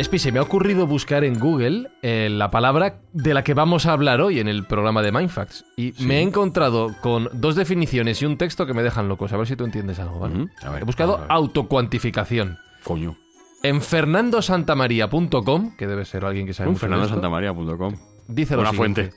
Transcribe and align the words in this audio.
Espi, 0.00 0.18
se 0.18 0.32
me 0.32 0.38
ha 0.38 0.42
ocurrido 0.42 0.86
buscar 0.86 1.24
en 1.24 1.38
Google 1.38 1.90
eh, 2.00 2.30
la 2.30 2.50
palabra 2.50 3.02
de 3.12 3.34
la 3.34 3.44
que 3.44 3.52
vamos 3.52 3.84
a 3.84 3.92
hablar 3.92 4.22
hoy 4.22 4.40
en 4.40 4.48
el 4.48 4.64
programa 4.64 5.02
de 5.02 5.12
Mindfacts. 5.12 5.66
Y 5.76 5.92
me 5.98 6.20
he 6.20 6.22
encontrado 6.22 6.96
con 7.02 7.28
dos 7.34 7.54
definiciones 7.54 8.22
y 8.22 8.24
un 8.24 8.38
texto 8.38 8.64
que 8.64 8.72
me 8.72 8.82
dejan 8.82 9.08
locos. 9.10 9.30
A 9.34 9.36
ver 9.36 9.46
si 9.46 9.56
tú 9.56 9.64
entiendes 9.64 9.98
algo, 9.98 10.18
¿vale? 10.18 10.36
Ujú. 10.36 10.50
A 10.62 10.70
ver, 10.70 10.80
he 10.80 10.84
buscado 10.86 11.16
a 11.16 11.20
ver. 11.20 11.26
autocuantificación. 11.28 12.56
Coño. 12.82 13.18
En 13.62 13.82
fernandosantamaria.com, 13.82 15.76
que 15.76 15.86
debe 15.86 16.06
ser 16.06 16.24
alguien 16.24 16.46
que 16.46 16.54
sabe 16.54 16.70
mucho 16.70 16.78
esto, 16.78 16.86
fernandosantamaria.com. 16.86 17.94
dice 18.26 18.56
lo 18.56 18.64
siguiente. 18.70 19.10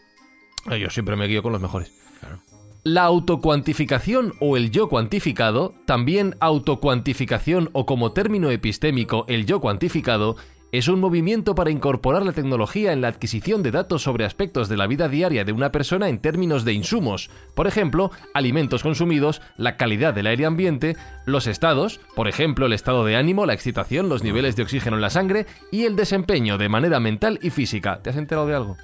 fuente. 0.65 0.81
Yo 0.83 0.89
siempre 0.89 1.15
me 1.15 1.27
guío 1.27 1.41
con 1.41 1.53
los 1.53 1.61
mejores. 1.61 1.93
Claro. 2.19 2.41
La 2.85 3.03
autocuantificación 3.03 4.33
o 4.41 4.57
el 4.57 4.69
yo 4.69 4.89
cuantificado, 4.89 5.73
también 5.85 6.35
autocuantificación 6.41 7.69
o 7.71 7.85
como 7.85 8.11
término 8.11 8.51
epistémico 8.51 9.23
el 9.29 9.45
yo 9.45 9.61
cuantificado, 9.61 10.35
es 10.73 10.87
un 10.87 10.99
movimiento 10.99 11.53
para 11.53 11.69
incorporar 11.69 12.25
la 12.25 12.31
tecnología 12.31 12.93
en 12.93 13.01
la 13.01 13.07
adquisición 13.07 13.61
de 13.61 13.69
datos 13.69 14.01
sobre 14.01 14.25
aspectos 14.25 14.69
de 14.69 14.75
la 14.75 14.87
vida 14.87 15.07
diaria 15.07 15.45
de 15.45 15.51
una 15.51 15.71
persona 15.71 16.09
en 16.09 16.17
términos 16.17 16.65
de 16.65 16.73
insumos, 16.73 17.29
por 17.53 17.67
ejemplo, 17.67 18.09
alimentos 18.33 18.81
consumidos, 18.81 19.39
la 19.55 19.77
calidad 19.77 20.15
del 20.15 20.25
aire 20.25 20.47
ambiente, 20.47 20.97
los 21.27 21.45
estados, 21.45 21.99
por 22.15 22.27
ejemplo, 22.27 22.65
el 22.65 22.73
estado 22.73 23.05
de 23.05 23.15
ánimo, 23.15 23.45
la 23.45 23.53
excitación, 23.53 24.09
los 24.09 24.23
niveles 24.23 24.55
de 24.55 24.63
oxígeno 24.63 24.95
en 24.95 25.03
la 25.03 25.11
sangre 25.11 25.45
y 25.71 25.83
el 25.83 25.95
desempeño 25.95 26.57
de 26.57 26.69
manera 26.69 26.99
mental 26.99 27.37
y 27.43 27.51
física. 27.51 27.99
¿Te 28.01 28.09
has 28.09 28.15
enterado 28.15 28.47
de 28.47 28.55
algo? 28.55 28.75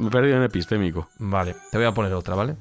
Me 0.00 0.08
he 0.08 0.10
perdido 0.10 0.38
en 0.38 0.42
epistémico. 0.42 1.08
Vale, 1.20 1.54
te 1.70 1.78
voy 1.78 1.86
a 1.86 1.92
poner 1.92 2.12
otra, 2.14 2.34
¿vale? 2.34 2.56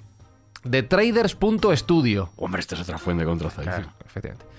De 0.64 0.84
traders.studio. 0.84 2.30
Hombre, 2.36 2.60
esta 2.60 2.76
es 2.76 2.82
otra 2.82 3.00
fuente 3.00 3.26
contrastadísima. 3.26 3.96
efectivamente. 4.06 4.55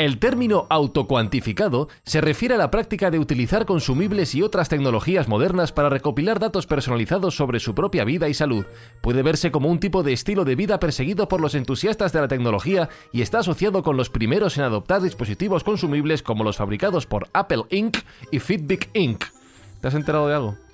El 0.00 0.18
término 0.18 0.66
autocuantificado 0.70 1.90
se 2.04 2.22
refiere 2.22 2.54
a 2.54 2.56
la 2.56 2.70
práctica 2.70 3.10
de 3.10 3.18
utilizar 3.18 3.66
consumibles 3.66 4.34
y 4.34 4.40
otras 4.40 4.70
tecnologías 4.70 5.28
modernas 5.28 5.72
para 5.72 5.90
recopilar 5.90 6.40
datos 6.40 6.66
personalizados 6.66 7.36
sobre 7.36 7.60
su 7.60 7.74
propia 7.74 8.06
vida 8.06 8.26
y 8.26 8.32
salud. 8.32 8.64
Puede 9.02 9.22
verse 9.22 9.50
como 9.50 9.68
un 9.68 9.78
tipo 9.78 10.02
de 10.02 10.14
estilo 10.14 10.46
de 10.46 10.56
vida 10.56 10.80
perseguido 10.80 11.28
por 11.28 11.42
los 11.42 11.54
entusiastas 11.54 12.14
de 12.14 12.20
la 12.22 12.28
tecnología 12.28 12.88
y 13.12 13.20
está 13.20 13.40
asociado 13.40 13.82
con 13.82 13.98
los 13.98 14.08
primeros 14.08 14.56
en 14.56 14.64
adoptar 14.64 15.02
dispositivos 15.02 15.64
consumibles 15.64 16.22
como 16.22 16.44
los 16.44 16.56
fabricados 16.56 17.04
por 17.04 17.28
Apple 17.34 17.64
Inc. 17.68 17.98
y 18.30 18.38
Fitbit 18.38 18.86
Inc. 18.94 19.26
¿Te 19.82 19.88
has 19.88 19.94
enterado 19.94 20.28
de 20.28 20.34
algo? 20.34 20.69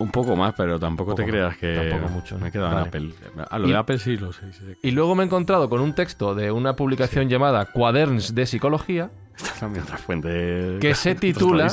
Un 0.00 0.10
poco 0.12 0.36
más, 0.36 0.54
pero 0.56 0.78
tampoco 0.78 1.14
te 1.16 1.24
creas 1.24 1.56
que 1.56 1.74
tampoco 1.90 2.12
mucho, 2.12 2.38
me 2.38 2.48
he 2.48 2.52
quedado 2.52 2.68
Vale. 2.74 2.82
en 2.82 2.86
Apple. 2.88 3.10
A 3.50 3.58
lo 3.58 3.66
Y- 3.66 3.70
de 3.72 3.76
Apple 3.76 3.98
sí 3.98 4.16
lo 4.16 4.32
sé. 4.32 4.52
sí. 4.52 4.64
Y 4.82 4.92
luego 4.92 5.14
me 5.16 5.24
he 5.24 5.26
encontrado 5.26 5.68
con 5.68 5.80
un 5.80 5.92
texto 5.92 6.34
de 6.36 6.52
una 6.52 6.76
publicación 6.76 7.28
llamada 7.28 7.64
Quaderns 7.66 8.34
de 8.34 8.46
Psicología, 8.46 9.10
Esta 9.36 9.48
es 9.54 9.60
también 9.60 9.84
otra 9.84 9.98
fuente 9.98 10.78
Que 10.80 10.94
se 10.94 11.14
titula- 11.16 11.68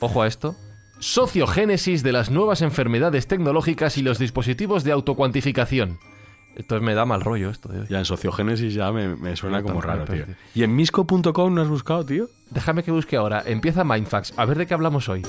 ojo 0.00 0.22
a 0.22 0.26
esto, 0.26 0.56
Sociogénesis 0.98 2.02
de 2.02 2.12
las 2.12 2.30
nuevas 2.30 2.62
enfermedades 2.62 3.26
tecnológicas 3.26 3.96
y 3.96 4.02
los 4.02 4.18
dispositivos 4.18 4.84
de 4.84 4.92
autocuantificación. 4.92 5.98
Entonces 6.56 6.84
me 6.84 6.94
da 6.94 7.04
mal 7.06 7.20
rollo 7.22 7.48
esto 7.48 7.68
de 7.70 7.80
hoy. 7.80 7.86
Ya 7.88 7.98
en 8.00 8.04
sociogénesis 8.04 8.74
ya 8.74 8.90
me, 8.92 9.14
me 9.16 9.34
suena 9.36 9.60
No, 9.60 9.66
como 9.68 9.80
raro, 9.80 10.04
tío. 10.04 10.26
¿Y 10.54 10.62
en 10.64 10.74
misco.com 10.76 11.54
no 11.54 11.62
has 11.62 11.68
buscado, 11.68 12.04
tío? 12.04 12.28
Déjame 12.50 12.82
que 12.82 12.90
busque 12.90 13.16
ahora. 13.16 13.42
Empieza 13.46 13.82
Mindfax. 13.84 14.34
A 14.36 14.44
ver 14.44 14.58
de 14.58 14.66
qué 14.66 14.74
hablamos 14.74 15.08
hoy. 15.08 15.22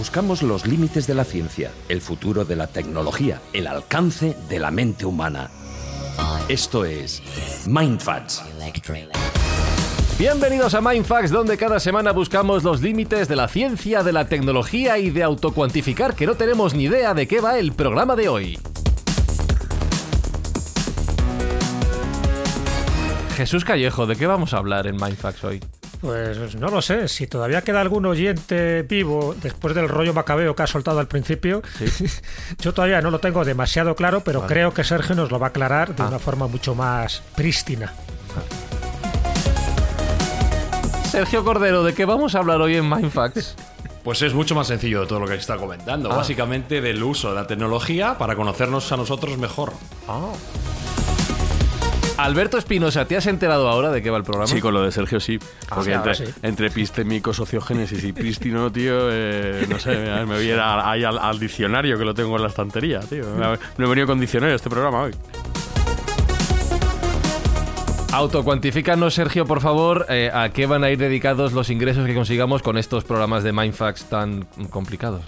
Buscamos 0.00 0.42
los 0.42 0.66
límites 0.66 1.06
de 1.06 1.12
la 1.12 1.24
ciencia, 1.24 1.70
el 1.90 2.00
futuro 2.00 2.46
de 2.46 2.56
la 2.56 2.68
tecnología, 2.68 3.42
el 3.52 3.66
alcance 3.66 4.34
de 4.48 4.58
la 4.58 4.70
mente 4.70 5.04
humana. 5.04 5.50
Esto 6.48 6.86
es 6.86 7.22
Mindfacts. 7.66 8.42
Bienvenidos 10.18 10.72
a 10.72 10.80
Mindfax, 10.80 11.30
donde 11.30 11.58
cada 11.58 11.78
semana 11.80 12.12
buscamos 12.12 12.64
los 12.64 12.80
límites 12.80 13.28
de 13.28 13.36
la 13.36 13.46
ciencia, 13.46 14.02
de 14.02 14.12
la 14.12 14.26
tecnología 14.26 14.96
y 14.96 15.10
de 15.10 15.22
autocuantificar 15.22 16.14
que 16.14 16.26
no 16.26 16.34
tenemos 16.34 16.72
ni 16.72 16.84
idea 16.84 17.12
de 17.12 17.28
qué 17.28 17.42
va 17.42 17.58
el 17.58 17.72
programa 17.72 18.16
de 18.16 18.30
hoy. 18.30 18.58
Jesús 23.36 23.66
Callejo, 23.66 24.06
¿de 24.06 24.16
qué 24.16 24.26
vamos 24.26 24.54
a 24.54 24.56
hablar 24.56 24.86
en 24.86 24.96
Mindfax 24.96 25.44
hoy? 25.44 25.60
Pues 26.00 26.54
no 26.56 26.68
lo 26.68 26.80
sé, 26.80 27.08
si 27.08 27.26
todavía 27.26 27.60
queda 27.62 27.80
algún 27.82 28.06
oyente 28.06 28.82
vivo 28.82 29.34
después 29.42 29.74
del 29.74 29.86
rollo 29.88 30.14
macabeo 30.14 30.56
que 30.56 30.62
ha 30.62 30.66
soltado 30.66 30.98
al 30.98 31.08
principio, 31.08 31.62
yo 32.60 32.72
todavía 32.72 33.02
no 33.02 33.10
lo 33.10 33.18
tengo 33.20 33.44
demasiado 33.44 33.94
claro, 33.94 34.22
pero 34.22 34.46
creo 34.46 34.72
que 34.72 34.82
Sergio 34.82 35.14
nos 35.14 35.30
lo 35.30 35.38
va 35.38 35.48
a 35.48 35.50
aclarar 35.50 35.94
de 35.94 36.02
Ah. 36.02 36.08
una 36.08 36.18
forma 36.18 36.46
mucho 36.46 36.74
más 36.74 37.22
prístina. 37.36 37.92
Sergio 41.10 41.44
Cordero, 41.44 41.82
¿de 41.82 41.92
qué 41.92 42.04
vamos 42.04 42.34
a 42.34 42.38
hablar 42.38 42.60
hoy 42.60 42.76
en 42.76 42.88
Mindfax? 42.88 43.56
Pues 44.02 44.22
es 44.22 44.32
mucho 44.32 44.54
más 44.54 44.66
sencillo 44.66 45.02
de 45.02 45.06
todo 45.06 45.20
lo 45.20 45.26
que 45.26 45.34
está 45.34 45.58
comentando. 45.58 46.10
Ah. 46.10 46.16
Básicamente 46.16 46.80
del 46.80 47.02
uso 47.02 47.28
de 47.28 47.34
la 47.34 47.46
tecnología 47.46 48.16
para 48.16 48.34
conocernos 48.34 48.90
a 48.92 48.96
nosotros 48.96 49.36
mejor. 49.36 49.74
Alberto 52.24 52.58
Espinosa, 52.58 53.04
¿te 53.06 53.16
has 53.16 53.26
enterado 53.26 53.68
ahora 53.68 53.90
de 53.90 54.02
qué 54.02 54.10
va 54.10 54.18
el 54.18 54.24
programa? 54.24 54.46
Sí, 54.46 54.60
con 54.60 54.74
lo 54.74 54.82
de 54.82 54.92
Sergio 54.92 55.20
sí. 55.20 55.38
Porque 55.68 55.84
sí, 55.90 55.92
entre, 55.92 56.14
sí. 56.14 56.24
entre 56.42 56.66
epistémico, 56.68 57.32
sociogénesis 57.32 58.02
y 58.04 58.12
prístino, 58.12 58.70
tío, 58.72 59.08
eh, 59.10 59.66
no 59.68 59.78
sé, 59.78 59.96
me 59.96 60.24
voy 60.36 60.50
a 60.50 60.54
ir 60.54 60.58
a- 60.58 60.90
ahí 60.90 61.04
al, 61.04 61.18
al 61.18 61.38
diccionario 61.38 61.98
que 61.98 62.04
lo 62.04 62.14
tengo 62.14 62.36
en 62.36 62.42
la 62.42 62.48
estantería, 62.48 63.00
tío. 63.00 63.24
No 63.78 63.84
he 63.86 63.88
venido 63.88 64.06
con 64.06 64.20
diccionario 64.20 64.52
a 64.54 64.56
este 64.56 64.68
programa 64.70 65.02
hoy. 65.02 65.12
Autocuantifícanos, 68.12 69.14
Sergio, 69.14 69.46
por 69.46 69.60
favor, 69.60 70.04
eh, 70.08 70.32
a 70.34 70.48
qué 70.48 70.66
van 70.66 70.82
a 70.82 70.90
ir 70.90 70.98
dedicados 70.98 71.52
los 71.52 71.70
ingresos 71.70 72.06
que 72.06 72.14
consigamos 72.14 72.60
con 72.60 72.76
estos 72.76 73.04
programas 73.04 73.44
de 73.44 73.52
Mindfax 73.52 74.06
tan 74.06 74.46
complicados. 74.68 75.22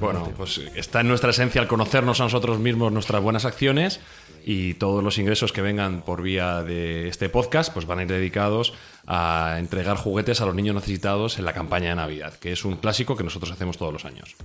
Bueno, 0.00 0.28
pues 0.36 0.58
está 0.74 1.00
en 1.02 1.08
nuestra 1.08 1.30
esencia 1.30 1.60
el 1.62 1.68
conocernos 1.68 2.20
a 2.20 2.24
nosotros 2.24 2.58
mismos, 2.58 2.90
nuestras 2.92 3.22
buenas 3.22 3.44
acciones 3.44 4.00
y 4.44 4.74
todos 4.74 5.02
los 5.02 5.18
ingresos 5.18 5.52
que 5.52 5.62
vengan 5.62 6.02
por 6.02 6.22
vía 6.22 6.62
de 6.62 7.08
este 7.08 7.28
podcast 7.28 7.72
pues 7.72 7.86
van 7.86 8.00
a 8.00 8.02
ir 8.02 8.08
dedicados 8.08 8.74
a 9.06 9.56
entregar 9.58 9.96
juguetes 9.96 10.40
a 10.40 10.46
los 10.46 10.54
niños 10.54 10.74
necesitados 10.74 11.38
en 11.38 11.44
la 11.44 11.52
campaña 11.52 11.90
de 11.90 11.96
Navidad, 11.96 12.34
que 12.34 12.52
es 12.52 12.64
un 12.64 12.76
clásico 12.76 13.16
que 13.16 13.24
nosotros 13.24 13.50
hacemos 13.52 13.78
todos 13.78 13.92
los 13.92 14.04
años. 14.04 14.36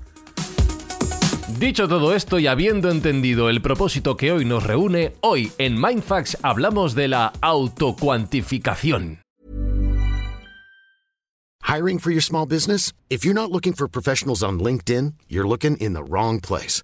Dicho 1.59 1.87
todo 1.87 2.13
esto 2.13 2.39
y 2.39 2.47
habiendo 2.47 2.91
entendido 2.91 3.49
el 3.49 3.61
propósito 3.61 4.17
que 4.17 4.31
hoy 4.31 4.45
nos 4.45 4.63
reúne, 4.63 5.13
hoy 5.21 5.51
en 5.57 5.79
Mindfax 5.81 6.37
hablamos 6.43 6.93
de 6.93 7.07
la 7.07 7.33
autocuantificación. 7.41 9.21
Hiring 11.63 11.99
for 11.99 12.11
your 12.11 12.21
small 12.21 12.45
business? 12.45 12.93
If 13.09 13.25
you're 13.25 13.33
not 13.33 13.51
looking 13.51 13.73
for 13.73 13.89
professionals 13.89 14.41
on 14.41 14.59
LinkedIn, 14.59 15.15
you're 15.27 15.47
looking 15.47 15.75
in 15.77 15.93
the 15.93 16.03
wrong 16.03 16.39
place. 16.39 16.83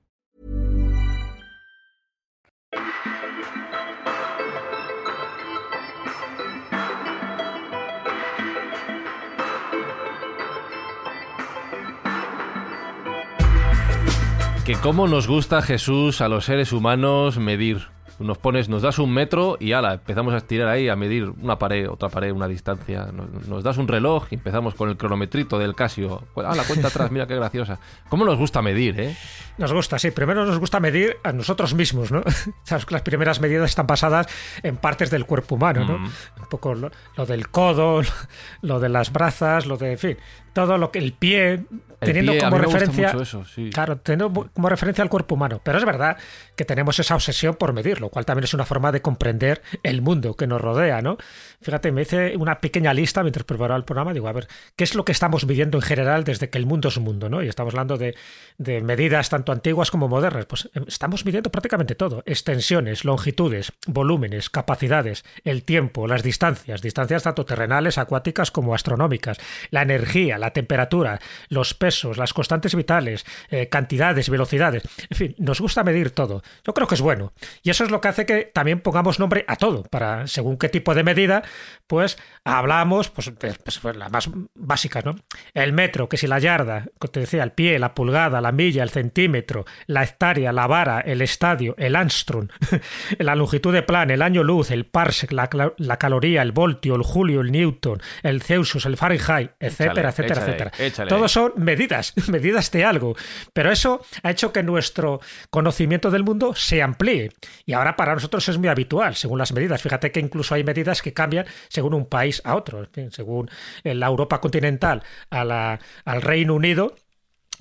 Que 14.71 14.77
cómo 14.77 15.05
nos 15.05 15.27
gusta 15.27 15.61
Jesús 15.61 16.21
a 16.21 16.29
los 16.29 16.45
seres 16.45 16.71
humanos 16.71 17.37
medir. 17.37 17.89
Nos 18.19 18.37
pones, 18.37 18.69
nos 18.69 18.81
das 18.81 18.99
un 18.99 19.13
metro 19.13 19.57
y 19.59 19.73
ala, 19.73 19.95
empezamos 19.95 20.33
a 20.33 20.37
estirar 20.37 20.69
ahí 20.69 20.87
a 20.87 20.95
medir 20.95 21.29
una 21.41 21.59
pared, 21.59 21.89
otra 21.89 22.07
pared, 22.07 22.31
una 22.31 22.47
distancia. 22.47 23.07
Nos, 23.11 23.49
nos 23.49 23.63
das 23.65 23.75
un 23.75 23.89
reloj 23.89 24.27
y 24.31 24.35
empezamos 24.35 24.73
con 24.75 24.87
el 24.87 24.95
cronometrito 24.95 25.59
del 25.59 25.75
Casio. 25.75 26.23
Ah, 26.37 26.55
la 26.55 26.63
cuenta 26.63 26.87
atrás, 26.87 27.11
mira 27.11 27.27
qué 27.27 27.35
graciosa. 27.35 27.79
¿Cómo 28.07 28.23
nos 28.23 28.37
gusta 28.37 28.61
medir, 28.61 28.97
eh? 28.97 29.17
Nos 29.57 29.73
gusta, 29.73 29.99
sí. 29.99 30.11
Primero 30.11 30.45
nos 30.45 30.57
gusta 30.57 30.79
medir 30.79 31.17
a 31.21 31.33
nosotros 31.33 31.73
mismos, 31.73 32.09
¿no? 32.09 32.23
Sabes 32.63 32.85
que 32.85 32.93
las 32.93 33.01
primeras 33.01 33.41
medidas 33.41 33.71
están 33.71 33.87
basadas 33.87 34.27
en 34.63 34.77
partes 34.77 35.09
del 35.09 35.25
cuerpo 35.25 35.55
humano, 35.55 35.83
¿no? 35.83 35.99
Mm. 35.99 36.05
Un 36.05 36.49
poco 36.49 36.75
lo, 36.75 36.91
lo 37.17 37.25
del 37.25 37.49
codo, 37.49 38.03
lo 38.61 38.79
de 38.79 38.87
las 38.87 39.11
brazas, 39.11 39.65
lo 39.65 39.75
de, 39.75 39.91
en 39.91 39.97
fin, 39.97 40.17
todo 40.53 40.77
lo 40.77 40.91
que 40.91 40.99
el 40.99 41.13
pie, 41.13 41.65
teniendo 41.99 42.33
pie, 42.33 42.41
como 42.41 42.57
referencia, 42.57 43.11
eso, 43.21 43.45
sí. 43.45 43.69
claro, 43.73 43.97
teniendo 43.97 44.49
como 44.53 44.69
referencia 44.69 45.03
al 45.03 45.09
cuerpo 45.09 45.35
humano. 45.35 45.61
Pero 45.63 45.77
es 45.77 45.85
verdad 45.85 46.17
que 46.55 46.65
tenemos 46.65 46.99
esa 46.99 47.15
obsesión 47.15 47.55
por 47.55 47.73
medir, 47.73 48.01
lo 48.01 48.09
cual 48.09 48.25
también 48.25 48.43
es 48.43 48.53
una 48.53 48.65
forma 48.65 48.91
de 48.91 49.01
comprender 49.01 49.61
el 49.83 50.01
mundo 50.01 50.35
que 50.35 50.47
nos 50.47 50.61
rodea, 50.61 51.01
¿no? 51.01 51.17
Fíjate, 51.61 51.91
me 51.91 52.03
hice 52.03 52.35
una 52.37 52.59
pequeña 52.59 52.93
lista 52.93 53.21
mientras 53.23 53.43
preparaba 53.43 53.77
el 53.77 53.85
programa, 53.85 54.13
digo, 54.13 54.27
a 54.27 54.33
ver, 54.33 54.47
¿qué 54.75 54.83
es 54.83 54.95
lo 54.95 55.05
que 55.05 55.11
estamos 55.11 55.45
midiendo 55.45 55.77
en 55.77 55.83
general 55.83 56.23
desde 56.23 56.49
que 56.49 56.57
el 56.57 56.65
mundo 56.65 56.89
es 56.89 56.97
mundo, 56.99 57.29
¿no? 57.29 57.43
Y 57.43 57.47
estamos 57.47 57.73
hablando 57.73 57.97
de, 57.97 58.15
de 58.57 58.81
medidas 58.81 59.29
tanto 59.29 59.51
antiguas 59.51 59.91
como 59.91 60.07
modernas. 60.07 60.45
Pues 60.45 60.69
eh, 60.73 60.81
estamos 60.87 61.25
midiendo 61.25 61.51
prácticamente 61.51 61.95
todo. 61.95 62.23
Extensiones, 62.25 63.03
longitudes, 63.05 63.73
volúmenes, 63.87 64.49
capacidades, 64.49 65.25
el 65.43 65.63
tiempo, 65.63 66.07
las 66.07 66.23
distancias, 66.23 66.81
distancias 66.81 67.23
tanto 67.23 67.45
terrenales, 67.45 67.97
acuáticas 67.97 68.51
como 68.51 68.73
astronómicas, 68.73 69.37
la 69.69 69.81
energía, 69.81 70.37
la 70.41 70.51
temperatura, 70.51 71.19
los 71.47 71.73
pesos, 71.73 72.17
las 72.17 72.33
constantes 72.33 72.75
vitales, 72.75 73.25
eh, 73.49 73.69
cantidades, 73.69 74.29
velocidades. 74.29 74.83
En 75.09 75.17
fin, 75.17 75.35
nos 75.37 75.61
gusta 75.61 75.83
medir 75.85 76.11
todo. 76.11 76.41
Yo 76.65 76.73
creo 76.73 76.87
que 76.87 76.95
es 76.95 77.01
bueno. 77.01 77.31
Y 77.63 77.69
eso 77.69 77.85
es 77.85 77.91
lo 77.91 78.01
que 78.01 78.09
hace 78.09 78.25
que 78.25 78.43
también 78.53 78.81
pongamos 78.81 79.19
nombre 79.19 79.45
a 79.47 79.55
todo, 79.55 79.83
para 79.83 80.27
según 80.27 80.57
qué 80.57 80.67
tipo 80.67 80.93
de 80.95 81.03
medida, 81.03 81.43
pues 81.87 82.17
hablamos, 82.43 83.09
pues, 83.09 83.27
de- 83.39 83.53
pues, 83.53 83.81
las 83.95 84.11
más 84.11 84.29
básicas, 84.55 85.05
¿no? 85.05 85.15
El 85.53 85.73
metro, 85.73 86.09
que 86.09 86.17
si 86.17 86.27
la 86.27 86.39
yarda, 86.39 86.85
que 86.99 87.07
te 87.07 87.19
decía, 87.21 87.43
el 87.43 87.51
pie, 87.51 87.79
la 87.79 87.93
pulgada, 87.93 88.41
la 88.41 88.51
milla, 88.51 88.83
el 88.83 88.89
centímetro, 88.89 89.65
la 89.87 90.03
hectárea, 90.03 90.51
la 90.51 90.67
vara, 90.67 90.99
el 91.01 91.21
estadio, 91.21 91.75
el 91.77 91.95
Armstrong, 91.95 92.49
la 93.19 93.35
longitud 93.35 93.73
de 93.73 93.83
plan, 93.83 94.09
el 94.09 94.21
año 94.21 94.43
luz, 94.43 94.71
el 94.71 94.85
parsec, 94.85 95.31
la, 95.31 95.97
caloría, 95.97 96.41
el 96.41 96.51
voltio, 96.51 96.95
el 96.95 97.03
julio, 97.03 97.41
el 97.41 97.51
newton, 97.51 98.01
el 98.23 98.41
Celsius, 98.41 98.85
el 98.85 98.97
Fahrenheit, 98.97 99.51
etcétera, 99.59 99.91
Échale, 99.93 100.09
etcétera, 100.09 100.30
échale, 100.33 100.45
etcétera. 100.51 100.71
échale. 101.07 101.29
Son 101.29 101.53
medidas, 101.57 102.13
medidas 102.29 102.71
de 102.71 102.85
algo. 102.85 103.15
Pero 103.53 103.71
eso 103.71 104.01
ha 104.23 104.31
hecho 104.31 104.51
que 104.51 104.63
nuestro 104.63 105.19
conocimiento 105.49 106.11
del 106.11 106.23
mundo 106.23 106.53
se 106.55 106.81
amplíe. 106.81 107.31
Y 107.65 107.73
ahora 107.73 107.95
para 107.95 108.13
nosotros 108.13 108.47
es 108.49 108.57
muy 108.57 108.67
habitual, 108.67 109.15
según 109.15 109.39
las 109.39 109.53
medidas. 109.53 109.81
Fíjate 109.81 110.11
que 110.11 110.19
incluso 110.19 110.55
hay 110.55 110.63
medidas 110.63 111.01
que 111.01 111.13
cambian 111.13 111.45
según 111.69 111.93
un 111.93 112.05
país 112.05 112.41
a 112.45 112.55
otro. 112.55 112.79
En 112.79 112.87
fin, 112.91 113.11
según 113.11 113.49
eh, 113.83 113.93
la 113.93 114.07
Europa 114.07 114.41
continental 114.41 115.03
a 115.29 115.43
la- 115.43 115.79
al 116.05 116.21
Reino 116.21 116.53
Unido, 116.55 116.95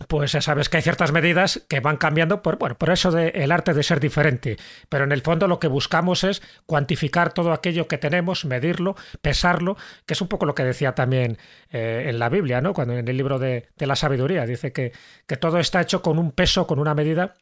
pues 0.09 0.33
ya 0.33 0.41
sabes 0.41 0.69
que 0.69 0.79
hay 0.79 0.83
ciertas 0.83 1.13
medidas 1.13 1.65
que 1.69 1.81
van 1.81 1.97
cambiando 1.97 2.43
por, 2.43 2.59
bueno, 2.59 2.77
por 2.77 2.91
eso 2.91 3.11
de 3.11 3.29
el 3.29 3.53
arte 3.53 3.75
de 3.75 3.83
ser 3.83 4.01
diferente. 4.01 4.57
Pero 4.89 5.05
en 5.05 5.13
el 5.13 5.23
fondo 5.23 5.47
lo 5.47 5.61
que 5.61 5.69
buscamos 5.69 6.25
es 6.25 6.43
cuantificar 6.67 7.33
todo 7.33 7.53
aquello 7.53 7.87
que 7.87 7.99
tenemos, 7.99 8.45
medirlo, 8.45 8.97
pesarlo, 9.21 9.77
que 10.07 10.15
es 10.15 10.21
un 10.21 10.29
poco 10.29 10.47
lo 10.47 10.55
que 10.55 10.65
decía 10.65 10.95
también 10.95 11.39
eh, 11.71 12.07
en 12.09 12.19
la 12.19 12.29
Biblia, 12.29 12.61
¿no? 12.61 12.73
Cuando 12.73 12.95
en 12.95 13.07
el 13.07 13.17
libro 13.17 13.39
de, 13.39 13.69
de 13.77 13.87
la 13.87 13.97
sabiduría 13.97 14.47
dice 14.47 14.73
que, 14.73 14.93
que 15.27 15.37
todo 15.37 15.59
está 15.59 15.81
hecho 15.81 16.03
con 16.03 16.19
un 16.19 16.33
peso, 16.33 16.67
con 16.67 16.79
una 16.79 16.95
medida 16.95 17.35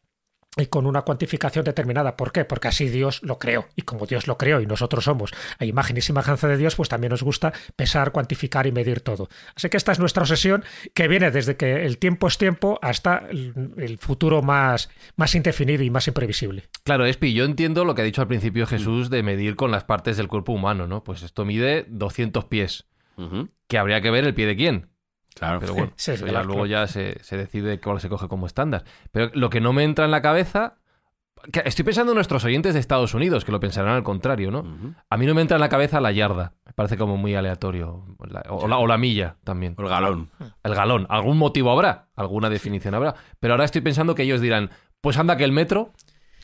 y 0.59 0.67
con 0.67 0.87
una 0.87 1.03
cuantificación 1.03 1.65
determinada. 1.65 2.17
¿Por 2.17 2.33
qué? 2.33 2.45
Porque 2.45 2.69
así 2.69 2.89
Dios 2.89 3.23
lo 3.23 3.39
creó. 3.39 3.67
Y 3.77 3.83
como 3.83 4.07
Dios 4.07 4.27
lo 4.27 4.39
creó 4.39 4.61
y 4.61 4.67
nosotros 4.67 5.05
somos 5.05 5.33
a 5.59 5.65
imagen 5.65 5.97
y 5.97 6.01
semejanza 6.01 6.49
de 6.49 6.57
Dios, 6.57 6.75
pues 6.77 6.89
también 6.89 7.11
nos 7.11 7.23
gusta 7.23 7.53
pesar, 7.77 8.13
cuantificar 8.13 8.67
y 8.67 8.73
medir 8.73 9.01
todo. 9.01 9.29
Así 9.55 9.69
que 9.69 9.77
esta 9.77 9.93
es 9.93 9.99
nuestra 9.99 10.23
obsesión 10.23 10.65
que 10.95 11.09
viene 11.09 11.31
desde 11.31 11.57
que 11.57 11.87
el 11.87 11.99
tiempo 11.99 12.29
es 12.29 12.39
tiempo 12.39 12.79
hasta 12.83 13.27
el, 13.31 13.99
futuro 13.99 14.43
más, 14.43 14.91
más 15.17 15.35
indefinido 15.35 15.83
y 15.83 15.91
más 15.91 16.09
imprevisible. 16.09 16.65
Claro, 16.85 17.07
Espi, 17.07 17.33
yo 17.33 17.45
entiendo 17.45 17.85
lo 17.85 17.95
que 17.95 18.03
ha 18.03 18.05
dicho 18.05 18.23
al 18.23 18.29
principio 18.29 18.67
Jesús 18.67 19.11
de 19.11 19.23
medir 19.23 19.57
con 19.57 19.71
las 19.71 19.85
partes 19.85 20.17
del 20.17 20.29
cuerpo 20.29 20.53
humano, 20.53 20.87
¿no? 20.87 21.05
Pues 21.05 21.23
esto 21.23 21.45
mide 21.45 21.87
200 21.89 22.45
pies. 22.47 22.87
Ujú. 23.17 23.49
Que 23.67 23.79
habría 23.79 24.01
que 24.01 24.11
ver 24.11 24.25
el 24.25 24.35
pie 24.35 24.47
de 24.47 24.57
quién. 24.57 24.89
Claro. 25.39 25.61
Pero 25.61 25.75
bueno, 25.75 25.93
Sí, 25.97 26.13
eso 26.13 26.27
ya 26.27 26.33
claro, 26.33 26.47
luego 26.49 26.67
ya 26.67 26.87
se, 26.87 27.23
se 27.23 27.37
decide 27.37 27.81
cuál 27.81 28.01
se 28.01 28.09
coge 28.09 28.29
como 28.29 28.47
estándar. 28.47 28.85
Pero 29.13 29.31
lo 29.35 29.51
que 29.51 29.61
no 29.61 29.73
me 29.73 29.85
entra 29.85 30.05
en 30.05 30.11
la 30.11 30.21
cabeza. 30.23 30.75
que 31.53 31.63
estoy 31.65 31.85
pensando 31.85 32.11
en 32.13 32.17
nuestros 32.17 32.45
oyentes 32.45 32.75
de 32.75 32.81
Estados 32.81 33.15
Unidos, 33.15 33.45
que 33.45 33.53
lo 33.53 33.61
pensarán 33.61 33.93
al 33.95 34.03
contrario, 34.03 34.51
¿no? 34.51 34.65
A 35.09 35.17
mí 35.17 35.27
no 35.27 35.35
me 35.35 35.41
entra 35.41 35.57
en 35.57 35.61
la 35.61 35.69
cabeza 35.69 36.01
la 36.01 36.11
yarda. 36.11 36.55
Me 36.67 36.73
parece 36.73 36.97
como 36.97 37.17
muy 37.17 37.35
aleatorio. 37.37 38.05
La- 38.29 38.43
o, 38.49 38.67
la, 38.67 38.79
o 38.79 38.87
la 38.89 38.99
milla 38.99 39.37
también. 39.45 39.75
O 39.79 39.83
el 39.83 39.89
galón. 39.89 40.31
El 40.65 40.75
galón. 40.75 41.07
Algún 41.09 41.39
motivo 41.39 41.71
habrá, 41.71 42.09
alguna 42.17 42.51
definición 42.51 42.95
habrá. 42.95 43.15
Pero 43.39 43.55
ahora 43.55 43.65
estoy 43.65 43.81
pensando 43.83 44.15
que 44.17 44.25
ellos 44.25 44.41
dirán: 44.41 44.71
Pues 45.01 45.17
anda 45.19 45.37
que 45.37 45.45
el 45.45 45.53
metro, 45.53 45.93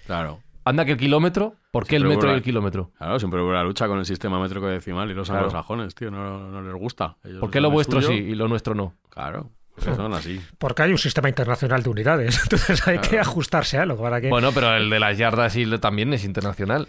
Claro. 0.07 0.39
Anda 0.65 0.85
que 0.85 0.93
el 0.93 0.99
kilómetro. 0.99 1.55
¿Por 1.71 1.87
qué 1.87 1.97
el 1.97 2.05
metro 2.05 2.31
y 2.31 2.35
el 2.35 2.43
kilómetro? 2.43 2.91
Claro, 2.99 3.19
siempre 3.19 3.41
hubo 3.41 3.53
la 3.53 3.63
lucha 3.65 3.87
con 3.89 3.99
el 3.99 4.07
sistema 4.07 4.41
métrico 4.41 4.67
decimal 4.67 5.11
y 5.11 5.15
los 5.15 5.29
Claro. 5.29 5.47
anglosajones, 5.47 5.95
tío. 5.95 6.11
No, 6.11 6.51
no 6.51 6.63
les 6.63 6.75
gusta. 6.75 7.17
Ellos 7.25 7.41
¿Por 7.41 7.51
qué 7.51 7.61
lo 7.61 7.71
vuestro 7.71 8.01
sí 8.03 8.13
y 8.15 8.35
lo 8.35 8.49
nuestro 8.49 8.75
no? 8.75 8.95
Claro. 9.11 9.51
son 9.79 10.13
así. 10.15 10.41
Porque 10.59 10.83
hay 10.83 10.91
un 10.93 10.99
sistema 10.99 11.29
internacional 11.29 11.83
de 11.83 11.91
unidades. 11.91 12.41
Entonces 12.45 12.87
hay 12.87 12.99
que 12.99 13.19
ajustarse 13.19 13.79
a 13.79 13.83
algo 13.83 14.01
para 14.03 14.21
que. 14.21 14.29
Bueno, 14.29 14.53
pero 14.53 14.75
el 14.77 14.89
de 14.89 15.01
las 15.01 15.19
yardas 15.19 15.57
y 15.57 15.65
lo- 15.65 15.81
también 15.81 16.13
es 16.13 16.25
internacional. 16.25 16.87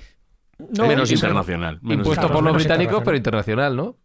No, 0.58 0.88
menos 0.88 1.12
internacional. 1.12 1.80
menos 1.82 1.98
Impuesto 2.06 2.22
Claro, 2.28 2.34
por 2.36 2.44
los 2.44 2.54
británicos, 2.54 3.02
pero 3.04 3.18
internacional, 3.18 3.76
¿no? 3.76 3.98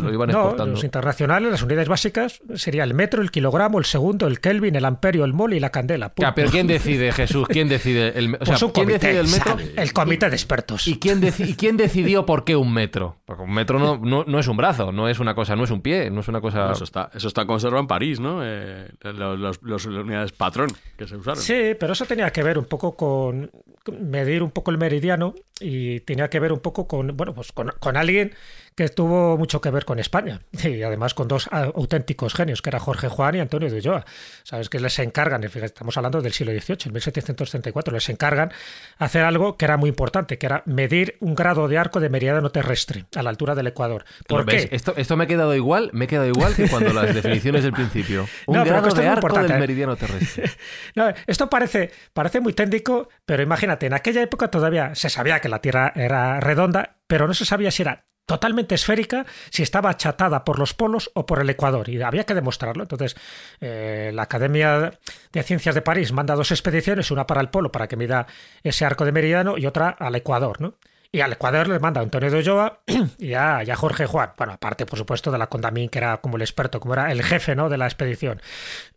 Lo, 0.00 0.12
iban 0.12 0.28
No, 0.30 0.40
exportando. 0.40 0.72
los 0.72 0.84
internacionales, 0.84 1.50
las 1.50 1.62
unidades 1.62 1.88
básicas, 1.88 2.40
sería 2.54 2.84
el 2.84 2.94
metro, 2.94 3.22
el 3.22 3.30
kilogramo, 3.30 3.78
el 3.78 3.84
segundo, 3.84 4.26
el 4.26 4.40
kelvin, 4.40 4.74
el 4.76 4.84
amperio, 4.84 5.24
el 5.24 5.32
mol 5.32 5.54
y 5.54 5.60
la 5.60 5.70
candela. 5.70 6.08
punto. 6.10 6.22
Ya, 6.28 6.34
pero 6.34 6.50
¿quién 6.50 6.66
decide, 6.66 7.12
Jesús? 7.12 7.46
¿Quién 7.48 7.68
decide 7.68 8.18
el, 8.18 8.34
o 8.40 8.44
sea, 8.44 8.56
Pues 8.58 8.72
¿quién 8.72 8.88
decide 8.88 9.18
el 9.20 9.28
metro? 9.28 9.56
El 9.76 9.92
comité 9.92 10.28
de 10.30 10.36
expertos. 10.36 10.86
¿Y 10.88 10.98
quién, 10.98 11.20
deci- 11.20 11.48
y 11.48 11.54
quién 11.54 11.76
decidió 11.76 12.24
por 12.26 12.44
qué 12.44 12.56
un 12.56 12.72
metro? 12.72 13.16
Porque 13.24 13.42
un 13.42 13.52
metro 13.52 13.78
no, 13.78 13.98
no, 13.98 14.24
no 14.26 14.38
es 14.38 14.48
un 14.48 14.56
brazo, 14.56 14.92
no 14.92 15.08
es 15.08 15.18
una 15.20 15.34
cosa, 15.34 15.56
no 15.56 15.64
es 15.64 15.70
un 15.70 15.80
pie, 15.82 16.10
no 16.10 16.20
es 16.20 16.28
una 16.28 16.40
cosa... 16.40 16.72
Eso 16.72 16.84
está, 16.84 17.10
eso 17.14 17.28
está 17.28 17.44
conservado 17.46 17.80
en 17.80 17.86
París, 17.86 18.20
¿no? 18.20 18.40
Eh, 18.44 18.88
los, 19.02 19.38
los- 19.38 19.62
los- 19.62 19.84
las 19.86 19.86
unidades 19.86 20.32
patrón 20.32 20.68
que 20.96 21.06
se 21.06 21.16
usaron. 21.16 21.40
Sí, 21.42 21.74
pero 21.78 21.92
eso 21.92 22.04
tenía 22.04 22.30
que 22.30 22.42
ver 22.42 22.58
un 22.58 22.64
poco 22.66 22.96
con 22.96 23.50
con 23.84 24.10
medir 24.10 24.44
un 24.44 24.52
poco 24.52 24.70
el 24.70 24.78
meridiano 24.78 25.34
y 25.58 25.98
tenía 26.00 26.30
que 26.30 26.38
ver 26.38 26.52
un 26.52 26.60
poco 26.60 26.86
con, 26.86 27.16
bueno, 27.16 27.34
pues 27.34 27.50
con, 27.50 27.72
con 27.80 27.96
alguien 27.96 28.32
que 28.74 28.88
tuvo 28.88 29.36
mucho 29.36 29.60
que 29.60 29.70
ver 29.70 29.84
con 29.84 29.98
España 29.98 30.40
y 30.52 30.82
además 30.82 31.14
con 31.14 31.28
dos 31.28 31.48
auténticos 31.52 32.34
genios, 32.34 32.62
que 32.62 32.70
era 32.70 32.80
Jorge 32.80 33.08
Juan 33.08 33.34
y 33.34 33.40
Antonio 33.40 33.70
de 33.70 33.76
Ulloa. 33.76 34.04
Sabes 34.42 34.68
que 34.68 34.80
les 34.80 34.98
encargan, 34.98 35.44
estamos 35.44 35.96
hablando 35.96 36.20
del 36.20 36.32
siglo 36.32 36.52
XVIII, 36.52 36.78
en 36.86 36.92
1734, 36.92 37.92
les 37.92 38.08
encargan 38.08 38.52
hacer 38.98 39.24
algo 39.24 39.56
que 39.56 39.64
era 39.64 39.76
muy 39.76 39.88
importante, 39.90 40.38
que 40.38 40.46
era 40.46 40.62
medir 40.66 41.16
un 41.20 41.34
grado 41.34 41.68
de 41.68 41.78
arco 41.78 42.00
de 42.00 42.08
meridiano 42.08 42.50
terrestre 42.50 43.06
a 43.14 43.22
la 43.22 43.30
altura 43.30 43.54
del 43.54 43.66
Ecuador. 43.66 44.04
¿Por 44.26 44.46
qué? 44.46 44.68
Esto, 44.72 44.94
esto 44.96 45.16
me 45.16 45.24
ha 45.24 45.26
quedado 45.26 45.54
igual, 45.54 45.90
me 45.92 46.06
he 46.06 46.08
quedado 46.08 46.28
igual 46.28 46.54
que 46.54 46.68
cuando 46.68 46.92
las 46.92 47.14
definiciones 47.14 47.62
del 47.62 47.72
principio. 47.72 48.26
Un 48.46 48.56
No, 48.56 48.64
grado 48.64 48.90
de 48.94 49.06
arco 49.06 49.38
del 49.38 49.50
¿eh? 49.50 49.58
meridiano 49.58 49.96
terrestre. 49.96 50.50
No, 50.94 51.08
esto 51.26 51.48
parece, 51.48 51.90
parece 52.12 52.40
muy 52.40 52.52
técnico, 52.52 53.08
pero 53.24 53.42
imagínate, 53.42 53.86
en 53.86 53.94
aquella 53.94 54.22
época 54.22 54.48
todavía 54.48 54.94
se 54.94 55.08
sabía 55.08 55.40
que 55.40 55.48
la 55.48 55.60
Tierra 55.60 55.92
era 55.94 56.40
redonda, 56.40 56.96
pero 57.06 57.26
no 57.26 57.34
se 57.34 57.44
sabía 57.44 57.70
si 57.70 57.82
era 57.82 58.04
totalmente 58.32 58.74
esférica, 58.74 59.26
si 59.50 59.62
estaba 59.62 59.90
achatada 59.90 60.42
por 60.42 60.58
los 60.58 60.72
polos 60.72 61.10
o 61.12 61.26
por 61.26 61.38
el 61.40 61.50
Ecuador, 61.50 61.90
y 61.90 62.00
había 62.00 62.24
que 62.24 62.34
demostrarlo. 62.34 62.82
Entonces, 62.84 63.14
eh, 63.60 64.10
la 64.14 64.22
Academia 64.22 64.98
de 65.32 65.42
Ciencias 65.42 65.74
de 65.74 65.82
París 65.82 66.12
manda 66.12 66.34
dos 66.34 66.50
expediciones, 66.50 67.10
una 67.10 67.26
para 67.26 67.42
el 67.42 67.50
polo, 67.50 67.70
para 67.70 67.88
que 67.88 67.96
mida 67.96 68.26
ese 68.62 68.86
arco 68.86 69.04
de 69.04 69.12
meridiano, 69.12 69.58
y 69.58 69.66
otra 69.66 69.90
al 69.90 70.14
Ecuador, 70.14 70.62
¿no? 70.62 70.78
Y 71.14 71.20
al 71.20 71.34
Ecuador 71.34 71.68
les 71.68 71.78
manda 71.78 72.00
a 72.00 72.04
Antonio 72.04 72.30
de 72.30 72.38
Ulloa 72.38 72.80
y 73.18 73.34
a, 73.34 73.62
y 73.64 73.70
a 73.70 73.76
Jorge 73.76 74.06
Juan. 74.06 74.32
Bueno, 74.38 74.54
aparte, 74.54 74.86
por 74.86 74.98
supuesto, 74.98 75.30
de 75.30 75.36
la 75.36 75.48
Condamín, 75.48 75.90
que 75.90 75.98
era 75.98 76.16
como 76.22 76.36
el 76.36 76.42
experto, 76.42 76.80
como 76.80 76.94
era 76.94 77.12
el 77.12 77.22
jefe 77.22 77.54
¿no? 77.54 77.68
de 77.68 77.76
la 77.76 77.84
expedición. 77.84 78.40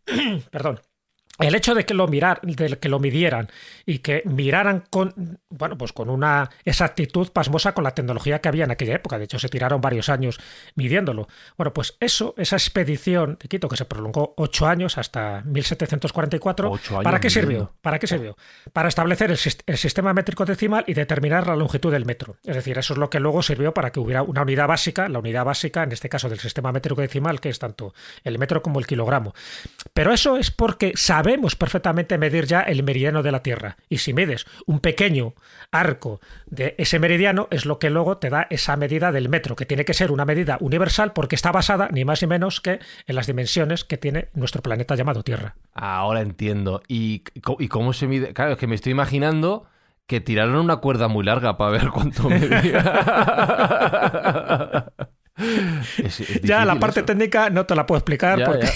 Perdón. 0.50 0.80
El 1.39 1.56
hecho 1.56 1.75
de 1.75 1.86
que 1.86 1.94
lo 1.94 2.08
mirar, 2.08 2.39
de 2.42 2.77
que 2.77 2.89
lo 2.89 3.00
midieran 3.00 3.50
y 3.86 4.00
que 4.00 4.22
miraran 4.25 4.84
con 4.89 5.39
bueno, 5.58 5.77
pues 5.77 5.94
con 5.94 6.10
una 6.10 6.50
exactitud 6.63 7.32
pasmosa 7.32 7.74
con 7.74 7.84
la 7.84 7.92
tecnología 7.92 8.39
que 8.39 8.50
había 8.50 8.65
en 8.65 8.72
aquella 8.72 8.96
época. 8.96 9.18
De 9.18 9.25
hecho, 9.25 9.39
se 9.39 9.50
tiraron 9.50 9.82
varios 9.82 10.10
años 10.10 10.39
midiéndolo. 10.75 11.27
Bueno, 11.58 11.74
pues 11.74 11.96
eso, 12.00 12.34
esa 12.38 12.56
expedición 12.56 13.38
de 13.42 13.48
Quito, 13.48 13.70
que 13.70 13.77
se 13.77 13.86
prolongó 13.86 14.34
ocho 14.38 14.68
años 14.68 14.98
hasta 14.98 15.42
1744, 15.46 16.80
¿para 17.04 17.20
qué 17.20 17.30
sirvió? 17.30 17.74
¿Para 17.82 18.00
qué 18.00 18.08
sirvió? 18.08 18.38
Para 18.74 18.89
establecer 18.89 19.32
el, 19.32 19.39
el, 19.65 19.77
sistema 19.77 20.13
métrico 20.13 20.46
decimal 20.46 20.84
y 20.88 20.94
determinar 20.94 21.48
la 21.48 21.56
longitud 21.56 21.92
del 21.92 22.06
metro. 22.06 22.38
Es 22.44 22.56
decir, 22.56 22.77
eso 22.77 22.94
es 22.94 23.00
lo 23.00 23.10
que 23.10 23.20
luego 23.20 23.42
sirvió 23.42 23.74
para 23.74 23.92
que 23.92 24.00
hubiera 24.00 24.24
una 24.24 24.42
unidad 24.42 24.68
básica, 24.68 25.08
la 25.10 25.20
unidad 25.20 25.46
básica, 25.46 25.84
en 25.84 25.92
este 25.92 26.10
caso 26.10 26.30
del 26.30 26.39
sistema 26.39 26.72
métrico 26.72 27.01
decimal, 27.01 27.39
que 27.39 27.50
es 27.50 27.60
tanto 27.60 27.94
el 28.24 28.39
metro 28.39 28.62
como 28.62 28.80
el 28.80 28.88
kilogramo. 28.88 29.34
Pero 29.94 30.13
eso 30.13 30.38
es 30.38 30.51
porque 30.51 30.94
sabemos 31.25 31.55
perfectamente 31.55 32.20
medir 32.20 32.46
ya 32.46 32.62
el 32.62 32.84
meridiano 32.84 33.24
de 33.24 33.32
la 33.32 33.41
Tierra. 33.41 33.77
Y 33.89 33.98
si 33.98 34.13
mides 34.13 34.46
un 34.67 34.79
pequeño 34.79 35.34
arco 35.72 36.22
de 36.46 36.75
ese 36.77 37.00
meridiano, 37.00 37.48
es 37.50 37.65
lo 37.65 37.79
que 37.79 37.89
luego 37.89 38.20
te 38.20 38.29
da 38.29 38.46
esa 38.51 38.77
medida 38.77 39.12
del 39.12 39.27
metro, 39.27 39.55
que 39.55 39.65
tiene 39.65 39.86
que 39.86 39.96
ser 39.96 40.12
una 40.12 40.24
medida 40.24 40.60
universal 40.60 41.13
porque 41.13 41.34
está 41.34 41.51
basada 41.51 41.89
ni 41.91 42.05
más 42.05 42.22
ni 42.22 42.27
menos 42.27 42.62
que 42.62 42.79
en 43.08 43.15
las 43.15 43.25
dimensiones 43.25 43.84
que 43.84 43.98
tiene 43.98 44.27
nuestro 44.36 44.62
planeta 44.62 44.94
llamado 44.94 45.24
Tierra. 45.24 45.55
Ahora 45.74 46.22
entiendo. 46.22 46.84
¿Y, 46.88 47.24
y 47.34 47.70
cómo 47.70 47.94
se 47.94 48.05
mide? 48.05 48.32
Claro, 48.32 48.51
es 48.51 48.60
que 48.60 48.67
me 48.67 48.75
estoy 48.75 48.91
imaginando 48.91 49.65
que 50.05 50.22
tiraron 50.22 50.58
una 50.58 50.75
cuerda 50.77 51.08
muy 51.08 51.25
larga 51.25 51.58
para 51.58 51.72
ver 51.72 51.89
cuánto 51.89 52.29
medía. 52.29 52.84
ya 56.44 56.63
la 56.63 56.80
parte 56.80 57.04
técnica 57.04 57.50
no 57.50 57.65
te 57.65 57.75
la 57.75 57.86
puedo 57.86 58.00
explicar 58.00 58.42
porque 58.46 58.68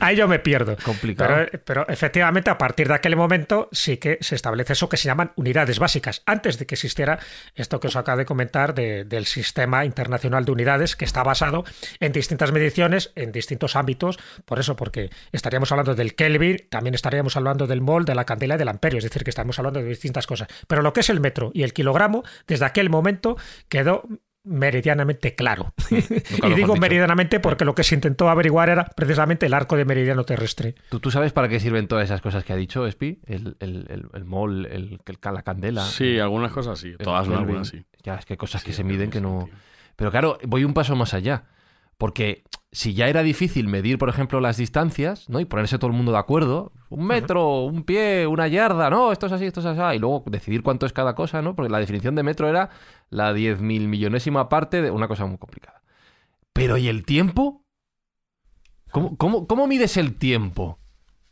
Ahí, 0.00 0.16
yo 0.16 0.28
me 0.28 0.38
pierdo. 0.38 0.76
Complicado. 0.84 1.46
Pero, 1.64 1.88
efectivamente, 1.88 2.50
a 2.50 2.58
partir 2.58 2.88
de 2.88 2.94
aquel 2.94 3.16
momento 3.16 3.68
sí 3.72 3.96
que 3.96 4.18
se 4.20 4.34
establece 4.34 4.74
eso 4.74 4.88
que 4.88 4.96
se 4.96 5.06
llaman 5.06 5.32
unidades 5.36 5.78
básicas. 5.78 6.22
Antes 6.26 6.58
de 6.58 6.66
que 6.66 6.74
existiera 6.74 7.18
esto 7.54 7.80
que 7.80 7.86
os 7.86 7.96
acabo 7.96 8.18
de 8.18 8.24
comentar 8.26 8.74
del 8.74 9.26
sistema 9.26 9.84
internacional 9.84 10.44
de 10.44 10.52
unidades, 10.52 10.96
que 10.96 11.04
está 11.04 11.22
basado 11.22 11.64
en 12.00 12.12
distintas 12.12 12.52
mediciones, 12.52 13.12
en 13.14 13.32
distintos 13.32 13.76
ámbitos. 13.76 14.18
Por 14.44 14.58
eso, 14.58 14.76
porque 14.76 15.10
estaríamos 15.32 15.72
hablando 15.72 15.94
del 15.94 16.14
Kelvin, 16.14 16.58
también 16.68 16.94
estaríamos 16.94 17.36
hablando 17.36 17.66
del 17.66 17.80
mol, 17.80 18.04
de 18.04 18.14
la 18.14 18.24
candela 18.24 18.56
y 18.56 18.58
del 18.58 18.68
amperio. 18.68 18.98
Es 18.98 19.04
decir, 19.04 19.24
que 19.24 19.30
estamos 19.30 19.58
hablando 19.58 19.80
de 19.80 19.86
distintas 19.86 20.26
cosas. 20.26 20.48
Pero 20.66 20.82
lo 20.82 20.92
que 20.92 21.00
es 21.00 21.10
el 21.10 21.20
metro 21.20 21.50
y 21.54 21.62
el 21.62 21.72
kilogramo, 21.72 22.22
desde 22.46 22.66
aquel 22.66 22.90
momento 22.90 23.36
quedó 23.68 24.04
meridianamente 24.44 25.34
claro. 25.34 25.72
y 25.90 26.54
digo 26.54 26.76
meridianamente 26.76 27.40
porque 27.40 27.64
lo 27.64 27.74
que 27.74 27.84
se 27.84 27.94
intentó 27.94 28.28
averiguar 28.28 28.68
era 28.68 28.84
precisamente 28.84 29.46
el 29.46 29.54
arco 29.54 29.76
de 29.76 29.84
meridiano 29.84 30.24
terrestre. 30.24 30.74
¿Tú, 30.88 31.00
tú 31.00 31.10
sabes 31.10 31.32
para 31.32 31.48
qué 31.48 31.60
sirven 31.60 31.88
todas 31.88 32.04
esas 32.04 32.20
cosas 32.20 32.44
que 32.44 32.52
ha 32.52 32.56
dicho 32.56 32.86
Espi? 32.86 33.20
El, 33.26 33.56
el, 33.60 34.08
el, 34.12 34.24
mol, 34.24 34.66
el, 34.66 35.00
la 35.22 35.42
candela. 35.42 35.84
Sí, 35.84 36.18
algunas 36.18 36.52
cosas 36.52 36.78
sí. 36.78 36.94
Todas 36.98 37.28
no, 37.28 37.38
algunas 37.38 37.68
sí. 37.68 37.84
Ya, 38.02 38.16
es 38.16 38.24
que 38.24 38.34
hay 38.34 38.38
cosas 38.38 38.64
que 38.64 38.72
se 38.72 38.84
miden 38.84 39.10
que 39.10 39.20
no... 39.20 39.48
Pero 39.96 40.10
claro, 40.10 40.38
voy 40.44 40.64
un 40.64 40.74
paso 40.74 40.96
más 40.96 41.14
allá. 41.14 41.44
Porque 41.98 42.44
si 42.72 42.94
ya 42.94 43.08
era 43.08 43.22
difícil 43.22 43.68
medir, 43.68 43.98
por 43.98 44.08
ejemplo, 44.08 44.40
las 44.40 44.56
distancias, 44.56 45.28
¿no? 45.28 45.40
Y 45.40 45.44
ponerse 45.44 45.78
todo 45.78 45.90
el 45.90 45.96
mundo 45.96 46.12
de 46.12 46.18
acuerdo, 46.18 46.72
un 46.88 47.06
metro, 47.06 47.64
un 47.64 47.84
pie, 47.84 48.26
una 48.26 48.48
yarda, 48.48 48.88
no, 48.88 49.12
esto 49.12 49.26
es 49.26 49.32
así, 49.32 49.44
esto 49.44 49.60
es 49.60 49.66
así, 49.66 49.96
y 49.96 49.98
luego 49.98 50.24
decidir 50.26 50.62
cuánto 50.62 50.86
es 50.86 50.92
cada 50.92 51.14
cosa, 51.14 51.42
¿no? 51.42 51.54
Porque 51.54 51.70
la 51.70 51.78
definición 51.78 52.14
de 52.14 52.22
metro 52.22 52.48
era 52.48 52.70
la 53.10 53.34
diez 53.34 53.60
mil 53.60 53.88
millonésima 53.88 54.48
parte 54.48 54.80
de 54.80 54.90
una 54.90 55.06
cosa 55.06 55.26
muy 55.26 55.36
complicada. 55.36 55.82
Pero 56.54 56.78
¿y 56.78 56.88
el 56.88 57.04
tiempo? 57.04 57.64
¿Cómo, 58.90 59.16
cómo, 59.16 59.46
cómo 59.46 59.66
mides 59.66 59.96
el 59.98 60.16
tiempo? 60.16 60.78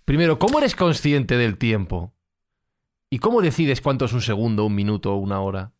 Primero, 0.05 0.39
¿cómo 0.39 0.59
eres 0.59 0.75
consciente 0.75 1.37
del 1.37 1.57
tiempo? 1.57 2.13
¿Y 3.11 3.19
cómo 3.19 3.41
decides 3.43 3.81
cuánto 3.81 4.05
es 4.05 4.13
un 4.13 4.23
segundo, 4.23 4.67
un 4.67 4.75
minuto, 4.75 5.15
una 5.15 5.41
hora? 5.41 5.73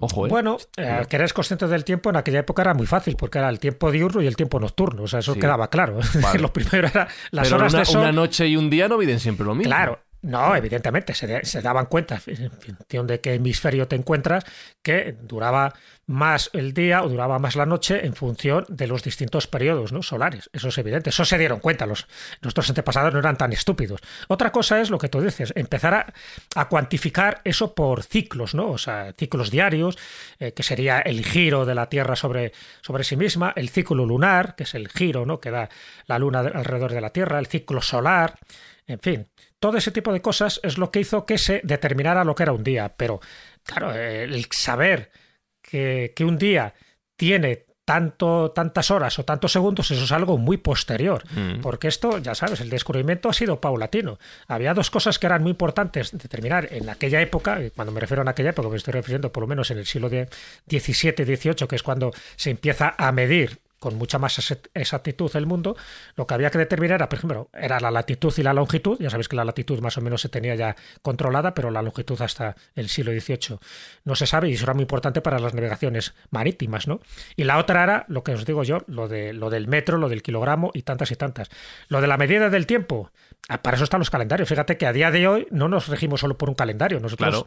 Ojo, 0.00 0.26
¿eh? 0.26 0.28
Bueno, 0.28 0.58
eh, 0.76 1.06
que 1.08 1.16
eres 1.16 1.32
consciente 1.32 1.66
del 1.66 1.84
tiempo 1.84 2.10
en 2.10 2.16
aquella 2.16 2.40
época 2.40 2.62
era 2.62 2.74
muy 2.74 2.86
fácil, 2.86 3.16
porque 3.16 3.38
era 3.38 3.48
el 3.48 3.58
tiempo 3.58 3.90
diurno 3.90 4.20
y 4.22 4.26
el 4.26 4.36
tiempo 4.36 4.60
nocturno. 4.60 5.02
O 5.02 5.06
sea, 5.06 5.20
eso 5.20 5.34
quedaba 5.34 5.68
claro. 5.70 5.98
lo 6.38 6.52
primero 6.52 6.88
era 6.88 7.08
las 7.30 7.50
horas 7.52 7.72
una, 7.72 7.80
de 7.80 7.84
sol. 7.86 8.00
Una 8.02 8.12
noche 8.12 8.46
y 8.46 8.56
un 8.56 8.70
día 8.70 8.88
no 8.88 8.98
miden 8.98 9.18
siempre 9.18 9.46
lo 9.46 9.54
mismo. 9.54 9.70
Claro, 9.70 10.00
no, 10.20 10.56
evidentemente, 10.56 11.14
se, 11.14 11.62
daban 11.62 11.86
cuenta, 11.86 12.20
en 12.26 12.50
función 12.50 13.06
de 13.06 13.20
qué 13.20 13.34
hemisferio 13.34 13.86
te 13.86 13.94
encuentras, 13.94 14.44
que 14.82 15.16
duraba 15.22 15.74
más 16.06 16.50
el 16.54 16.74
día 16.74 17.04
o 17.04 17.08
duraba 17.08 17.38
más 17.38 17.54
la 17.54 17.66
noche 17.66 18.04
en 18.04 18.14
función 18.14 18.64
de 18.68 18.88
los 18.88 19.04
distintos 19.04 19.46
periodos 19.46 19.92
¿no? 19.92 20.02
solares. 20.02 20.50
Eso 20.52 20.68
es 20.68 20.78
evidente, 20.78 21.10
eso 21.10 21.24
se 21.24 21.38
dieron 21.38 21.60
cuenta, 21.60 21.86
los, 21.86 22.08
nuestros 22.42 22.68
antepasados 22.68 23.12
no 23.12 23.20
eran 23.20 23.36
tan 23.36 23.52
estúpidos. 23.52 24.00
Otra 24.26 24.50
cosa 24.50 24.80
es 24.80 24.90
lo 24.90 24.98
que 24.98 25.08
tú 25.08 25.20
dices, 25.20 25.52
empezar 25.54 26.12
a, 26.56 26.68
cuantificar 26.68 27.40
eso 27.44 27.74
por 27.74 28.02
ciclos, 28.02 28.54
¿no? 28.54 28.70
o 28.70 28.78
sea, 28.78 29.14
ciclos 29.16 29.50
diarios, 29.52 29.98
eh, 30.40 30.52
que 30.52 30.64
sería 30.64 30.98
el 30.98 31.24
giro 31.24 31.64
de 31.64 31.74
la 31.76 31.88
Tierra 31.88 32.16
sobre, 32.16 32.52
sobre 32.80 33.04
sí 33.04 33.16
misma, 33.16 33.52
el 33.54 33.68
ciclo 33.68 34.04
lunar, 34.04 34.56
que 34.56 34.64
es 34.64 34.74
el 34.74 34.88
giro 34.88 35.26
¿no? 35.26 35.38
que 35.38 35.52
da 35.52 35.68
la 36.06 36.18
Luna 36.18 36.40
alrededor 36.40 36.92
de 36.92 37.00
la 37.00 37.10
Tierra, 37.10 37.38
el 37.38 37.46
ciclo 37.46 37.80
solar, 37.82 38.38
en 38.86 38.98
fin, 39.00 39.28
todo 39.60 39.76
ese 39.76 39.90
tipo 39.90 40.12
de 40.12 40.22
cosas 40.22 40.60
es 40.62 40.78
lo 40.78 40.90
que 40.90 41.00
hizo 41.00 41.26
que 41.26 41.38
se 41.38 41.60
determinara 41.64 42.24
lo 42.24 42.34
que 42.34 42.44
era 42.44 42.52
un 42.52 42.64
día. 42.64 42.94
Pero, 42.96 43.20
claro, 43.64 43.94
el 43.94 44.46
saber 44.50 45.10
que, 45.62 46.12
un 46.20 46.38
día 46.38 46.74
tiene 47.16 47.66
tanto, 47.84 48.50
tantas 48.50 48.90
horas 48.90 49.18
o 49.18 49.24
tantos 49.24 49.52
segundos, 49.52 49.90
eso 49.90 50.04
es 50.04 50.12
algo 50.12 50.38
muy 50.38 50.58
posterior. 50.58 51.24
Mm. 51.34 51.60
Porque 51.60 51.88
esto, 51.88 52.18
ya 52.18 52.34
sabes, 52.34 52.60
el 52.60 52.70
descubrimiento 52.70 53.28
ha 53.28 53.32
sido 53.32 53.60
paulatino. 53.60 54.18
Había 54.46 54.74
dos 54.74 54.90
cosas 54.90 55.18
que 55.18 55.26
eran 55.26 55.42
muy 55.42 55.50
importantes 55.50 56.12
determinar 56.12 56.68
en 56.70 56.88
aquella 56.88 57.20
época, 57.20 57.62
y 57.62 57.70
cuando 57.70 57.92
me 57.92 58.00
refiero 58.00 58.22
a 58.22 58.30
aquella 58.30 58.50
época, 58.50 58.68
me 58.68 58.76
estoy 58.76 58.92
refiriendo 58.92 59.32
por 59.32 59.42
lo 59.42 59.46
menos 59.46 59.70
en 59.70 59.78
el 59.78 59.86
siglo 59.86 60.08
XVII-XVIII, 60.08 61.66
que 61.66 61.76
es 61.76 61.82
cuando 61.82 62.12
se 62.36 62.50
empieza 62.50 62.94
a 62.96 63.10
medir 63.10 63.58
con 63.78 63.96
mucha 63.96 64.18
más 64.18 64.38
exactitud 64.74 65.30
el 65.34 65.46
mundo, 65.46 65.76
lo 66.16 66.26
que 66.26 66.34
había 66.34 66.50
que 66.50 66.58
determinar 66.58 66.96
era, 66.96 67.08
por 67.08 67.18
ejemplo, 67.18 67.48
era 67.52 67.80
la 67.80 67.90
latitud 67.90 68.32
y 68.36 68.42
la 68.42 68.52
longitud. 68.52 68.98
Ya 69.00 69.10
sabéis 69.10 69.28
que 69.28 69.36
la 69.36 69.44
latitud 69.44 69.80
más 69.80 69.96
o 69.98 70.00
menos 70.00 70.20
se 70.20 70.28
tenía 70.28 70.54
ya 70.54 70.76
controlada, 71.02 71.54
pero 71.54 71.70
la 71.70 71.82
longitud 71.82 72.20
hasta 72.20 72.56
el 72.74 72.88
siglo 72.88 73.12
XVIII 73.12 73.58
no 74.04 74.14
se 74.14 74.26
sabe 74.26 74.48
y 74.48 74.54
eso 74.54 74.64
era 74.64 74.74
muy 74.74 74.82
importante 74.82 75.20
para 75.20 75.38
las 75.38 75.54
navegaciones 75.54 76.14
marítimas, 76.30 76.88
¿no? 76.88 77.00
Y 77.36 77.44
la 77.44 77.58
otra 77.58 77.84
era, 77.84 78.04
lo 78.08 78.24
que 78.24 78.32
os 78.32 78.44
digo 78.44 78.64
yo, 78.64 78.82
lo, 78.86 79.08
de, 79.08 79.32
lo 79.32 79.50
del 79.50 79.68
metro, 79.68 79.98
lo 79.98 80.08
del 80.08 80.22
kilogramo 80.22 80.70
y 80.74 80.82
tantas 80.82 81.10
y 81.10 81.16
tantas. 81.16 81.48
Lo 81.88 82.00
de 82.00 82.06
la 82.06 82.16
medida 82.16 82.50
del 82.50 82.66
tiempo, 82.66 83.10
para 83.62 83.76
eso 83.76 83.84
están 83.84 84.00
los 84.00 84.10
calendarios. 84.10 84.48
Fíjate 84.48 84.76
que 84.76 84.86
a 84.86 84.92
día 84.92 85.10
de 85.10 85.26
hoy 85.26 85.46
no 85.50 85.68
nos 85.68 85.88
regimos 85.88 86.20
solo 86.20 86.36
por 86.36 86.50
un 86.50 86.54
calendario. 86.54 87.00
Nosotros 87.00 87.46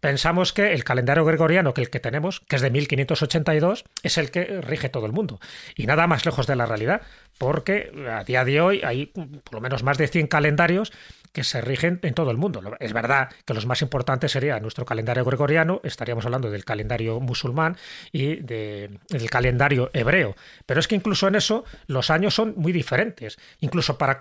pensamos 0.00 0.52
que 0.52 0.74
el 0.74 0.84
calendario 0.84 1.24
gregoriano, 1.24 1.72
que 1.72 1.80
el 1.80 1.90
que 1.90 2.00
tenemos, 2.00 2.40
que 2.40 2.56
es 2.56 2.62
de 2.62 2.70
1582, 2.70 3.84
es 4.02 4.18
el 4.18 4.30
que 4.30 4.60
rige 4.60 4.90
todo 4.90 5.06
el 5.06 5.12
mundo. 5.12 5.40
Y 5.74 5.86
nada 5.86 6.06
más 6.06 6.26
lejos 6.26 6.46
de 6.46 6.54
la 6.54 6.66
realidad, 6.66 7.00
porque 7.38 7.90
a 8.10 8.24
día 8.24 8.44
de 8.44 8.60
hoy 8.60 8.82
hay 8.84 9.06
por 9.06 9.54
lo 9.54 9.60
menos 9.60 9.82
más 9.82 9.96
de 9.96 10.08
100 10.08 10.26
calendarios 10.26 10.92
que 11.32 11.44
se 11.44 11.60
rigen 11.60 12.00
en 12.02 12.14
todo 12.14 12.30
el 12.30 12.36
mundo. 12.36 12.60
Es 12.80 12.92
verdad 12.92 13.30
que 13.44 13.54
los 13.54 13.66
más 13.66 13.80
importantes 13.80 14.32
sería 14.32 14.60
nuestro 14.60 14.84
calendario 14.84 15.24
gregoriano, 15.24 15.80
estaríamos 15.84 16.24
hablando 16.26 16.50
del 16.50 16.64
calendario 16.64 17.20
musulmán 17.20 17.76
y 18.12 18.36
del 18.36 19.30
calendario 19.30 19.90
hebreo, 19.92 20.36
pero 20.66 20.80
es 20.80 20.88
que 20.88 20.94
incluso 20.94 21.28
en 21.28 21.36
eso 21.36 21.64
los 21.86 22.10
años 22.10 22.34
son 22.34 22.54
muy 22.56 22.72
diferentes. 22.72 23.38
Incluso 23.60 23.98
para 23.98 24.18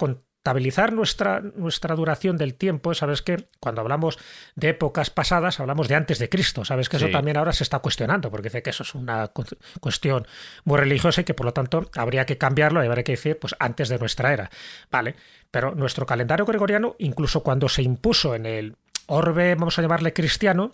estabilizar 0.48 0.94
nuestra, 0.94 1.42
nuestra 1.42 1.94
duración 1.96 2.38
del 2.38 2.54
tiempo, 2.54 2.94
sabes 2.94 3.22
que 3.22 3.48
cuando 3.60 3.82
hablamos 3.82 4.18
de 4.56 4.70
épocas 4.70 5.10
pasadas, 5.10 5.60
hablamos 5.60 5.90
de 5.90 5.96
antes 5.96 6.20
de 6.20 6.30
Cristo, 6.30 6.64
sabes 6.64 6.88
que 6.88 6.96
eso 6.96 7.10
también 7.10 7.36
ahora 7.36 7.52
se 7.52 7.64
está 7.64 7.80
cuestionando, 7.80 8.32
porque 8.32 8.48
dice 8.48 8.64
que 8.64 8.70
eso 8.70 8.84
es 8.84 8.96
una 8.96 9.30
cuestión 9.82 10.26
muy 10.64 10.78
religiosa 10.78 11.22
y 11.22 11.24
que 11.26 11.34
por 11.34 11.46
lo 11.46 11.52
tanto 11.52 11.90
habría 11.96 12.26
que 12.26 12.38
cambiarlo 12.38 12.82
y 12.82 12.88
habría 12.88 13.04
que 13.04 13.12
decir 13.12 13.38
pues 13.38 13.56
antes 13.60 13.90
de 13.90 14.00
nuestra 14.00 14.32
era. 14.32 14.50
Vale, 14.90 15.16
pero 15.52 15.76
nuestro 15.76 16.06
calendario 16.06 16.46
gregoriano, 16.46 16.96
incluso 17.00 17.44
cuando 17.44 17.68
se 17.68 17.82
impuso 17.82 18.34
en 18.34 18.46
el 18.46 18.78
orbe, 19.08 19.56
vamos 19.56 19.78
a 19.78 19.82
llamarle 19.82 20.14
cristiano, 20.14 20.72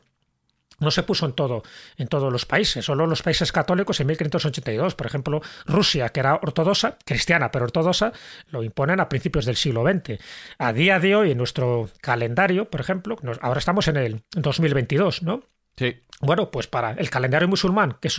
no 0.80 0.92
se 0.92 1.04
puso 1.04 1.26
en 1.26 1.34
todo 1.34 1.64
en 1.98 2.08
todos 2.08 2.32
los 2.32 2.46
países, 2.46 2.86
solo 2.86 3.08
los 3.08 3.22
países 3.22 3.52
católicos 3.52 4.00
en 4.00 4.08
1582. 4.08 4.96
Por 4.96 5.08
ejemplo, 5.08 5.42
Rusia, 5.66 6.10
que 6.10 6.20
era 6.20 6.36
ortodoxa, 6.36 6.98
cristiana 7.06 7.52
pero 7.52 7.66
ortodoxa, 7.66 8.14
lo 8.50 8.64
imponen 8.64 9.00
a 9.00 9.10
principios 9.10 9.46
del 9.46 9.56
siglo 9.56 9.84
XX. 9.84 10.20
A 10.58 10.74
día 10.74 11.00
de 11.00 11.16
hoy, 11.16 11.32
en 11.32 11.38
nuestro 11.38 11.90
calendario, 12.02 12.70
por 12.70 12.82
ejemplo, 12.82 13.18
ahora 13.42 13.60
estamos 13.60 13.88
en 13.88 13.98
el 13.98 14.24
2022, 14.32 15.24
¿no? 15.24 15.44
Sí. 15.76 15.96
Bueno, 16.22 16.52
pues 16.52 16.68
para 16.68 16.92
el 16.92 17.10
calendario 17.10 17.48
musulmán, 17.48 17.98
que, 18.00 18.10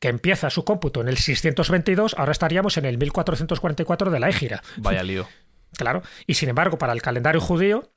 que 0.00 0.08
empieza 0.08 0.50
su 0.50 0.64
cómputo 0.64 1.00
en 1.00 1.08
el 1.08 1.18
622, 1.18 2.14
ahora 2.18 2.32
estaríamos 2.32 2.76
en 2.76 2.86
el 2.86 2.98
1444 2.98 4.10
de 4.10 4.18
la 4.18 4.28
Égira. 4.28 4.62
Vaya 4.78 5.02
lío. 5.02 5.28
claro. 5.76 6.02
Y 6.26 6.34
sin 6.34 6.48
embargo, 6.48 6.78
para 6.78 6.92
el 6.92 7.02
calendario 7.02 7.40
judío, 7.40 7.92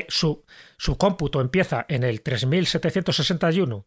que 0.00 0.06
su, 0.08 0.44
su 0.78 0.96
cómputo 0.96 1.40
empieza 1.40 1.84
en 1.88 2.02
el 2.04 2.22
3761 2.22 3.86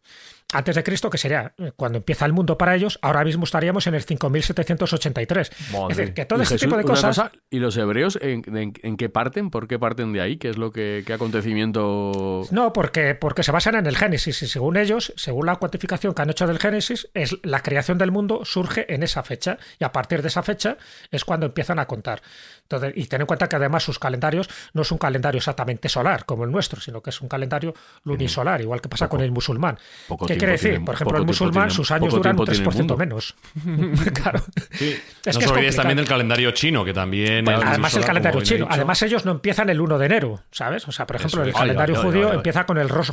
antes 0.52 0.76
de 0.76 0.84
Cristo, 0.84 1.10
que 1.10 1.18
sería 1.18 1.54
eh, 1.58 1.72
cuando 1.74 1.98
empieza 1.98 2.24
el 2.24 2.32
mundo 2.32 2.56
para 2.56 2.76
ellos, 2.76 3.00
ahora 3.02 3.24
mismo 3.24 3.42
estaríamos 3.42 3.88
en 3.88 3.96
el 3.96 4.04
5783. 4.04 5.50
Es 5.90 5.96
decir, 5.96 6.14
que 6.14 6.24
todo 6.24 6.40
este 6.40 6.54
Jesús, 6.54 6.66
tipo 6.68 6.76
de 6.76 6.84
cosas... 6.84 7.16
cosa, 7.16 7.32
¿Y 7.50 7.58
los 7.58 7.76
hebreos 7.76 8.16
en, 8.22 8.44
en- 8.56 8.72
en 8.80 8.96
qué 8.96 9.08
parten? 9.08 9.50
¿Por 9.50 9.66
qué 9.66 9.76
parten 9.80 10.12
de 10.12 10.20
ahí? 10.20 10.36
¿Qué 10.36 10.48
es 10.50 10.56
lo 10.56 10.70
que 10.70 11.02
qué 11.04 11.12
acontecimiento? 11.14 12.46
No, 12.52 12.72
porque, 12.72 13.16
porque 13.16 13.42
se 13.42 13.50
basan 13.50 13.74
en 13.74 13.86
el 13.86 13.96
Génesis 13.96 14.40
y 14.42 14.46
según 14.46 14.76
ellos, 14.76 15.12
según 15.16 15.46
la 15.46 15.56
cuantificación 15.56 16.14
que 16.14 16.22
han 16.22 16.30
hecho 16.30 16.46
del 16.46 16.60
Génesis, 16.60 17.08
es 17.14 17.36
la 17.42 17.60
creación 17.62 17.98
del 17.98 18.12
mundo 18.12 18.44
surge 18.44 18.92
en 18.94 19.02
esa 19.02 19.24
fecha 19.24 19.58
y 19.80 19.84
a 19.84 19.90
partir 19.92 20.22
de 20.22 20.28
esa 20.28 20.44
fecha 20.44 20.76
es 21.10 21.24
cuando 21.24 21.46
empiezan 21.46 21.80
a 21.80 21.86
contar. 21.86 22.22
Entonces, 22.66 22.92
y 22.96 23.06
ten 23.06 23.20
en 23.20 23.26
cuenta 23.28 23.48
que 23.48 23.54
además 23.54 23.84
sus 23.84 23.98
calendarios 24.00 24.48
no 24.72 24.82
es 24.82 24.90
un 24.90 24.98
calendario 24.98 25.38
exactamente 25.38 25.88
solar 25.88 26.24
como 26.24 26.42
el 26.44 26.50
nuestro, 26.50 26.80
sino 26.80 27.00
que 27.00 27.10
es 27.10 27.20
un 27.20 27.28
calendario 27.28 27.74
lunisolar, 28.02 28.60
igual 28.60 28.80
que 28.80 28.88
pasa 28.88 29.08
con 29.08 29.20
el 29.20 29.30
musulmán. 29.30 29.78
¿Qué 30.26 30.36
quiere 30.36 30.52
decir? 30.52 30.70
tiene- 30.70 30.84
Por 30.84 30.94
ejemplo, 30.96 31.18
el 31.18 31.26
musulmán, 31.26 31.68
tiene- 31.68 31.74
sus 31.74 31.90
años 31.92 32.12
duran 32.12 32.38
un 32.38 32.44
tiempo 32.44 32.44
tiene 32.44 32.68
el 32.68 32.74
3% 32.74 32.96
menos. 32.96 33.36
claro. 34.14 34.40
no 34.40 34.86
Es 35.24 35.38
que 35.38 35.66
es 35.68 35.76
también 35.76 35.96
del 35.96 36.08
calendario 36.08 36.50
chino, 36.50 36.84
que 36.84 36.92
también. 36.92 37.44
Bueno, 37.44 37.60
es 37.60 37.66
además 37.66 37.94
el 37.94 38.04
calendario 38.04 38.40
chino. 38.42 38.66
Además 38.68 39.02
ellos 39.02 39.24
no 39.24 39.32
empiezan 39.32 39.70
el 39.70 39.80
1 39.80 39.98
de 39.98 40.06
enero, 40.06 40.42
¿sabes? 40.50 40.86
O 40.88 40.92
sea, 40.92 41.06
por 41.06 41.16
ejemplo, 41.16 41.42
Eso 41.42 41.48
el 41.48 41.54
calendario 41.54 41.96
Ay, 41.96 42.02
judío 42.02 42.30
ay, 42.30 42.36
empieza 42.36 42.66
con 42.66 42.78
el 42.78 42.88
Rosh 42.88 43.10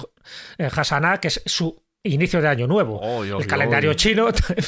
eh, 0.57 0.69
Hashanah, 0.69 1.19
que 1.19 1.27
es 1.27 1.41
su 1.45 1.81
inicio 2.03 2.41
de 2.41 2.47
año 2.49 2.67
nuevo. 2.67 3.23
El 3.23 3.47
calendario 3.47 3.93
chino 3.93 4.27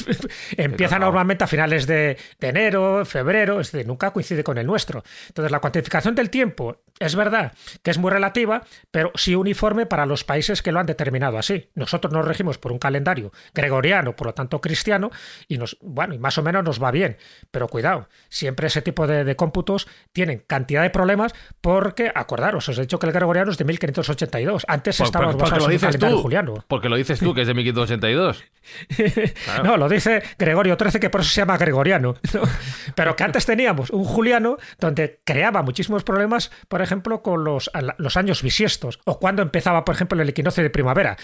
empieza 0.57 0.99
normalmente 0.99 1.43
a 1.43 1.47
finales 1.47 1.85
de, 1.87 2.17
de 2.39 2.47
enero, 2.47 3.03
febrero, 3.05 3.59
es 3.59 3.71
decir, 3.71 3.85
nunca 3.87 4.11
coincide 4.11 4.43
con 4.43 4.57
el 4.57 4.65
nuestro. 4.65 5.03
Entonces, 5.27 5.51
la 5.51 5.59
cuantificación 5.59 6.15
del 6.15 6.29
tiempo 6.29 6.77
es 6.99 7.15
verdad 7.15 7.51
que 7.83 7.91
es 7.91 7.97
muy 7.97 8.09
relativa, 8.11 8.63
pero 8.91 9.11
sí 9.15 9.35
uniforme 9.35 9.85
para 9.85 10.05
los 10.05 10.23
países 10.23 10.61
que 10.61 10.71
lo 10.71 10.79
han 10.79 10.85
determinado 10.85 11.37
así. 11.37 11.69
Nosotros 11.75 12.13
nos 12.13 12.25
regimos 12.25 12.57
por 12.57 12.71
un 12.71 12.79
calendario 12.79 13.31
gregoriano, 13.53 14.15
por 14.15 14.27
lo 14.27 14.33
tanto 14.33 14.61
cristiano, 14.61 15.11
y 15.49 15.57
nos, 15.57 15.77
bueno, 15.81 16.13
y 16.13 16.19
más 16.19 16.37
o 16.37 16.43
menos 16.43 16.63
nos 16.63 16.81
va 16.81 16.91
bien. 16.91 17.17
Pero 17.51 17.67
cuidado, 17.67 18.07
siempre 18.29 18.67
ese 18.67 18.81
tipo 18.81 19.07
de, 19.07 19.25
de 19.25 19.35
cómputos 19.35 19.87
tienen 20.13 20.39
cantidad 20.47 20.81
de 20.83 20.89
problemas 20.89 21.33
porque, 21.59 22.11
acordaros, 22.15 22.69
os 22.69 22.77
he 22.77 22.81
dicho 22.81 22.97
que 22.99 23.07
el 23.07 23.11
gregoriano 23.13 23.51
es 23.51 23.57
de 23.57 23.65
1582. 23.65 24.65
Antes 24.69 24.97
Por- 24.97 25.05
estábamos 25.05 25.35
por- 25.35 25.43
basados 25.43 25.65
en 25.65 25.71
dices 25.71 25.87
calendario 25.87 26.15
tú. 26.17 26.21
juliano. 26.21 26.65
Porque 26.67 26.87
lo 26.87 26.95
dices 26.95 27.19
tú, 27.25 27.33
que 27.33 27.41
es 27.41 27.47
de 27.47 27.53
1582. 27.53 28.43
No, 29.63 29.77
lo 29.77 29.87
dice 29.87 30.23
Gregorio 30.37 30.77
XIII, 30.79 30.99
que 30.99 31.09
por 31.09 31.21
eso 31.21 31.29
se 31.29 31.41
llama 31.41 31.57
gregoriano. 31.57 32.15
¿no? 32.33 32.41
Pero 32.95 33.15
que 33.15 33.23
antes 33.23 33.45
teníamos 33.45 33.89
un 33.91 34.03
juliano 34.03 34.57
donde 34.79 35.19
creaba 35.23 35.61
muchísimos 35.61 36.03
problemas, 36.03 36.51
por 36.67 36.81
ejemplo, 36.81 37.21
con 37.21 37.43
los, 37.43 37.69
los 37.97 38.17
años 38.17 38.41
bisiestos, 38.41 38.99
o 39.05 39.19
cuando 39.19 39.41
empezaba, 39.41 39.85
por 39.85 39.95
ejemplo, 39.95 40.21
el 40.21 40.29
equinoccio 40.29 40.63
de 40.63 40.69
primavera. 40.69 41.17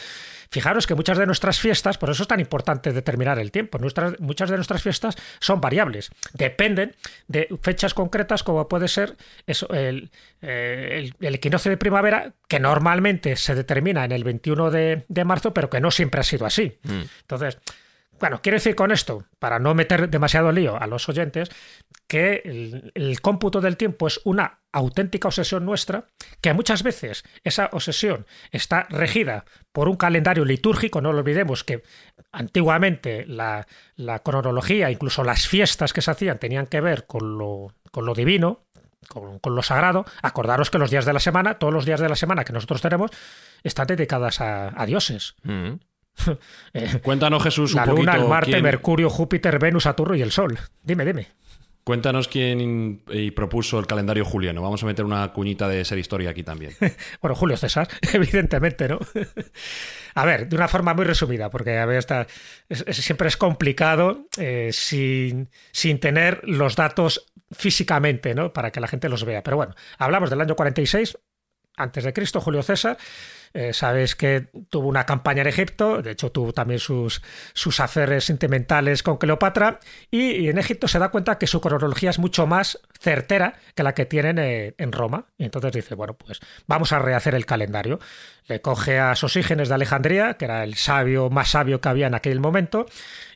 Fijaros 0.51 0.85
que 0.85 0.95
muchas 0.95 1.17
de 1.17 1.25
nuestras 1.25 1.59
fiestas, 1.61 1.97
por 1.97 2.09
eso 2.09 2.23
es 2.23 2.27
tan 2.27 2.41
importante 2.41 2.91
determinar 2.91 3.39
el 3.39 3.51
tiempo, 3.51 3.77
nuestras, 3.79 4.19
muchas 4.19 4.49
de 4.49 4.57
nuestras 4.57 4.83
fiestas 4.83 5.15
son 5.39 5.61
variables, 5.61 6.11
dependen 6.33 6.93
de 7.27 7.47
fechas 7.61 7.93
concretas 7.93 8.43
como 8.43 8.67
puede 8.67 8.89
ser 8.89 9.15
eso, 9.47 9.69
el, 9.73 10.11
eh, 10.41 10.97
el- 11.19 11.25
el 11.25 11.35
equinoccio 11.35 11.69
de 11.71 11.77
primavera, 11.77 12.33
que 12.49 12.59
normalmente 12.59 13.37
se 13.37 13.55
determina 13.55 14.03
en 14.03 14.11
el 14.11 14.25
21 14.25 14.71
de, 14.71 15.05
de 15.07 15.23
marzo, 15.25 15.53
pero 15.53 15.69
que 15.69 15.79
no 15.79 15.89
siempre 15.89 16.19
ha 16.19 16.23
sido 16.25 16.45
así. 16.45 16.77
Entonces, 17.21 17.57
bueno, 18.19 18.39
quiero 18.43 18.57
decir 18.57 18.75
con 18.75 18.91
esto, 18.91 19.23
para 19.39 19.57
no 19.57 19.73
meter 19.73 20.09
demasiado 20.09 20.51
lío 20.51 20.79
a 20.79 20.85
los 20.85 21.07
oyentes, 21.09 21.49
que 22.11 22.41
el, 22.43 22.91
el 22.93 23.21
cómputo 23.21 23.61
del 23.61 23.77
tiempo 23.77 24.05
es 24.05 24.19
una 24.25 24.59
auténtica 24.73 25.29
obsesión 25.29 25.63
nuestra, 25.63 26.07
que 26.41 26.51
muchas 26.53 26.83
veces 26.83 27.23
esa 27.45 27.69
obsesión 27.71 28.25
está 28.51 28.85
regida 28.89 29.45
por 29.71 29.87
un 29.87 29.95
calendario 29.95 30.43
litúrgico, 30.43 30.99
no 30.99 31.13
lo 31.13 31.19
olvidemos 31.19 31.63
que 31.63 31.83
antiguamente 32.33 33.25
la, 33.27 33.65
la 33.95 34.19
cronología, 34.19 34.91
incluso 34.91 35.23
las 35.23 35.47
fiestas 35.47 35.93
que 35.93 36.01
se 36.01 36.11
hacían, 36.11 36.37
tenían 36.37 36.67
que 36.67 36.81
ver 36.81 37.05
con 37.07 37.37
lo, 37.37 37.73
con 37.91 38.05
lo 38.05 38.13
divino, 38.13 38.65
con, 39.07 39.39
con 39.39 39.55
lo 39.55 39.63
sagrado. 39.63 40.03
Acordaros 40.21 40.69
que 40.69 40.79
los 40.79 40.91
días 40.91 41.05
de 41.05 41.13
la 41.13 41.19
semana, 41.21 41.59
todos 41.59 41.73
los 41.73 41.85
días 41.85 42.01
de 42.01 42.09
la 42.09 42.17
semana 42.17 42.43
que 42.43 42.51
nosotros 42.51 42.81
tenemos, 42.81 43.09
están 43.63 43.87
dedicadas 43.87 44.41
a, 44.41 44.73
a 44.75 44.85
dioses. 44.85 45.35
Mm. 45.43 45.75
Eh, 46.73 46.99
Cuéntanos, 47.01 47.41
Jesús, 47.41 47.71
un 47.71 47.77
la 47.77 47.85
poquito. 47.85 48.01
Luna, 48.11 48.15
el 48.21 48.27
Marte, 48.27 48.51
quién- 48.51 48.63
Mercurio, 48.63 49.09
Júpiter, 49.09 49.57
Venus, 49.59 49.83
Saturno 49.83 50.13
y 50.13 50.21
el 50.21 50.31
Sol. 50.31 50.59
Dime, 50.83 51.05
dime. 51.05 51.29
Cuéntanos 51.83 52.27
quién 52.27 53.01
y 53.09 53.31
propuso 53.31 53.79
el 53.79 53.87
calendario 53.87 54.23
juliano. 54.23 54.61
Vamos 54.61 54.83
a 54.83 54.85
meter 54.85 55.03
una 55.03 55.31
cuñita 55.33 55.67
de 55.67 55.83
ser 55.83 55.97
historia 55.97 56.29
aquí 56.29 56.43
también. 56.43 56.73
Bueno, 57.21 57.35
Julio 57.35 57.57
César, 57.57 57.87
evidentemente, 58.13 58.87
¿no? 58.87 58.99
A 60.15 60.25
ver, 60.25 60.47
de 60.49 60.55
una 60.55 60.67
forma 60.67 60.93
muy 60.93 61.05
resumida, 61.05 61.49
porque 61.49 61.77
a 61.77 61.85
ver, 61.85 61.97
esta- 61.97 62.27
es- 62.69 62.83
es- 62.85 62.97
siempre 62.97 63.27
es 63.27 63.37
complicado 63.37 64.27
eh, 64.37 64.69
sin, 64.73 65.49
sin 65.71 65.99
tener 65.99 66.41
los 66.43 66.75
datos 66.75 67.25
físicamente, 67.51 68.35
¿no? 68.35 68.53
Para 68.53 68.71
que 68.71 68.79
la 68.79 68.87
gente 68.87 69.09
los 69.09 69.23
vea. 69.25 69.41
Pero 69.43 69.57
bueno, 69.57 69.73
hablamos 69.97 70.29
del 70.29 70.41
año 70.41 70.55
46, 70.55 71.17
antes 71.77 72.03
de 72.03 72.13
Cristo, 72.13 72.41
Julio 72.41 72.61
César. 72.63 72.97
Eh, 73.53 73.73
sabes 73.73 74.15
que 74.15 74.47
tuvo 74.69 74.87
una 74.87 75.05
campaña 75.05 75.41
en 75.41 75.47
Egipto, 75.47 76.01
de 76.01 76.11
hecho 76.11 76.31
tuvo 76.31 76.53
también 76.53 76.79
sus, 76.79 77.21
sus 77.53 77.81
sentimentales 78.23 79.03
con 79.03 79.17
Cleopatra, 79.17 79.79
y 80.09 80.47
en 80.47 80.57
Egipto 80.57 80.87
se 80.87 80.99
da 80.99 81.09
cuenta 81.09 81.37
que 81.37 81.47
su 81.47 81.59
cronología 81.59 82.09
es 82.09 82.19
mucho 82.19 82.47
más 82.47 82.79
certera 83.01 83.55
que 83.73 83.83
la 83.83 83.93
que 83.93 84.05
tienen 84.05 84.37
eh, 84.37 84.75
en 84.77 84.91
Roma. 84.91 85.25
Y 85.37 85.45
entonces 85.45 85.71
dice, 85.71 85.95
bueno, 85.95 86.13
pues 86.13 86.39
vamos 86.67 86.93
a 86.93 86.99
rehacer 86.99 87.33
el 87.33 87.45
calendario. 87.45 87.99
Le 88.47 88.61
coge 88.61 88.99
a 88.99 89.15
Sosígenes 89.15 89.69
de 89.69 89.75
Alejandría, 89.75 90.35
que 90.35 90.45
era 90.45 90.63
el 90.63 90.75
sabio 90.75 91.29
más 91.29 91.49
sabio 91.49 91.81
que 91.81 91.89
había 91.89 92.07
en 92.07 92.15
aquel 92.15 92.39
momento, 92.39 92.85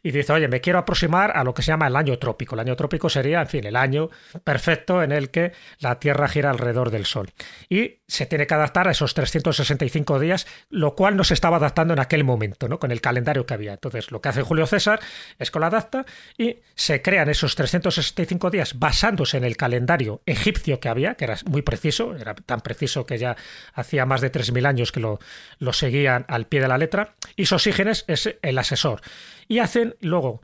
y 0.04 0.12
dice, 0.12 0.34
oye, 0.34 0.48
me 0.48 0.62
quiero 0.62 0.80
aproximar 0.80 1.36
a 1.36 1.44
lo 1.44 1.54
que 1.54 1.64
se 1.64 1.72
llama 1.72 1.88
el 1.88 1.96
año 1.96 2.20
trópico. 2.20 2.56
El 2.56 2.62
año 2.62 2.76
trópico 2.76 3.10
sería, 3.10 3.42
en 3.42 3.48
fin, 3.48 3.66
el 3.66 3.76
año 3.76 4.10
perfecto 4.44 5.02
en 5.02 5.12
el 5.12 5.32
que 5.32 5.54
la 5.80 6.00
Tierra 6.00 6.28
gira 6.28 6.52
alrededor 6.52 6.92
del 6.92 7.06
Sol. 7.06 7.32
Y 7.70 8.00
se 8.08 8.28
tiene 8.28 8.46
que 8.46 8.54
adaptar 8.54 8.88
a 8.88 8.92
esos 8.92 9.14
365 9.16 10.20
días, 10.20 10.46
lo 10.70 10.96
cual 10.96 11.18
no 11.18 11.24
se 11.24 11.34
estaba 11.34 11.58
adaptando 11.58 11.94
en 11.94 12.00
aquel 12.00 12.24
momento, 12.24 12.68
¿no? 12.68 12.80
Con 12.80 12.92
el 12.92 13.02
calendario 13.02 13.46
que 13.46 13.56
había. 13.56 13.74
Entonces, 13.74 14.12
lo 14.12 14.22
que 14.22 14.30
hace 14.30 14.44
Julio 14.44 14.68
César 14.68 15.00
es 15.40 15.50
que 15.50 15.60
lo 15.60 15.66
adapta 15.66 16.06
y 16.38 16.58
se 16.76 17.02
crean 17.02 17.30
esos 17.30 17.56
365 17.56 18.52
días 18.52 18.78
basándose 18.78 19.38
en 19.38 19.44
el 19.44 19.55
calendario 19.56 20.22
egipcio 20.26 20.80
que 20.80 20.90
había, 20.90 21.16
que 21.16 21.26
era 21.26 21.38
muy 21.46 21.62
preciso, 21.62 22.16
era 22.16 22.36
tan 22.36 22.62
preciso 22.62 23.06
que 23.06 23.18
ya 23.18 23.36
hacía 23.74 24.06
más 24.06 24.22
de 24.22 24.32
3.000 24.32 24.66
años 24.66 24.92
que 24.92 25.00
lo, 25.00 25.20
lo 25.60 25.74
seguían 25.74 26.26
al 26.28 26.48
pie 26.48 26.62
de 26.62 26.68
la 26.68 26.78
letra, 26.78 27.16
y 27.36 27.46
Sosígenes 27.46 28.06
es 28.08 28.36
el 28.42 28.58
asesor. 28.58 29.02
Y 29.48 29.60
hacen 29.60 29.96
luego 30.02 30.42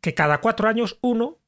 que 0.00 0.14
cada 0.14 0.40
cuatro 0.40 0.68
años 0.68 0.98
uno 1.00 1.38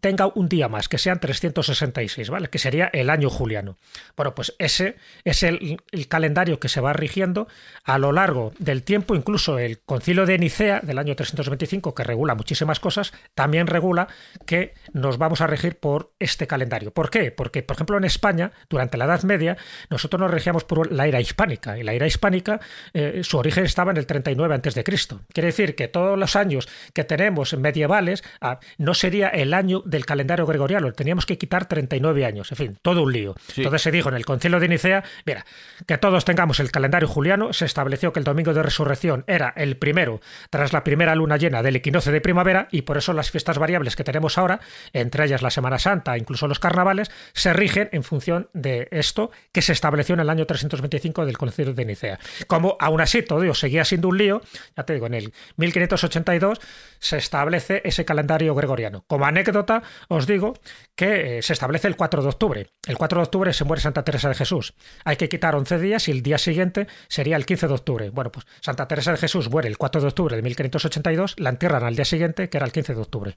tenga 0.00 0.26
un 0.26 0.48
día 0.48 0.68
más, 0.68 0.88
que 0.88 0.98
sean 0.98 1.18
366, 1.18 2.28
¿vale? 2.28 2.48
Que 2.48 2.58
sería 2.58 2.90
el 2.92 3.08
año 3.08 3.30
juliano. 3.30 3.76
Bueno, 4.16 4.34
pues 4.34 4.54
ese 4.58 4.96
es 5.24 5.42
el, 5.42 5.80
el, 5.92 6.08
calendario 6.08 6.60
que 6.60 6.68
se 6.68 6.80
va 6.80 6.92
rigiendo 6.92 7.48
a 7.84 7.98
lo 7.98 8.12
largo 8.12 8.52
del 8.58 8.82
tiempo, 8.82 9.14
incluso 9.14 9.58
el 9.58 9.80
concilio 9.80 10.26
de 10.26 10.38
Nicea 10.38 10.80
del 10.80 10.98
año 10.98 11.16
325, 11.16 11.94
que 11.94 12.04
regula 12.04 12.34
muchísimas 12.34 12.80
cosas, 12.80 13.12
también 13.34 13.66
regula 13.66 14.08
que 14.46 14.74
nos 14.92 15.16
vamos 15.16 15.40
a 15.40 15.46
regir 15.46 15.78
por 15.78 16.12
este 16.18 16.46
calendario. 16.46 16.92
¿Por 16.92 17.10
qué? 17.10 17.30
Porque, 17.30 17.62
por 17.62 17.76
ejemplo, 17.76 17.96
en 17.96 18.04
España, 18.04 18.52
durante 18.68 18.98
la 18.98 19.06
Edad 19.06 19.22
Media, 19.22 19.56
nosotros 19.88 20.20
nos 20.20 20.30
regíamos 20.30 20.64
por 20.64 20.92
la 20.92 21.06
era 21.06 21.20
hispánica, 21.20 21.78
y 21.78 21.82
la 21.82 21.94
era 21.94 22.06
hispánica, 22.06 22.60
eh, 22.92 23.22
su 23.24 23.38
origen 23.38 23.64
estaba 23.64 23.90
en 23.90 23.96
el 23.96 24.06
39 24.06 24.54
a.C. 24.54 24.84
Quiere 25.32 25.46
decir 25.46 25.74
que 25.74 25.88
todos 25.88 26.18
los 26.18 26.36
años 26.36 26.68
que 26.92 27.04
tenemos 27.04 27.56
medievales 27.56 28.22
ah, 28.40 28.60
no 28.76 28.94
sería 28.94 29.28
el 29.28 29.54
año 29.54 29.77
del 29.84 30.06
calendario 30.06 30.46
gregoriano, 30.46 30.92
teníamos 30.92 31.26
que 31.26 31.38
quitar 31.38 31.66
39 31.66 32.24
años, 32.24 32.50
en 32.52 32.56
fin, 32.56 32.78
todo 32.82 33.02
un 33.02 33.12
lío. 33.12 33.34
Sí. 33.48 33.62
Entonces 33.62 33.82
se 33.82 33.90
dijo 33.90 34.08
en 34.08 34.14
el 34.14 34.24
concilio 34.24 34.60
de 34.60 34.68
Nicea, 34.68 35.04
mira, 35.26 35.44
que 35.86 35.98
todos 35.98 36.24
tengamos 36.24 36.60
el 36.60 36.70
calendario 36.70 37.08
juliano, 37.08 37.52
se 37.52 37.64
estableció 37.64 38.12
que 38.12 38.20
el 38.20 38.24
domingo 38.24 38.54
de 38.54 38.62
resurrección 38.62 39.24
era 39.26 39.52
el 39.56 39.76
primero 39.76 40.20
tras 40.50 40.72
la 40.72 40.84
primera 40.84 41.14
luna 41.14 41.36
llena 41.36 41.62
del 41.62 41.76
equinoccio 41.76 42.12
de 42.12 42.20
primavera 42.20 42.68
y 42.70 42.82
por 42.82 42.96
eso 42.96 43.12
las 43.12 43.30
fiestas 43.30 43.58
variables 43.58 43.96
que 43.96 44.04
tenemos 44.04 44.38
ahora, 44.38 44.60
entre 44.92 45.24
ellas 45.24 45.42
la 45.42 45.50
Semana 45.50 45.78
Santa, 45.78 46.16
incluso 46.18 46.48
los 46.48 46.58
carnavales, 46.58 47.10
se 47.32 47.52
rigen 47.52 47.88
en 47.92 48.02
función 48.02 48.48
de 48.52 48.88
esto 48.90 49.30
que 49.52 49.62
se 49.62 49.72
estableció 49.72 50.14
en 50.14 50.20
el 50.20 50.30
año 50.30 50.46
325 50.46 51.26
del 51.26 51.38
concilio 51.38 51.74
de 51.74 51.84
Nicea. 51.84 52.18
Como 52.46 52.76
aún 52.80 53.00
así 53.00 53.22
todo 53.22 53.40
Dios 53.40 53.58
seguía 53.58 53.84
siendo 53.84 54.08
un 54.08 54.18
lío, 54.18 54.42
ya 54.76 54.84
te 54.84 54.94
digo, 54.94 55.06
en 55.06 55.14
el 55.14 55.32
1582 55.56 56.60
se 56.98 57.16
establece 57.16 57.82
ese 57.84 58.04
calendario 58.04 58.54
gregoriano. 58.54 59.04
Como 59.06 59.26
anécdota 59.26 59.67
anécdota, 59.68 59.82
os 60.08 60.26
digo 60.26 60.54
que 60.94 61.38
eh, 61.38 61.42
se 61.42 61.52
establece 61.52 61.86
el 61.86 61.96
4 61.96 62.22
de 62.22 62.28
octubre. 62.28 62.66
El 62.86 62.96
4 62.98 63.20
de 63.20 63.22
octubre 63.22 63.52
se 63.52 63.64
muere 63.64 63.80
Santa 63.80 64.02
Teresa 64.02 64.28
de 64.28 64.34
Jesús. 64.34 64.74
Hay 65.04 65.16
que 65.16 65.28
quitar 65.28 65.54
11 65.54 65.78
días 65.78 66.08
y 66.08 66.10
el 66.10 66.22
día 66.22 66.38
siguiente 66.38 66.88
sería 67.08 67.36
el 67.36 67.46
15 67.46 67.68
de 67.68 67.74
octubre. 67.74 68.10
Bueno, 68.10 68.32
pues 68.32 68.46
Santa 68.60 68.88
Teresa 68.88 69.12
de 69.12 69.18
Jesús 69.18 69.48
muere 69.48 69.68
el 69.68 69.78
4 69.78 70.00
de 70.00 70.06
octubre 70.08 70.34
de 70.34 70.42
1582, 70.42 71.36
la 71.38 71.50
entierran 71.50 71.84
al 71.84 71.94
día 71.94 72.04
siguiente, 72.04 72.48
que 72.48 72.56
era 72.56 72.66
el 72.66 72.72
15 72.72 72.94
de 72.94 73.00
octubre. 73.00 73.36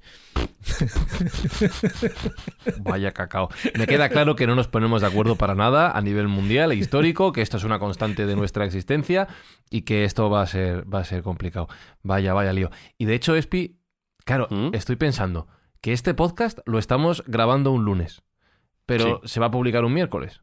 Vaya 2.80 3.12
cacao. 3.12 3.50
Me 3.78 3.86
queda 3.86 4.10
claro 4.10 4.36
que 4.36 4.48
no 4.48 4.56
nos 4.56 4.68
ponemos 4.68 5.02
de 5.02 5.08
acuerdo 5.08 5.36
para 5.36 5.54
nada 5.54 5.92
a 5.92 6.02
nivel 6.02 6.28
mundial 6.28 6.72
e 6.72 6.76
histórico, 6.76 7.32
que 7.32 7.42
esto 7.42 7.58
es 7.58 7.64
una 7.64 7.78
constante 7.78 8.26
de 8.26 8.36
nuestra 8.36 8.66
existencia 8.66 9.28
y 9.70 9.82
que 9.82 10.04
esto 10.04 10.30
va 10.30 10.42
a 10.42 10.48
ser, 10.48 10.92
va 10.92 11.00
a 11.00 11.04
ser 11.04 11.22
complicado. 11.22 11.68
Vaya, 12.02 12.34
vaya 12.34 12.54
lío. 12.54 12.72
Y 12.98 13.06
de 13.06 13.14
hecho, 13.14 13.36
Espi, 13.36 13.80
claro, 14.26 14.48
¿Mm? 14.50 14.74
estoy 14.74 14.96
pensando 14.96 15.48
que 15.82 15.94
este 15.94 16.14
podcast 16.14 16.60
lo 16.66 16.78
estamos 16.80 17.24
grabando 17.28 17.72
un 17.72 17.84
lunes, 17.86 18.22
pero 18.86 19.22
se 19.26 19.40
va 19.40 19.48
a 19.48 19.52
publicar 19.52 19.84
un 19.86 19.94
miércoles. 19.94 20.42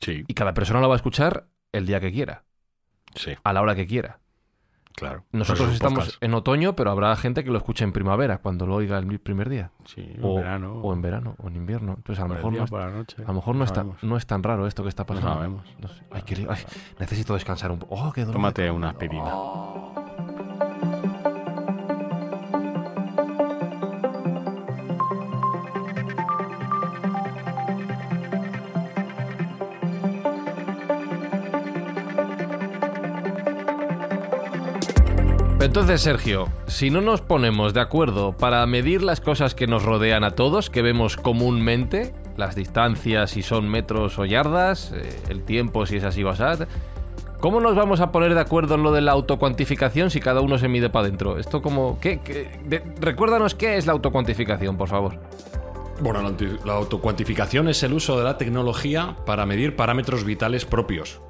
Sí, 0.00 0.24
Y 0.26 0.34
cada 0.34 0.54
persona 0.54 0.80
lo 0.80 0.88
va 0.88 0.94
a 0.94 0.96
escuchar 0.96 1.46
el 1.72 1.86
día 1.86 2.00
que 2.00 2.10
quiera, 2.12 2.44
sí, 3.14 3.32
a 3.44 3.52
la 3.52 3.62
hora 3.62 3.74
que 3.74 3.86
quiera. 3.86 4.18
claro. 4.94 5.24
Nosotros 5.32 5.58
Por 5.60 5.64
eso 5.68 5.70
es 5.70 5.74
estamos 5.76 6.04
podcast. 6.06 6.22
en 6.22 6.34
otoño, 6.34 6.76
pero 6.76 6.90
habrá 6.90 7.14
gente 7.16 7.44
que 7.44 7.50
lo 7.50 7.56
escuche 7.58 7.82
en 7.84 7.92
primavera, 7.92 8.38
cuando 8.38 8.66
lo 8.66 8.74
oiga 8.76 8.98
el 8.98 9.18
primer 9.20 9.48
día. 9.48 9.70
Sí, 9.86 10.00
en 10.14 10.20
O, 10.22 10.34
verano. 10.36 10.74
o 10.82 10.92
en 10.92 11.02
verano, 11.02 11.34
o 11.38 11.48
en 11.48 11.56
invierno. 11.56 11.94
Entonces 11.96 12.22
a 12.24 12.28
lo 12.28 12.34
mejor 12.34 12.52
no, 12.52 12.64
es- 12.64 12.72
a 12.72 13.22
lo 13.28 13.34
mejor 13.34 13.54
no, 13.56 13.64
está, 13.64 13.76
sabemos. 13.76 14.02
no 14.02 14.16
es 14.16 14.26
tan 14.26 14.42
raro 14.42 14.66
esto 14.66 14.82
que 14.82 14.88
está 14.90 15.06
pasando. 15.06 15.32
sabemos. 15.34 15.64
No 15.80 15.88
sé. 15.88 16.02
Ay, 16.10 16.22
lío. 16.36 16.50
Ay, 16.50 16.62
necesito 16.98 17.34
descansar 17.34 17.70
un 17.72 17.78
poco. 17.78 17.94
Oh, 17.94 18.12
qué 18.12 18.20
dolor. 18.22 18.34
Tómate 18.34 18.70
una 18.70 18.90
aspirina. 18.90 19.32
Entonces, 35.62 36.00
Sergio, 36.00 36.48
si 36.66 36.90
no 36.90 37.00
nos 37.00 37.20
ponemos 37.20 37.72
de 37.72 37.80
acuerdo 37.80 38.36
para 38.36 38.66
medir 38.66 39.00
las 39.00 39.20
cosas 39.20 39.54
que 39.54 39.68
nos 39.68 39.84
rodean 39.84 40.24
a 40.24 40.32
todos, 40.32 40.70
que 40.70 40.82
vemos 40.82 41.16
comúnmente, 41.16 42.12
las 42.36 42.56
distancias, 42.56 43.30
si 43.30 43.42
son 43.42 43.68
metros 43.68 44.18
o 44.18 44.24
yardas, 44.24 44.90
eh, 44.92 45.22
el 45.28 45.44
tiempo, 45.44 45.86
si 45.86 45.98
es 45.98 46.04
así 46.04 46.24
o 46.24 46.30
así, 46.30 46.64
¿cómo 47.38 47.60
nos 47.60 47.76
vamos 47.76 48.00
a 48.00 48.10
poner 48.10 48.34
de 48.34 48.40
acuerdo 48.40 48.74
en 48.74 48.82
lo 48.82 48.90
de 48.90 49.02
la 49.02 49.12
autocuantificación 49.12 50.10
si 50.10 50.18
cada 50.18 50.40
uno 50.40 50.58
se 50.58 50.66
mide 50.66 50.90
para 50.90 51.06
adentro? 51.06 51.38
Esto 51.38 51.62
como... 51.62 52.00
¿qué, 52.00 52.18
recuérdanos 53.00 53.54
qué 53.54 53.76
es 53.76 53.86
la 53.86 53.92
autocuantificación, 53.92 54.76
por 54.76 54.88
favor. 54.88 55.20
Bueno, 56.00 56.28
la 56.64 56.72
autocuantificación 56.72 57.68
es 57.68 57.80
el 57.84 57.92
uso 57.92 58.18
de 58.18 58.24
la 58.24 58.36
tecnología 58.36 59.16
para 59.24 59.46
medir 59.46 59.76
parámetros 59.76 60.24
vitales 60.24 60.64
propios. 60.64 61.20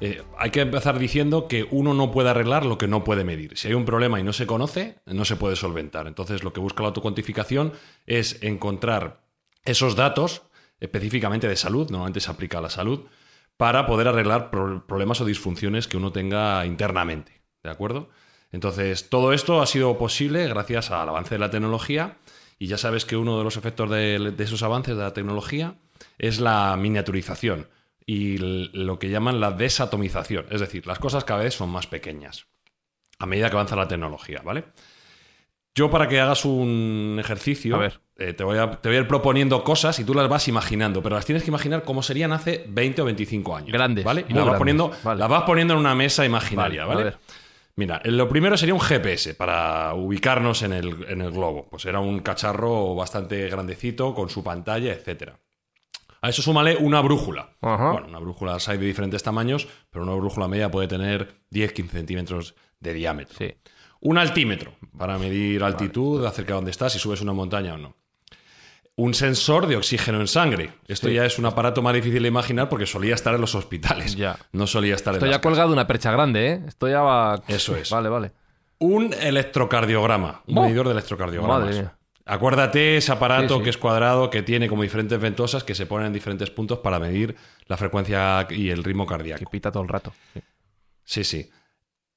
Eh, 0.00 0.22
hay 0.38 0.50
que 0.50 0.60
empezar 0.60 0.98
diciendo 0.98 1.48
que 1.48 1.66
uno 1.70 1.94
no 1.94 2.10
puede 2.10 2.28
arreglar 2.28 2.66
lo 2.66 2.78
que 2.78 2.88
no 2.88 3.04
puede 3.04 3.24
medir. 3.24 3.56
Si 3.56 3.68
hay 3.68 3.74
un 3.74 3.84
problema 3.84 4.20
y 4.20 4.22
no 4.22 4.32
se 4.32 4.46
conoce, 4.46 4.96
no 5.06 5.24
se 5.24 5.36
puede 5.36 5.56
solventar. 5.56 6.06
Entonces, 6.06 6.42
lo 6.42 6.52
que 6.52 6.60
busca 6.60 6.82
la 6.82 6.88
autocuantificación 6.88 7.72
es 8.06 8.42
encontrar 8.42 9.24
esos 9.64 9.96
datos, 9.96 10.42
específicamente 10.80 11.48
de 11.48 11.56
salud, 11.56 11.88
normalmente 11.90 12.20
se 12.20 12.30
aplica 12.30 12.58
a 12.58 12.60
la 12.60 12.70
salud, 12.70 13.00
para 13.56 13.86
poder 13.86 14.08
arreglar 14.08 14.50
pro- 14.50 14.84
problemas 14.86 15.20
o 15.20 15.24
disfunciones 15.24 15.86
que 15.86 15.96
uno 15.96 16.12
tenga 16.12 16.66
internamente. 16.66 17.42
¿De 17.62 17.70
acuerdo? 17.70 18.10
Entonces, 18.52 19.08
todo 19.08 19.32
esto 19.32 19.62
ha 19.62 19.66
sido 19.66 19.96
posible 19.96 20.46
gracias 20.48 20.90
al 20.90 21.08
avance 21.08 21.36
de 21.36 21.38
la 21.38 21.50
tecnología 21.50 22.16
y 22.58 22.66
ya 22.66 22.78
sabes 22.78 23.04
que 23.04 23.16
uno 23.16 23.38
de 23.38 23.44
los 23.44 23.56
efectos 23.56 23.88
de 23.90 24.34
esos 24.38 24.62
avances 24.62 24.96
de 24.96 25.02
la 25.02 25.12
tecnología 25.12 25.76
es 26.18 26.40
la 26.40 26.76
miniaturización 26.76 27.68
y 28.06 28.38
lo 28.38 28.98
que 28.98 29.08
llaman 29.10 29.40
la 29.40 29.50
desatomización. 29.52 30.46
Es 30.50 30.60
decir, 30.60 30.86
las 30.86 30.98
cosas 30.98 31.24
cada 31.24 31.42
vez 31.42 31.54
son 31.54 31.70
más 31.70 31.86
pequeñas 31.86 32.46
a 33.18 33.26
medida 33.26 33.48
que 33.48 33.56
avanza 33.56 33.76
la 33.76 33.88
tecnología, 33.88 34.42
¿vale? 34.44 34.64
Yo 35.76 35.90
para 35.90 36.08
que 36.08 36.20
hagas 36.20 36.44
un 36.44 37.16
ejercicio, 37.18 37.76
A 37.76 37.78
ver. 37.78 38.00
eh, 38.16 38.32
te, 38.32 38.44
voy 38.44 38.58
a, 38.58 38.70
te 38.70 38.88
voy 38.88 38.96
a 38.96 39.00
ir 39.00 39.08
proponiendo 39.08 39.64
cosas 39.64 39.98
y 39.98 40.04
tú 40.04 40.14
las 40.14 40.28
vas 40.28 40.46
imaginando, 40.46 41.02
pero 41.02 41.16
las 41.16 41.24
tienes 41.26 41.42
que 41.42 41.50
imaginar 41.50 41.82
como 41.82 42.02
serían 42.02 42.32
hace 42.32 42.64
20 42.68 43.02
o 43.02 43.04
25 43.06 43.56
años. 43.56 43.72
Grandes, 43.72 44.04
¿vale? 44.04 44.20
Y 44.28 44.34
las 44.34 44.44
vas, 44.44 44.44
grandes, 44.44 44.58
poniendo, 44.58 44.92
vale. 45.02 45.18
las 45.20 45.28
vas 45.28 45.42
poniendo 45.44 45.74
en 45.74 45.80
una 45.80 45.94
mesa 45.94 46.24
imaginaria, 46.24 46.84
Vale, 46.84 46.94
¿vale? 46.96 47.00
a 47.00 47.10
ver. 47.12 47.18
Mira, 47.76 48.00
lo 48.04 48.28
primero 48.28 48.56
sería 48.56 48.72
un 48.74 48.80
GPS 48.80 49.34
para 49.34 49.94
ubicarnos 49.94 50.62
en 50.62 50.72
el, 50.74 51.06
en 51.08 51.20
el 51.22 51.32
globo. 51.32 51.66
Pues 51.68 51.84
era 51.86 51.98
un 51.98 52.20
cacharro 52.20 52.94
bastante 52.94 53.48
grandecito 53.48 54.14
con 54.14 54.28
su 54.28 54.44
pantalla, 54.44 54.92
etcétera. 54.92 55.40
A 56.24 56.30
eso 56.30 56.40
súmale 56.40 56.76
una 56.76 57.02
brújula. 57.02 57.50
Ajá. 57.60 57.92
Bueno, 57.92 58.06
una 58.08 58.18
brújula 58.18 58.56
hay 58.66 58.78
de 58.78 58.86
diferentes 58.86 59.22
tamaños, 59.22 59.68
pero 59.90 60.04
una 60.04 60.14
brújula 60.14 60.48
media 60.48 60.70
puede 60.70 60.88
tener 60.88 61.34
10-15 61.52 61.88
centímetros 61.90 62.54
de 62.80 62.94
diámetro. 62.94 63.36
Sí. 63.36 63.54
Un 64.00 64.16
altímetro 64.16 64.72
para 64.96 65.18
medir 65.18 65.62
altitud 65.62 66.24
acerca 66.24 66.52
de 66.52 66.54
dónde 66.54 66.70
estás, 66.70 66.94
si 66.94 66.98
subes 66.98 67.20
una 67.20 67.32
montaña 67.34 67.74
o 67.74 67.76
no. 67.78 67.96
Un 68.96 69.12
sensor 69.12 69.66
de 69.66 69.76
oxígeno 69.76 70.20
en 70.20 70.28
sangre. 70.28 70.70
Esto 70.88 71.08
Sí. 71.08 71.14
ya 71.14 71.26
es 71.26 71.38
un 71.38 71.46
aparato 71.46 71.82
más 71.82 71.92
difícil 71.94 72.22
de 72.22 72.28
imaginar 72.28 72.68
porque 72.70 72.86
solía 72.86 73.14
estar 73.14 73.34
en 73.34 73.40
los 73.42 73.54
hospitales. 73.54 74.14
Ya. 74.16 74.38
No 74.52 74.66
solía 74.66 74.94
estar 74.94 75.12
Esto 75.14 75.26
en 75.26 75.30
ya 75.30 75.36
las 75.36 75.40
casas. 75.40 75.50
colgado 75.50 75.68
de 75.68 75.72
una 75.74 75.86
percha 75.86 76.10
grande, 76.10 76.46
¿eh? 76.52 76.62
Esto 76.68 76.88
ya 76.88 77.02
va... 77.02 77.42
Eso 77.48 77.76
es. 77.76 77.90
Vale, 77.90 78.08
vale. 78.08 78.32
Un 78.78 79.12
electrocardiograma. 79.12 80.42
Un 80.46 80.56
¡Oh! 80.58 80.62
medidor 80.62 80.86
de 80.86 80.92
electrocardiogramas. 80.92 81.60
Madre 81.60 81.74
mía. 81.80 81.98
Acuérdate 82.26 82.96
ese 82.96 83.12
aparato 83.12 83.54
Sí, 83.54 83.58
sí. 83.58 83.64
que 83.64 83.70
es 83.70 83.76
cuadrado, 83.78 84.30
que 84.30 84.42
tiene 84.42 84.68
como 84.68 84.82
diferentes 84.82 85.20
ventosas 85.20 85.62
que 85.62 85.74
se 85.74 85.84
ponen 85.86 86.06
en 86.08 86.12
diferentes 86.14 86.50
puntos 86.50 86.78
para 86.78 86.98
medir 86.98 87.36
la 87.66 87.76
frecuencia 87.76 88.46
y 88.50 88.70
el 88.70 88.82
ritmo 88.82 89.04
Que 89.06 89.10
cardíaco. 89.10 89.50
pita 89.50 89.70
todo 89.70 89.82
el 89.82 89.88
rato. 89.90 90.12
Sí. 91.04 91.22
Sí. 91.24 91.50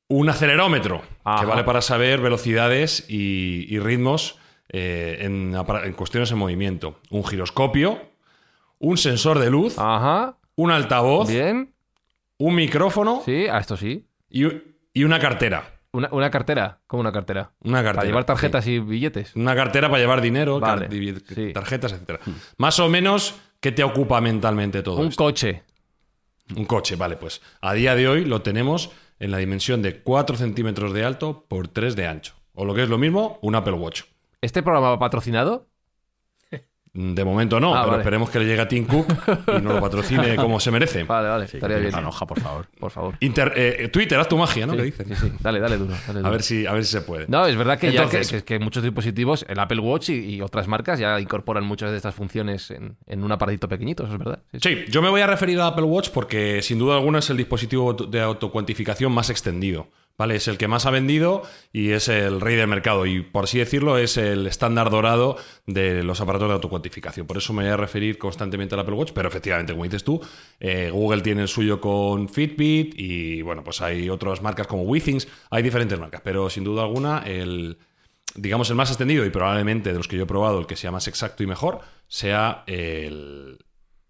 Un 0.07 0.29
acelerómetro, 0.29 1.01
Ajá. 1.25 1.41
que 1.41 1.45
vale 1.47 1.63
para 1.65 1.81
saber 1.81 2.21
velocidades 2.21 3.05
y, 3.09 3.65
y 3.67 3.79
ritmos 3.79 4.37
eh, 4.69 5.17
en, 5.21 5.53
cuestiones 5.93 6.31
en 6.31 6.37
movimiento. 6.37 6.99
Un 7.09 7.25
giroscopio, 7.25 8.01
un 8.79 8.97
sensor 8.97 9.39
de 9.39 9.49
luz, 9.49 9.77
Ajá. 9.77 10.37
un 10.55 10.71
altavoz, 10.71 11.27
Bien. 11.27 11.73
un 12.37 12.55
micrófono 12.55 13.21
Sí, 13.25 13.47
a 13.47 13.57
esto 13.57 13.75
sí. 13.75 14.05
y 14.29 15.03
una 15.03 15.19
cartera. 15.19 15.76
Una, 15.97 16.10
una 16.12 16.29
cartera. 16.29 16.79
¿Cómo 16.86 17.01
una 17.01 17.12
cartera? 17.12 17.51
Una 17.63 17.77
cartera. 17.77 17.93
Para 17.95 18.07
llevar 18.07 18.23
sí. 18.23 18.27
tarjetas 18.27 18.67
y 18.67 18.77
billetes. 18.77 19.36
Una 19.36 19.55
cartera 19.55 19.89
para 19.89 19.99
llevar 19.99 20.21
dinero, 20.21 20.60
Vale, 20.60 20.88
sí. 21.33 21.53
tarjetas, 21.53 21.91
etcétera. 21.93 22.19
Más 22.57 22.79
o 22.79 22.88
menos, 22.88 23.33
¿qué 23.60 23.71
te 23.71 23.83
ocupa 23.83 24.21
mentalmente 24.21 24.83
todo 24.83 24.97
Un 24.99 25.07
esto? 25.07 25.23
coche. 25.23 25.63
Un 26.55 26.65
coche, 26.65 26.95
vale, 26.95 27.17
pues 27.17 27.41
a 27.62 27.73
día 27.73 27.95
de 27.95 28.07
hoy 28.07 28.25
lo 28.25 28.43
tenemos 28.43 28.91
en 29.19 29.31
la 29.31 29.38
dimensión 29.39 29.81
de 29.81 29.99
4 30.01 30.38
centímetros 30.38 30.93
de 30.93 31.03
alto 31.03 31.45
por 31.47 31.67
3 31.67 31.95
de 31.95 32.05
ancho. 32.05 32.36
O 32.53 32.63
lo 32.63 32.75
que 32.75 32.83
es 32.83 32.89
lo 32.89 32.99
mismo, 32.99 33.39
un 33.41 33.55
Apple 33.55 33.73
Watch. 33.73 34.03
¿Este 34.41 34.62
programa 34.62 34.91
va 34.91 34.99
patrocinado? 34.99 35.67
De 36.99 37.23
momento 37.23 37.60
no, 37.60 37.75
Ah, 37.75 37.81
pero 37.81 37.91
vale. 37.91 38.01
esperemos 38.01 38.29
que 38.31 38.39
le 38.39 38.45
llegue 38.45 38.60
a 38.60 38.67
Tim 38.67 38.86
Cook 38.88 39.05
y 39.49 39.62
nos 39.62 39.75
lo 39.75 39.81
patrocine 39.81 40.36
como 40.36 40.60
se 40.60 40.71
merece. 40.71 41.03
Vale, 41.03 41.29
vale. 41.29 41.45
Estaría 41.45 41.77
bien. 41.77 41.93
Una 41.95 42.10
hoja, 42.10 42.25
por 42.25 42.39
favor. 42.39 42.65
Por 42.79 42.89
favor. 42.89 43.13
Inter- 43.19 43.53
eh, 43.55 43.89
Twitter, 43.89 44.19
haz 44.19 44.27
tu 44.27 44.36
magia, 44.36 44.65
¿no? 44.65 44.73
Sí, 44.73 44.77
¿Qué 44.79 44.83
dices? 44.86 45.07
sí, 45.07 45.15
sí. 45.15 45.31
Dale, 45.39 45.60
dale 45.60 45.77
duro. 45.77 45.93
dale 46.07 46.27
A 46.27 46.31
ver, 46.31 46.41
si, 46.41 46.65
a 46.65 46.73
ver 46.73 46.83
si 46.83 46.93
se 46.93 47.01
puede. 47.01 47.25
No, 47.27 47.45
es 47.45 47.55
verdad 47.55 47.77
que 47.77 47.89
Entonces- 47.89 48.31
ya 48.31 48.38
que, 48.39 48.43
que- 48.43 48.57
que 48.57 48.63
muchos 48.63 48.81
dispositivos, 48.81 49.45
el 49.47 49.60
Apple 49.60 49.79
Watch 49.79 50.10
y, 50.10 50.13
y 50.38 50.41
otras 50.41 50.67
marcas 50.67 50.97
ya 50.97 51.19
incorporan 51.19 51.63
muchas 51.65 51.91
de 51.91 51.97
estas 51.97 52.15
funciones 52.15 52.71
en, 52.71 52.97
en 53.05 53.23
un 53.23 53.31
aparatito 53.31 53.69
pequeñito, 53.69 54.03
eso 54.05 54.13
es 54.13 54.19
verdad. 54.19 54.39
Sí, 54.53 54.60
sí. 54.63 54.69
Sí, 54.86 54.91
yo 54.91 55.03
me 55.03 55.10
voy 55.10 55.21
a 55.21 55.27
referir 55.27 55.60
al 55.62 55.67
Apple 55.67 55.83
Watch 55.86 56.10
porque 56.10 56.63
sin 56.63 56.79
duda 56.79 56.95
alguna 56.95 57.19
es 57.19 57.29
el 57.29 57.38
dispositivo 57.38 57.93
de 57.93 58.21
autocuantificación 58.21 59.12
más 59.12 59.29
extendido. 59.29 59.88
¿Vale? 60.17 60.36
Es 60.36 60.47
el 60.47 60.58
que 60.58 60.67
más 60.67 60.88
ha 60.88 60.91
vendido 60.91 61.43
y 61.71 61.91
es 61.91 62.08
el 62.08 62.41
rey 62.41 62.56
del 62.56 62.67
mercado. 62.67 63.06
Y 63.06 63.21
por 63.21 63.43
así 63.43 63.60
decirlo, 63.60 63.99
es 63.99 64.17
el 64.17 64.47
estándar 64.47 64.89
dorado 64.89 65.38
de 65.67 66.01
los 66.01 66.19
aparatos 66.21 66.47
de 66.47 66.56
autocuantificación. 66.56 67.27
Por 67.27 67.38
eso 67.38 67.53
me 67.53 67.63
voy 67.63 67.71
a 67.71 67.77
referir 67.77 68.17
constantemente 68.17 68.73
al 68.73 68.82
Apple 68.82 68.95
Watch. 68.95 69.12
Pero 69.13 69.30
efectivamente, 69.30 69.73
como 69.73 69.84
dices 69.84 70.03
tú, 70.03 70.19
eh, 70.60 70.89
Google 70.91 71.21
tiene 71.21 71.43
el 71.43 71.47
suyo 71.47 71.80
con 71.80 72.30
Fitbit 72.30 72.95
y 72.97 73.43
bueno, 73.43 73.63
pues 73.63 73.80
hay 73.82 74.10
otras 74.10 74.41
marcas 74.41 74.65
como 74.65 74.82
Withings. 74.84 75.27
Hay 75.51 75.62
diferentes 75.62 75.99
marcas. 75.99 76.21
Pero 76.23 76.49
sin 76.49 76.63
duda 76.63 76.82
alguna, 76.82 77.19
el, 77.19 77.77
digamos, 78.34 78.71
el 78.71 78.75
más 78.75 78.89
extendido 78.89 79.23
y 79.23 79.30
probablemente 79.30 79.91
de 79.91 79.97
los 79.99 80.08
que 80.08 80.17
yo 80.17 80.23
he 80.23 80.27
probado, 80.27 80.60
el 80.60 80.65
que 80.65 80.75
sea 80.75 80.89
más 80.89 81.08
exacto 81.08 81.43
y 81.43 81.47
mejor, 81.47 81.82
sea 82.08 82.63
el, 82.65 83.60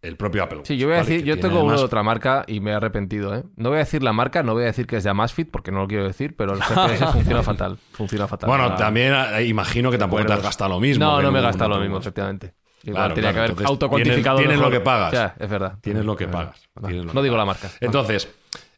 el 0.08 0.16
propio 0.18 0.44
Apple 0.44 0.60
Watch. 0.60 0.68
Sí, 0.68 0.78
yo 0.78 0.88
voy 0.88 0.96
a 0.96 1.00
¿vale? 1.00 1.10
decir, 1.10 1.24
Que 1.24 1.30
yo 1.30 1.36
tengo 1.40 1.56
uno 1.56 1.64
además- 1.70 1.80
de 1.82 1.86
otra 1.86 2.04
marca 2.04 2.44
y 2.48 2.60
me 2.60 2.72
he 2.72 2.74
arrepentido, 2.74 3.36
¿eh? 3.36 3.44
No 3.56 3.70
voy 3.70 3.76
a 3.78 3.80
decir 3.80 4.02
la 4.04 4.14
marca, 4.14 4.42
no 4.44 4.54
voy 4.54 4.64
a 4.64 4.68
decir 4.68 4.88
que 4.88 4.98
es 4.98 5.04
de 5.04 5.10
Amazfit 5.10 5.50
porque 5.52 5.72
no 5.72 5.80
lo 5.80 5.88
quiero 5.88 6.06
decir, 6.08 6.36
pero 6.36 6.54
el 6.54 6.60
GPS 6.64 7.06
funciona 7.08 7.44
fatal. 7.44 7.78
Funciona 7.92 8.28
fatal. 8.28 8.48
Bueno, 8.50 8.66
Ah, 8.66 8.76
también 8.76 9.14
eh, 9.14 9.46
imagino 9.46 9.92
que 9.92 9.98
tampoco 9.98 10.22
te 10.22 10.26
has 10.26 10.38
Buenos. 10.38 10.44
gastado 10.46 10.70
lo 10.72 10.80
mismo. 10.80 11.06
No, 11.06 11.22
no 11.22 11.32
me 11.32 11.40
he 11.40 11.42
gastado 11.42 11.70
lo 11.72 11.80
mismo, 11.80 11.96
Watch. 11.96 12.06
efectivamente. 12.06 12.54
Igual 12.84 13.02
Claro, 13.02 13.16
tenía 13.16 13.30
claro, 13.32 13.34
que 13.34 13.40
haber 13.40 13.50
entonces 13.52 13.70
autocuantificado. 13.70 14.38
tienes- 14.40 14.60
lo 14.60 14.72
que 14.72 14.80
pagas. 14.80 15.12
Ya, 15.12 15.36
es 15.40 15.50
verdad. 15.50 15.74
Tienes 15.82 16.06
lo 16.06 16.16
que 16.16 16.24
Es 16.26 16.30
pagas. 16.30 16.70
Lo 16.76 16.90
No 17.06 17.12
que 17.14 17.22
digo 17.24 17.36
la 17.36 17.46
marca. 17.46 17.70
Entonces, 17.82 18.30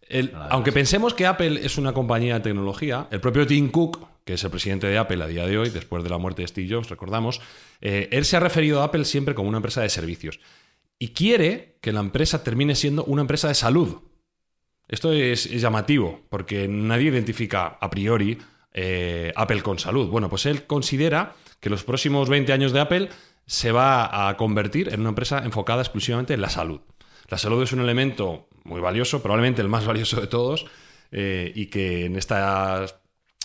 el- 0.08 0.34
aunque 0.50 0.72
pensemos 0.72 1.14
que 1.14 1.28
Apple 1.28 1.60
es 1.64 1.78
una 1.78 1.94
compañía 1.94 2.36
de 2.36 2.40
tecnología, 2.40 3.08
el 3.12 3.20
propio 3.20 3.46
Tim 3.46 3.70
Cook, 3.70 4.08
que 4.26 4.34
es 4.36 4.44
el 4.44 4.50
presidente 4.52 4.88
de 4.88 4.98
Apple 4.98 5.24
a 5.24 5.28
día 5.28 5.46
de 5.46 5.58
hoy, 5.58 5.70
después 5.70 6.04
de 6.04 6.10
la 6.10 6.18
muerte 6.18 6.42
de 6.44 6.48
Steve 6.48 6.68
Jobs, 6.74 6.90
recordamos, 6.90 7.42
eh, 7.82 8.08
él 8.12 8.26
se 8.26 8.38
ha 8.38 8.40
referido 8.40 8.82
a 8.82 8.86
Apple 8.86 9.04
siempre 9.06 9.34
como 9.36 9.50
una 9.50 9.58
empresa 9.58 9.82
de 9.82 9.90
servicios 9.90 10.40
y 11.00 11.10
quiere 11.10 11.78
que 11.82 11.94
la 11.94 12.02
empresa 12.02 12.44
termine 12.44 12.76
siendo 12.76 13.06
una 13.06 13.22
empresa 13.22 13.48
de 13.48 13.56
salud. 13.56 14.02
Esto 14.88 15.14
es, 15.14 15.50
llamativo, 15.50 16.22
porque 16.30 16.68
nadie 16.68 17.10
identifica 17.10 17.78
a 17.80 17.90
priori 17.90 18.38
eh, 18.74 19.32
Apple 19.36 19.62
con 19.62 19.80
salud. 19.80 20.10
Bueno, 20.10 20.30
pues 20.30 20.46
él 20.46 20.66
considera 20.68 21.36
que 21.60 21.70
los 21.70 21.84
próximos 21.84 22.28
20 22.28 22.52
años 22.52 22.74
de 22.74 22.82
Apple 22.82 23.10
se 23.46 23.72
va 23.72 24.30
a 24.30 24.36
convertir 24.36 24.90
en 24.90 25.00
una 25.00 25.10
empresa 25.10 25.40
enfocada 25.44 25.82
exclusivamente 25.82 26.34
en 26.34 26.42
la 26.42 26.50
salud. 26.50 26.82
La 27.30 27.38
salud 27.38 27.64
es 27.64 27.72
un 27.72 27.80
elemento 27.80 28.50
muy 28.64 28.82
valioso, 28.82 29.22
probablemente 29.22 29.62
el 29.62 29.70
más 29.70 29.86
valioso 29.86 30.20
de 30.20 30.28
todos, 30.28 30.66
eh, 31.12 31.52
y 31.56 31.68
que 31.68 32.06
en 32.06 32.16
esta, 32.16 32.86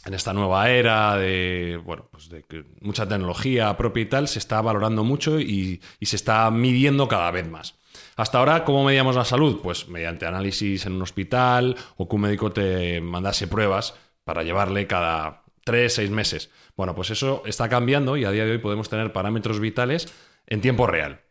en 0.06 0.14
esta 0.14 0.32
nueva 0.32 0.70
era 0.70 1.16
de, 1.16 1.80
bueno, 1.84 2.08
pues 2.10 2.28
de 2.28 2.44
mucha 2.80 3.08
tecnología 3.08 3.76
propia 3.76 4.02
y 4.02 4.06
tal 4.06 4.28
se 4.28 4.38
está 4.38 4.60
valorando 4.60 5.04
mucho 5.04 5.40
y, 5.40 5.80
y 5.98 6.06
se 6.06 6.16
está 6.16 6.50
midiendo 6.50 7.08
cada 7.08 7.30
vez 7.30 7.48
más. 7.48 7.78
Hasta 8.16 8.38
ahora, 8.38 8.64
¿cómo 8.64 8.84
medíamos 8.84 9.16
la 9.16 9.24
salud? 9.24 9.60
Pues 9.62 9.88
mediante 9.88 10.26
análisis 10.26 10.86
en 10.86 10.92
un 10.92 11.02
hospital 11.02 11.76
o 11.96 12.08
que 12.08 12.16
un 12.16 12.22
médico 12.22 12.52
te 12.52 13.00
mandase 13.00 13.48
pruebas 13.48 13.94
para 14.24 14.42
llevarle 14.42 14.86
cada 14.86 15.42
tres, 15.64 15.94
seis 15.94 16.10
meses. 16.10 16.50
Bueno, 16.76 16.94
pues 16.94 17.10
eso 17.10 17.42
está 17.46 17.68
cambiando 17.68 18.16
y 18.16 18.24
a 18.24 18.30
día 18.30 18.44
de 18.44 18.52
hoy 18.52 18.58
podemos 18.58 18.88
tener 18.88 19.12
parámetros 19.12 19.60
vitales 19.60 20.12
en 20.46 20.60
tiempo 20.60 20.86
real 20.86 21.22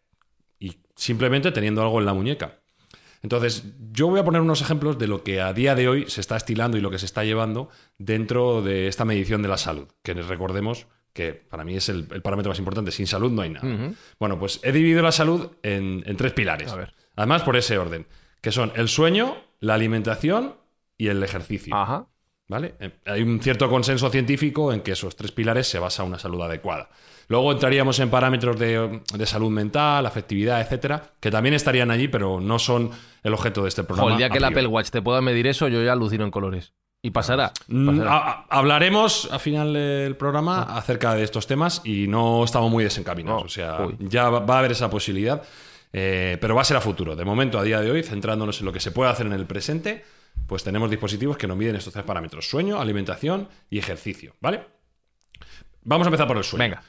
y 0.59 0.77
simplemente 0.95 1.51
teniendo 1.51 1.81
algo 1.81 1.99
en 1.99 2.05
la 2.05 2.13
muñeca. 2.13 2.62
Entonces, 3.23 3.63
yo 3.91 4.07
voy 4.09 4.19
a 4.19 4.23
poner 4.25 4.41
unos 4.41 4.61
ejemplos 4.61 4.99
de 4.99 5.07
lo 5.07 5.23
que 5.23 5.41
a 5.41 5.53
día 5.53 5.75
de 5.75 5.87
hoy 5.87 6.05
se 6.09 6.21
está 6.21 6.35
estilando 6.35 6.77
y 6.77 6.81
lo 6.81 6.91
que 6.91 6.99
se 6.99 7.05
está 7.05 7.23
llevando 7.23 7.69
dentro 7.97 8.61
de 8.61 8.87
esta 8.87 9.05
medición 9.05 9.41
de 9.41 9.47
la 9.47 9.57
salud, 9.57 9.87
que 10.03 10.13
recordemos 10.13 10.87
que 11.13 11.33
para 11.33 11.63
mí 11.63 11.75
es 11.75 11.89
el, 11.89 12.07
el 12.11 12.21
parámetro 12.21 12.49
más 12.49 12.59
importante. 12.59 12.91
Sin 12.91 13.07
salud 13.07 13.31
no 13.31 13.41
hay 13.41 13.51
nada. 13.51 13.95
Bueno, 14.19 14.37
pues 14.39 14.59
he 14.63 14.71
dividido 14.71 15.01
la 15.01 15.11
salud 15.11 15.51
en, 15.63 16.03
en 16.05 16.17
tres 16.17 16.33
pilares. 16.33 16.71
A 16.71 16.75
ver. 16.75 16.93
Además, 17.15 17.43
por 17.43 17.55
ese 17.55 17.77
orden, 17.77 18.07
que 18.41 18.51
son 18.51 18.73
el 18.75 18.89
sueño, 18.89 19.37
la 19.59 19.75
alimentación 19.75 20.55
y 20.97 21.07
el 21.07 21.23
ejercicio. 21.23 21.75
Ajá. 21.75 22.07
¿Vale? 22.53 22.75
Eh, 22.79 22.91
Hay 23.07 23.23
un 23.23 23.39
cierto 23.41 23.67
consenso 23.67 24.11
científico 24.11 24.71
en 24.71 24.81
que 24.81 24.91
esos 24.91 25.15
tres 25.15 25.31
pilares 25.31 25.67
se 25.67 25.79
basa 25.79 26.03
una 26.03 26.19
salud 26.19 26.39
adecuada. 26.43 26.87
Luego 27.29 27.51
entraríamos 27.51 27.97
en 27.99 28.11
parámetros 28.11 28.59
de, 28.59 29.01
de 29.11 29.25
salud 29.25 29.49
mental, 29.49 30.05
afectividad, 30.05 30.61
etcétera, 30.61 31.01
que 31.19 31.31
también 31.31 31.55
estarían 31.55 31.89
allí, 31.89 32.07
pero 32.07 32.39
no 32.39 32.59
son 32.59 32.91
el 33.23 33.33
objeto 33.33 33.63
de 33.63 33.69
este 33.69 33.83
programa. 33.83 34.11
Jo, 34.11 34.13
el 34.13 34.17
día 34.19 34.29
que 34.29 34.37
el. 34.37 34.43
Apple 34.43 34.67
Watch 34.67 34.91
te 34.91 35.01
pueda 35.01 35.19
medir 35.19 35.47
eso, 35.47 35.67
yo 35.67 35.81
ya 35.81 35.93
alucino 35.93 36.25
en 36.25 36.29
colores. 36.29 36.73
Y 37.01 37.09
pasará. 37.09 37.53
Mm, 37.69 37.87
pasará. 37.87 38.45
hablaremos 38.49 39.27
al 39.31 39.39
final 39.39 39.73
del 39.73 40.15
programa 40.15 40.61
acerca 40.77 41.15
de 41.15 41.23
estos 41.23 41.47
temas 41.47 41.81
y 41.83 42.07
no 42.07 42.43
estamos 42.43 42.69
muy 42.69 42.83
desencaminados. 42.83 43.41
No, 43.41 43.45
o 43.47 43.49
sea, 43.49 43.85
uy. 43.87 43.95
ya 43.99 44.29
va, 44.29 44.41
va 44.41 44.57
a 44.57 44.59
haber 44.59 44.73
esa 44.73 44.91
posibilidad, 44.91 45.41
eh, 45.91 46.37
pero 46.39 46.53
va 46.53 46.61
a 46.61 46.65
ser 46.65 46.77
a 46.77 46.81
futuro. 46.81 47.15
De 47.15 47.25
momento, 47.25 47.57
a 47.57 47.63
día 47.63 47.81
de 47.81 47.89
hoy, 47.89 48.03
centrándonos 48.03 48.59
en 48.59 48.65
lo 48.67 48.71
que 48.71 48.79
se 48.79 48.91
puede 48.91 49.09
hacer 49.09 49.25
en 49.25 49.33
el 49.33 49.47
presente, 49.47 50.05
pues 50.47 50.63
tenemos 50.63 50.89
dispositivos 50.89 51.37
que 51.37 51.47
nos 51.47 51.57
miden 51.57 51.75
estos 51.75 51.93
tres 51.93 52.05
parámetros: 52.05 52.49
sueño, 52.49 52.79
alimentación 52.79 53.47
y 53.69 53.79
ejercicio. 53.79 54.35
¿Vale? 54.39 54.61
Vamos 55.83 56.07
a 56.07 56.09
empezar 56.09 56.27
por 56.27 56.37
el 56.37 56.43
sueño. 56.43 56.63
Venga. 56.63 56.83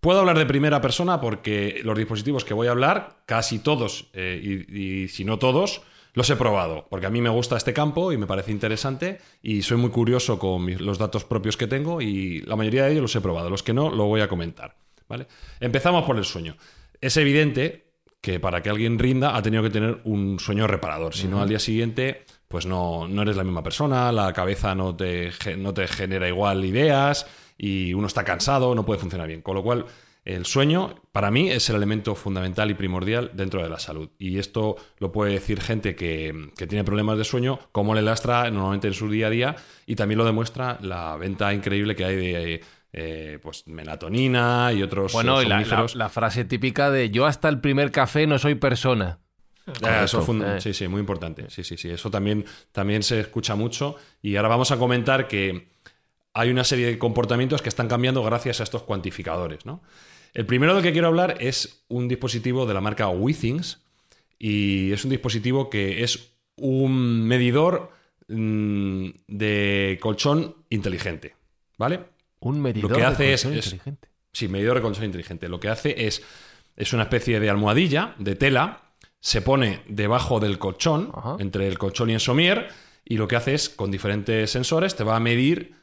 Puedo 0.00 0.20
hablar 0.20 0.38
de 0.38 0.46
primera 0.46 0.80
persona 0.80 1.20
porque 1.20 1.80
los 1.84 1.96
dispositivos 1.96 2.44
que 2.44 2.54
voy 2.54 2.68
a 2.68 2.70
hablar, 2.70 3.22
casi 3.26 3.58
todos, 3.58 4.10
eh, 4.14 4.40
y, 4.42 5.04
y 5.04 5.08
si 5.08 5.26
no 5.26 5.38
todos, 5.38 5.82
los 6.14 6.30
he 6.30 6.36
probado. 6.36 6.86
Porque 6.88 7.06
a 7.06 7.10
mí 7.10 7.20
me 7.20 7.28
gusta 7.28 7.56
este 7.58 7.74
campo 7.74 8.10
y 8.10 8.16
me 8.16 8.26
parece 8.26 8.50
interesante 8.50 9.20
y 9.42 9.60
soy 9.60 9.76
muy 9.76 9.90
curioso 9.90 10.38
con 10.38 10.64
mis- 10.64 10.80
los 10.80 10.96
datos 10.96 11.24
propios 11.24 11.58
que 11.58 11.66
tengo 11.66 12.00
y 12.00 12.40
la 12.40 12.56
mayoría 12.56 12.84
de 12.84 12.92
ellos 12.92 13.02
los 13.02 13.16
he 13.16 13.20
probado. 13.20 13.50
Los 13.50 13.62
que 13.62 13.74
no, 13.74 13.90
lo 13.90 14.06
voy 14.06 14.22
a 14.22 14.28
comentar. 14.28 14.74
¿vale? 15.06 15.26
Empezamos 15.60 16.04
por 16.04 16.16
el 16.16 16.24
sueño. 16.24 16.56
Es 17.00 17.16
evidente 17.18 17.92
que 18.22 18.40
para 18.40 18.62
que 18.62 18.70
alguien 18.70 18.98
rinda 18.98 19.36
ha 19.36 19.42
tenido 19.42 19.62
que 19.62 19.70
tener 19.70 20.00
un 20.04 20.38
sueño 20.40 20.66
reparador. 20.66 21.14
Si 21.14 21.28
no, 21.28 21.42
al 21.42 21.48
día 21.48 21.58
siguiente, 21.58 22.24
pues 22.50 22.66
no, 22.66 23.06
no 23.06 23.22
eres 23.22 23.36
la 23.36 23.44
misma 23.44 23.62
persona, 23.62 24.10
la 24.10 24.32
cabeza 24.32 24.74
no 24.74 24.96
te, 24.96 25.30
no 25.56 25.72
te 25.72 25.86
genera 25.86 26.26
igual 26.26 26.64
ideas 26.64 27.24
y 27.56 27.94
uno 27.94 28.08
está 28.08 28.24
cansado, 28.24 28.74
no 28.74 28.84
puede 28.84 28.98
funcionar 28.98 29.28
bien. 29.28 29.40
Con 29.40 29.54
lo 29.54 29.62
cual, 29.62 29.86
el 30.24 30.44
sueño, 30.46 30.96
para 31.12 31.30
mí, 31.30 31.48
es 31.48 31.70
el 31.70 31.76
elemento 31.76 32.16
fundamental 32.16 32.68
y 32.68 32.74
primordial 32.74 33.30
dentro 33.34 33.62
de 33.62 33.68
la 33.68 33.78
salud. 33.78 34.10
Y 34.18 34.38
esto 34.38 34.74
lo 34.98 35.12
puede 35.12 35.32
decir 35.34 35.60
gente 35.60 35.94
que, 35.94 36.50
que 36.56 36.66
tiene 36.66 36.82
problemas 36.82 37.18
de 37.18 37.24
sueño, 37.24 37.60
cómo 37.70 37.94
le 37.94 38.02
lastra 38.02 38.50
normalmente 38.50 38.88
en 38.88 38.94
su 38.94 39.08
día 39.08 39.28
a 39.28 39.30
día, 39.30 39.56
y 39.86 39.94
también 39.94 40.18
lo 40.18 40.24
demuestra 40.24 40.76
la 40.82 41.16
venta 41.16 41.54
increíble 41.54 41.94
que 41.94 42.04
hay 42.04 42.16
de 42.16 42.64
eh, 42.92 43.38
pues, 43.40 43.68
melatonina 43.68 44.72
y 44.72 44.82
otros 44.82 45.12
Bueno, 45.12 45.40
y 45.40 45.44
la, 45.46 45.50
la- 45.50 45.64
somníferos. 45.64 45.94
la 45.94 46.08
frase 46.08 46.44
típica 46.44 46.90
de 46.90 47.10
yo 47.10 47.26
hasta 47.26 47.48
el 47.48 47.60
primer 47.60 47.92
café 47.92 48.26
no 48.26 48.38
soy 48.40 48.56
persona. 48.56 49.20
Ah, 49.82 50.02
eso 50.04 50.22
funda- 50.22 50.56
Eh. 50.56 50.60
Sí, 50.60 50.74
sí, 50.74 50.88
muy 50.88 51.00
importante. 51.00 51.48
Sí, 51.48 51.62
sí, 51.64 51.76
sí. 51.76 51.88
Eso 51.90 52.10
también, 52.10 52.44
también 52.72 53.02
se 53.02 53.20
escucha 53.20 53.54
mucho. 53.54 53.96
Y 54.22 54.36
ahora 54.36 54.48
vamos 54.48 54.70
a 54.72 54.78
comentar 54.78 55.28
que 55.28 55.68
hay 56.32 56.50
una 56.50 56.64
serie 56.64 56.86
de 56.86 56.98
comportamientos 56.98 57.62
que 57.62 57.68
están 57.68 57.88
cambiando 57.88 58.22
gracias 58.22 58.60
a 58.60 58.64
estos 58.64 58.82
cuantificadores. 58.82 59.66
¿no? 59.66 59.82
El 60.34 60.46
primero 60.46 60.74
del 60.74 60.82
que 60.82 60.92
quiero 60.92 61.08
hablar 61.08 61.36
es 61.40 61.84
un 61.88 62.08
dispositivo 62.08 62.66
de 62.66 62.74
la 62.74 62.80
marca 62.80 63.08
WeThings. 63.08 63.80
Y 64.38 64.90
es 64.92 65.04
un 65.04 65.10
dispositivo 65.10 65.68
que 65.68 66.02
es 66.02 66.32
un 66.56 67.22
medidor 67.26 67.90
mm, 68.28 69.08
de 69.28 69.98
colchón 70.00 70.56
inteligente. 70.70 71.34
¿Vale? 71.78 72.00
Un 72.40 72.60
medidor 72.60 72.90
Lo 72.90 72.96
que 72.96 73.02
de 73.02 73.06
hace 73.06 73.32
es- 73.34 73.42
colchón 73.42 73.58
es- 73.58 73.66
inteligente. 73.66 74.08
Sí, 74.32 74.48
medidor 74.48 74.76
de 74.76 74.82
colchón 74.82 75.04
inteligente. 75.04 75.48
Lo 75.48 75.58
que 75.58 75.68
hace 75.68 76.06
es, 76.06 76.22
es 76.76 76.92
una 76.92 77.02
especie 77.04 77.40
de 77.40 77.50
almohadilla 77.50 78.14
de 78.18 78.36
tela, 78.36 78.89
se 79.20 79.42
pone 79.42 79.82
debajo 79.88 80.40
del 80.40 80.58
colchón, 80.58 81.10
Ajá. 81.14 81.36
entre 81.38 81.68
el 81.68 81.78
colchón 81.78 82.10
y 82.10 82.14
el 82.14 82.20
somier, 82.20 82.68
y 83.04 83.16
lo 83.16 83.28
que 83.28 83.36
hace 83.36 83.54
es, 83.54 83.68
con 83.68 83.90
diferentes 83.90 84.50
sensores, 84.50 84.96
te 84.96 85.04
va 85.04 85.16
a 85.16 85.20
medir 85.20 85.74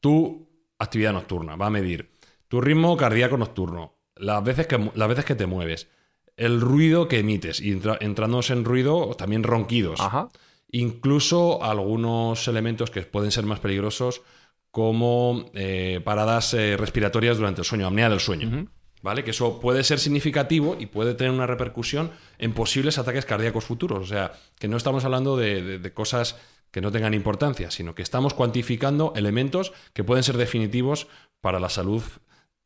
tu 0.00 0.48
actividad 0.78 1.12
nocturna, 1.12 1.56
va 1.56 1.66
a 1.66 1.70
medir 1.70 2.10
tu 2.48 2.60
ritmo 2.60 2.96
cardíaco 2.96 3.36
nocturno, 3.36 3.94
las 4.14 4.42
veces 4.44 4.66
que, 4.66 4.90
las 4.94 5.08
veces 5.08 5.24
que 5.24 5.34
te 5.34 5.46
mueves, 5.46 5.88
el 6.36 6.60
ruido 6.60 7.08
que 7.08 7.18
emites, 7.18 7.60
y 7.60 7.72
entra- 7.72 7.98
entrándonos 8.00 8.50
en 8.50 8.64
ruido, 8.64 9.14
también 9.16 9.42
ronquidos. 9.42 10.00
Ajá. 10.00 10.28
Incluso 10.70 11.62
algunos 11.64 12.46
elementos 12.48 12.90
que 12.90 13.02
pueden 13.02 13.30
ser 13.30 13.44
más 13.46 13.60
peligrosos, 13.60 14.22
como 14.70 15.50
eh, 15.54 16.00
paradas 16.04 16.52
eh, 16.54 16.76
respiratorias 16.76 17.38
durante 17.38 17.62
el 17.62 17.64
sueño, 17.64 17.86
apnea 17.86 18.10
del 18.10 18.20
sueño. 18.20 18.68
¿Vale? 19.06 19.22
Que 19.22 19.30
eso 19.30 19.60
puede 19.60 19.84
ser 19.84 20.00
significativo 20.00 20.76
y 20.80 20.86
puede 20.86 21.14
tener 21.14 21.32
una 21.32 21.46
repercusión 21.46 22.10
en 22.38 22.52
posibles 22.52 22.98
ataques 22.98 23.24
cardíacos 23.24 23.64
futuros. 23.64 24.00
O 24.02 24.06
sea, 24.06 24.32
que 24.58 24.66
no 24.66 24.76
estamos 24.76 25.04
hablando 25.04 25.36
de, 25.36 25.78
de- 25.78 25.92
cosas 25.94 26.34
que 26.72 26.80
no 26.80 26.90
tengan 26.90 27.14
importancia, 27.14 27.70
sino 27.70 27.94
que 27.94 28.02
estamos 28.02 28.34
cuantificando 28.34 29.12
elementos 29.14 29.72
que 29.92 30.02
pueden 30.02 30.24
ser 30.24 30.36
definitivos 30.36 31.06
para 31.40 31.60
la 31.60 31.68
salud 31.68 32.02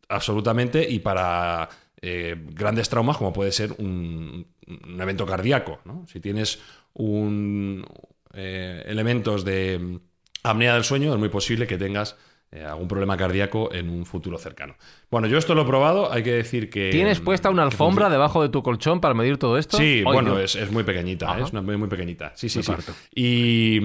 absolutamente 0.09 0.89
y 0.89 1.01
para 1.01 1.69
eh, 2.01 2.37
grandes 2.55 2.89
traumas 2.89 3.19
como 3.19 3.35
puede 3.35 3.53
ser 3.53 3.73
un, 3.77 4.47
un 4.67 4.99
evento 4.99 5.27
cardíaco. 5.27 5.81
¿no? 5.85 6.07
Si 6.11 6.21
tienes 6.21 6.59
un, 6.95 7.85
eh, 8.33 8.83
elementos 8.87 9.45
de 9.45 9.79
mm, 9.79 9.97
apnea 10.45 10.73
del 10.73 10.85
sueño, 10.85 11.13
es 11.13 11.19
muy 11.19 11.29
posible 11.29 11.67
que 11.67 11.77
tengas 11.77 12.17
eh, 12.53 12.65
algún 12.65 12.89
problema 12.89 13.17
cardíaco 13.17 13.73
en 13.73 13.89
un 13.89 14.05
futuro 14.07 14.39
cercano. 14.39 14.75
Bueno, 15.11 15.29
yo 15.29 15.39
esto 15.39 15.55
lo 15.55 15.63
he 15.63 15.65
probado, 15.67 16.13
hay 16.13 16.23
que 16.23 16.33
decir 16.33 16.71
que... 16.71 16.91
¿Tienes 16.91 17.21
puesta 17.21 17.51
una 17.51 17.63
alfombra 17.63 18.07
funciona. 18.07 18.11
debajo 18.11 18.43
de 18.43 18.49
tu 18.49 18.63
colchón 18.63 19.01
para 19.01 19.15
medir 19.15 19.39
todo 19.39 19.57
esto? 19.59 19.77
Sí, 19.77 20.03
bueno, 20.03 20.35
no. 20.35 20.41
es, 20.41 20.55
es 20.57 20.71
muy 20.71 20.83
pequeñita. 20.83 21.39
¿eh? 21.39 21.43
es 21.43 21.53
una 21.53 21.63
muy, 21.63 21.89
pequeñita. 21.89 22.33
Sí, 22.35 22.49
sí, 22.49 22.59
Me 22.59 22.65
sí. 22.65 22.73
Y, 23.15 23.81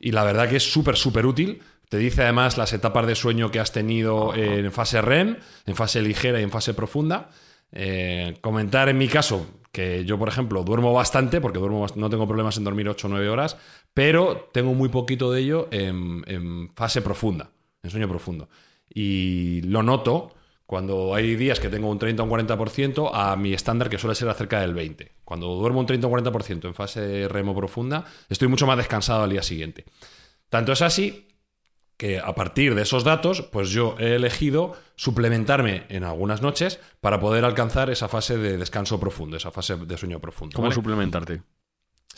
y 0.00 0.12
la 0.12 0.24
verdad 0.24 0.48
que 0.48 0.56
es 0.56 0.72
súper, 0.72 0.96
súper 0.96 1.26
útil. 1.26 1.60
Te 1.88 1.98
dice 1.98 2.22
además 2.22 2.58
las 2.58 2.72
etapas 2.72 3.06
de 3.06 3.14
sueño 3.14 3.50
que 3.50 3.60
has 3.60 3.70
tenido 3.70 4.34
en 4.34 4.72
fase 4.72 5.00
REM, 5.00 5.36
en 5.66 5.76
fase 5.76 6.02
ligera 6.02 6.40
y 6.40 6.42
en 6.42 6.50
fase 6.50 6.74
profunda. 6.74 7.30
Eh, 7.72 8.36
comentar 8.40 8.88
en 8.88 8.98
mi 8.98 9.08
caso 9.08 9.46
que 9.72 10.04
yo, 10.04 10.18
por 10.18 10.28
ejemplo, 10.28 10.62
duermo 10.64 10.92
bastante, 10.92 11.40
porque 11.40 11.58
duermo, 11.58 11.86
no 11.96 12.08
tengo 12.08 12.26
problemas 12.26 12.56
en 12.56 12.64
dormir 12.64 12.88
8 12.88 13.06
o 13.06 13.10
9 13.10 13.28
horas, 13.28 13.58
pero 13.92 14.48
tengo 14.52 14.72
muy 14.72 14.88
poquito 14.88 15.30
de 15.30 15.40
ello 15.42 15.68
en, 15.70 16.24
en 16.26 16.70
fase 16.74 17.02
profunda, 17.02 17.50
en 17.86 17.90
sueño 17.90 18.08
profundo. 18.08 18.48
Y 18.88 19.62
lo 19.62 19.82
noto 19.82 20.34
cuando 20.66 21.14
hay 21.14 21.36
días 21.36 21.60
que 21.60 21.68
tengo 21.68 21.88
un 21.88 21.98
30 21.98 22.22
o 22.22 22.26
un 22.26 22.30
40% 22.30 23.10
a 23.12 23.36
mi 23.36 23.54
estándar 23.54 23.88
que 23.88 23.98
suele 23.98 24.14
ser 24.14 24.28
acerca 24.28 24.60
del 24.60 24.74
20. 24.74 25.12
Cuando 25.24 25.46
duermo 25.54 25.80
un 25.80 25.86
30 25.86 26.06
o 26.06 26.10
un 26.10 26.18
40% 26.18 26.66
en 26.66 26.74
fase 26.74 27.28
remo 27.28 27.54
profunda, 27.54 28.04
estoy 28.28 28.48
mucho 28.48 28.66
más 28.66 28.76
descansado 28.76 29.22
al 29.22 29.30
día 29.30 29.42
siguiente. 29.42 29.84
Tanto 30.48 30.72
es 30.72 30.82
así 30.82 31.28
que 31.96 32.18
a 32.18 32.34
partir 32.34 32.74
de 32.74 32.82
esos 32.82 33.04
datos, 33.04 33.42
pues 33.42 33.70
yo 33.70 33.94
he 33.98 34.16
elegido 34.16 34.74
suplementarme 34.96 35.86
en 35.88 36.04
algunas 36.04 36.42
noches 36.42 36.78
para 37.00 37.20
poder 37.20 37.44
alcanzar 37.44 37.88
esa 37.88 38.08
fase 38.08 38.36
de 38.36 38.58
descanso 38.58 39.00
profundo, 39.00 39.36
esa 39.36 39.50
fase 39.50 39.76
de 39.76 39.96
sueño 39.96 40.20
profundo. 40.20 40.54
¿Cómo 40.54 40.66
¿vale? 40.66 40.74
suplementarte? 40.74 41.42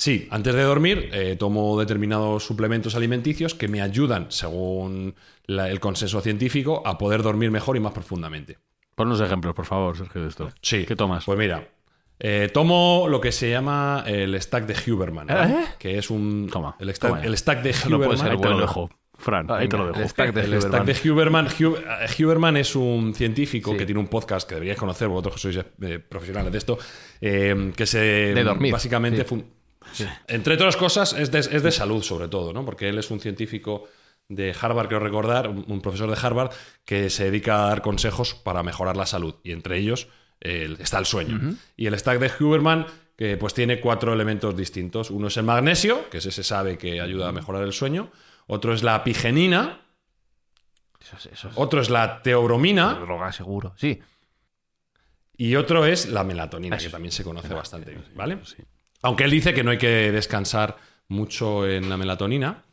Sí, 0.01 0.29
antes 0.31 0.55
de 0.55 0.63
dormir 0.63 1.11
eh, 1.13 1.35
tomo 1.37 1.77
determinados 1.79 2.45
suplementos 2.47 2.95
alimenticios 2.95 3.55
que 3.57 3.67
me 3.67 3.83
ayudan, 3.83 4.27
según 4.31 5.17
la- 5.47 5.69
el 5.69 5.81
consenso 5.81 6.21
científico, 6.21 6.83
a 6.87 6.97
poder 6.99 7.23
dormir 7.25 7.51
mejor 7.51 7.77
y 7.77 7.81
más 7.81 7.93
profundamente. 7.93 8.59
Ponnos 8.95 9.21
ejemplos, 9.21 9.55
por 9.55 9.65
favor, 9.67 9.97
Sergio, 9.97 10.23
de 10.23 10.29
esto. 10.29 10.51
Sí. 10.63 10.85
¿Qué 10.87 10.95
tomas? 10.95 11.25
Pues 11.25 11.37
mira, 11.37 11.67
eh, 12.21 12.49
tomo 12.55 13.07
lo 13.09 13.21
que 13.21 13.33
se 13.33 13.51
llama 13.51 14.05
el 14.07 14.41
stack 14.41 14.67
de 14.67 14.93
Huberman, 14.93 15.27
¿vale? 15.27 15.57
que 15.81 15.99
es 15.99 16.11
un... 16.11 16.49
Toma, 16.53 16.77
el, 16.79 16.95
stack, 16.95 17.11
toma 17.11 17.21
ya. 17.23 17.27
el 17.29 17.37
stack 17.37 17.63
de 17.63 17.73
No 17.73 17.81
puede 17.81 17.97
Huberman. 17.97 18.19
ser 18.19 18.31
ahí 18.31 18.37
te 18.37 18.43
lo 18.45 18.51
bueno. 18.51 18.61
dejo. 18.61 18.91
Fran, 19.21 19.51
ahí 19.51 19.69
te 19.69 19.77
lo 19.77 19.87
dejo. 19.89 20.01
El 20.01 20.09
stack 20.09 20.33
de 20.33 20.41
el 20.43 20.47
Huberman. 20.51 20.69
stack 20.69 20.85
de 21.03 21.11
Huberman. 21.11 21.47
Hu- 21.49 21.77
eh, 21.77 22.25
Huberman 22.25 22.57
es 22.57 22.77
un 22.77 23.15
científico 23.15 23.73
Sí. 23.73 23.79
que 23.79 23.85
tiene 23.85 24.01
un 24.01 24.07
podcast 24.07 24.49
que 24.49 24.55
deberíais 24.55 24.79
conocer, 24.79 25.09
vosotros 25.09 25.35
que 25.35 25.41
sois 25.41 25.59
eh, 25.83 25.99
profesionales 25.99 26.53
de 26.53 26.59
esto, 26.59 26.79
eh, 27.21 27.73
que 27.77 27.85
se... 27.85 27.99
De 27.99 28.45
dormir. 28.45 28.73
Básicamente... 28.73 29.27
Sí. 29.29 29.45
Entre 30.27 30.55
otras 30.55 30.77
cosas, 30.77 31.13
es 31.13 31.31
de, 31.31 31.39
es 31.39 31.63
de 31.63 31.73
salud 31.73 32.03
sobre 32.03 32.29
todo, 32.29 32.53
¿no? 32.53 32.65
Porque 32.65 32.89
él 32.89 32.99
es 32.99 33.11
un 33.11 33.21
científico 33.21 33.89
de 34.29 34.55
Harvard, 34.61 34.89
creo 34.89 35.01
recordar, 35.01 35.49
un 35.49 35.81
profesor 35.81 36.11
de 36.11 36.19
Harvard, 36.21 36.51
que 36.85 37.09
se 37.11 37.25
dedica 37.25 37.65
a 37.65 37.69
dar 37.69 37.83
consejos 37.83 38.35
para 38.35 38.63
mejorar 38.63 38.97
la 38.97 39.07
salud. 39.07 39.37
Y 39.43 39.53
entre 39.53 39.79
ellos 39.79 40.09
eh, 40.41 40.77
está 40.79 40.99
el 40.99 41.07
sueño. 41.07 41.57
Y 41.77 41.87
el 41.87 41.99
stack 41.99 42.19
de 42.19 42.31
Huberman 42.39 42.87
que 43.19 43.37
pues 43.37 43.53
tiene 43.53 43.81
cuatro 43.81 44.13
elementos 44.13 44.57
distintos. 44.57 45.11
Uno 45.11 45.27
es 45.27 45.37
el 45.37 45.43
magnesio, 45.43 46.09
que 46.09 46.19
ese 46.19 46.31
se 46.31 46.45
sabe 46.45 46.79
que 46.79 47.01
ayuda 47.01 47.29
a 47.29 47.33
mejorar 47.33 47.65
el 47.65 47.73
sueño. 47.73 48.13
Otro 48.47 48.73
es 48.73 48.85
la 48.85 48.95
apigenina. 48.95 49.81
Eso 51.01 51.17
es, 51.17 51.27
eso 51.27 51.49
es 51.49 51.55
Otro 51.57 51.81
es 51.81 51.91
la 51.91 52.23
teobromina. 52.23 52.95
droga 52.95 53.33
seguro. 53.33 53.75
Sí. 53.77 54.01
Y 55.37 55.57
otro 55.57 55.85
es 55.85 56.09
la 56.09 56.23
melatonina, 56.23 56.79
que 56.79 56.91
también 56.91 57.11
se 57.11 57.25
conoce 57.25 57.53
bastante 57.53 57.91
bien, 57.91 58.05
¿vale? 58.15 58.39
Aunque 59.03 59.25
él 59.25 59.31
dice 59.31 59.55
que 59.55 59.63
no 59.63 59.71
hay 59.71 59.79
que 59.79 60.13
descansar 60.13 60.77
mucho 61.09 61.67
en 61.69 61.89
la 61.89 61.97
melatonina, 61.97 62.65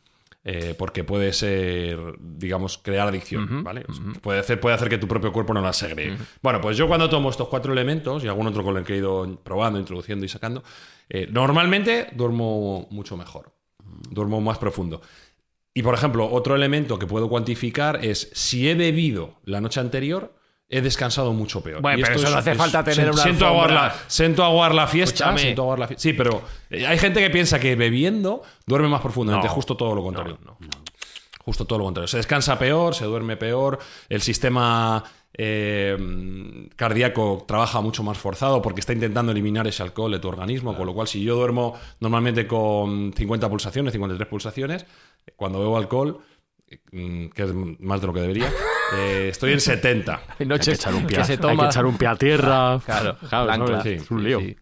eh, 0.48 0.76
porque 0.78 1.02
puede 1.02 1.32
ser, 1.32 1.98
digamos, 2.20 2.78
crear 2.78 3.08
adicción, 3.08 3.64
¿vale? 3.64 3.84
O 3.88 3.92
sea, 3.92 4.04
puede, 4.20 4.38
hacer, 4.38 4.60
puede 4.60 4.76
hacer 4.76 4.88
que 4.88 4.96
tu 4.96 5.08
propio 5.08 5.32
cuerpo 5.32 5.52
no 5.52 5.60
la 5.60 5.72
segregue. 5.72 6.16
Bueno, 6.40 6.60
pues 6.60 6.76
yo 6.76 6.86
cuando 6.86 7.10
tomo 7.10 7.30
estos 7.30 7.48
cuatro 7.48 7.72
elementos 7.72 8.22
y 8.22 8.28
algún 8.28 8.46
otro 8.46 8.62
con 8.62 8.76
el 8.76 8.84
que 8.84 8.94
he 8.94 8.98
ido 8.98 9.40
probando, 9.42 9.80
introduciendo 9.80 10.24
y 10.24 10.28
sacando, 10.28 10.62
eh, 11.08 11.26
normalmente 11.28 12.10
duermo 12.12 12.86
mucho 12.90 13.16
mejor, 13.16 13.52
duermo 14.08 14.40
más 14.40 14.58
profundo. 14.58 15.02
Y 15.74 15.82
por 15.82 15.94
ejemplo, 15.94 16.30
otro 16.30 16.54
elemento 16.54 16.96
que 16.96 17.08
puedo 17.08 17.28
cuantificar 17.28 18.04
es 18.04 18.30
si 18.32 18.68
he 18.68 18.76
bebido 18.76 19.40
la 19.44 19.60
noche 19.60 19.80
anterior, 19.80 20.32
he 20.68 20.80
descansado 20.80 21.32
mucho 21.32 21.60
peor. 21.62 21.80
Bueno, 21.80 21.98
Y 21.98 22.02
pero 22.02 22.14
esto 22.16 22.26
eso 22.26 22.34
no 22.34 22.40
hace 22.40 22.54
falta 22.54 22.82
tener 22.82 23.10
una 23.10 23.22
siento 23.22 23.46
aguar, 23.46 23.70
la, 23.70 23.94
siento 24.08 24.44
aguar 24.44 24.74
la 24.74 24.86
fiesta. 24.86 25.36
Siento 25.38 25.62
aguar 25.62 25.78
la 25.78 25.88
fie- 25.88 25.96
Sí, 25.98 26.12
pero 26.12 26.42
eh, 26.70 26.86
hay 26.86 26.98
gente 26.98 27.20
que 27.20 27.30
piensa 27.30 27.60
que 27.60 27.76
bebiendo 27.76 28.42
duerme 28.66 28.88
más 28.88 29.00
profundamente. 29.00 29.46
No, 29.48 29.54
justo 29.54 29.76
todo 29.76 29.94
lo 29.94 30.02
contrario. 30.02 30.38
Justo 31.44 31.64
todo 31.64 31.78
lo 31.78 31.84
contrario. 31.84 32.08
Se 32.08 32.16
descansa 32.16 32.58
peor, 32.58 32.94
se 32.94 33.04
duerme 33.04 33.36
peor, 33.36 33.78
el 34.08 34.20
sistema 34.20 35.04
eh, 35.38 35.96
cardíaco 36.74 37.44
trabaja 37.46 37.80
mucho 37.80 38.02
más 38.02 38.18
forzado 38.18 38.60
porque 38.60 38.80
está 38.80 38.92
intentando 38.92 39.30
eliminar 39.30 39.66
ese 39.68 39.84
alcohol 39.84 40.10
de 40.10 40.18
tu 40.18 40.26
organismo, 40.26 40.76
con 40.76 40.86
lo 40.86 40.94
cual 40.94 41.06
si 41.06 41.22
yo 41.22 41.36
duermo 41.36 41.74
normalmente 42.00 42.48
con 42.48 43.12
50 43.16 43.48
pulsaciones, 43.48 43.92
53 43.92 44.28
pulsaciones, 44.28 44.86
cuando 45.36 45.60
bebo 45.60 45.76
alcohol, 45.76 46.18
mm, 46.90 47.26
que 47.28 47.42
es 47.44 47.54
más 47.78 48.00
de 48.00 48.06
lo 48.08 48.12
que 48.12 48.20
debería, 48.22 48.50
eh, 48.94 49.28
estoy 49.30 49.52
en 49.52 49.60
70. 49.60 50.20
Hay 50.38 50.46
noches 50.46 50.68
Hay 50.68 50.74
que 50.74 50.80
echar 50.80 50.94
un 50.94 51.06
pie, 51.06 51.16
que 51.18 51.24
se 51.24 51.32
hay 51.32 51.38
toma. 51.38 51.62
que 51.64 51.68
echar 51.68 51.86
un 51.86 51.96
pie 51.98 52.08
a 52.08 52.16
tierra. 52.16 52.80
Claro. 52.84 53.16
Sí, 53.82 53.90
es 53.90 54.10
un 54.10 54.24
lío. 54.24 54.40
Sí, 54.40 54.56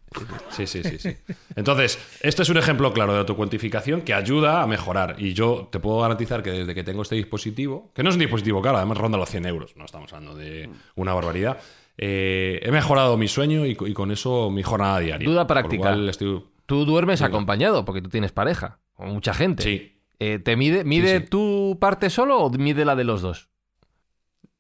Sí, 0.51 0.67
sí, 0.69 0.83
sí, 0.85 0.99
sí. 1.01 1.17
Entonces, 1.57 1.99
esto 2.21 2.43
es 2.43 2.49
un 2.49 2.57
ejemplo 2.57 2.93
claro 2.93 3.13
de 3.13 3.19
autocuantificación 3.19 4.03
que 4.03 4.15
ayuda 4.15 4.63
a 4.63 4.67
mejorar. 4.69 5.17
Y 5.19 5.35
yo 5.35 5.69
te 5.73 5.81
puedo 5.81 6.01
garantizar 6.01 6.43
que 6.43 6.51
desde 6.53 6.73
que 6.75 6.85
tengo 6.85 7.03
este 7.03 7.17
dispositivo, 7.17 7.91
que 7.95 8.05
no 8.05 8.11
es 8.11 8.15
un 8.15 8.21
dispositivo 8.21 8.63
caro, 8.63 8.77
además 8.79 8.99
ronda 8.99 9.19
los 9.19 9.29
100 9.29 9.47
euros, 9.47 9.77
no 9.77 9.85
estamos 9.85 10.13
hablando 10.13 10.37
de 10.37 10.71
una 10.95 11.13
barbaridad, 11.15 11.59
eh, 11.99 12.61
he 12.63 12.71
mejorado 12.71 13.17
mi 13.17 13.27
sueño 13.27 13.67
y, 13.67 13.75
co- 13.75 13.89
y 13.89 13.93
con 13.93 14.13
eso 14.13 14.51
mi 14.51 14.63
jornada 14.63 15.01
diaria. 15.01 15.29
Duda 15.29 15.47
práctica. 15.49 15.95
estoy- 16.09 16.45
Tú 16.67 16.85
duermes 16.85 17.21
acompañado 17.21 17.85
porque 17.85 18.01
tú 18.01 18.09
tienes 18.09 18.31
pareja 18.33 18.79
o 18.95 19.07
mucha 19.07 19.35
gente. 19.35 19.63
Sí. 19.65 20.01
Eh, 20.21 20.39
¿Te 20.39 20.55
mide, 20.57 20.85
mide 20.85 21.21
sí. 21.23 21.27
tu 21.27 21.77
parte 21.81 22.09
solo 22.09 22.39
o 22.39 22.51
mide 22.51 22.85
la 22.85 22.95
de 22.95 23.03
los 23.05 23.21
dos? 23.21 23.49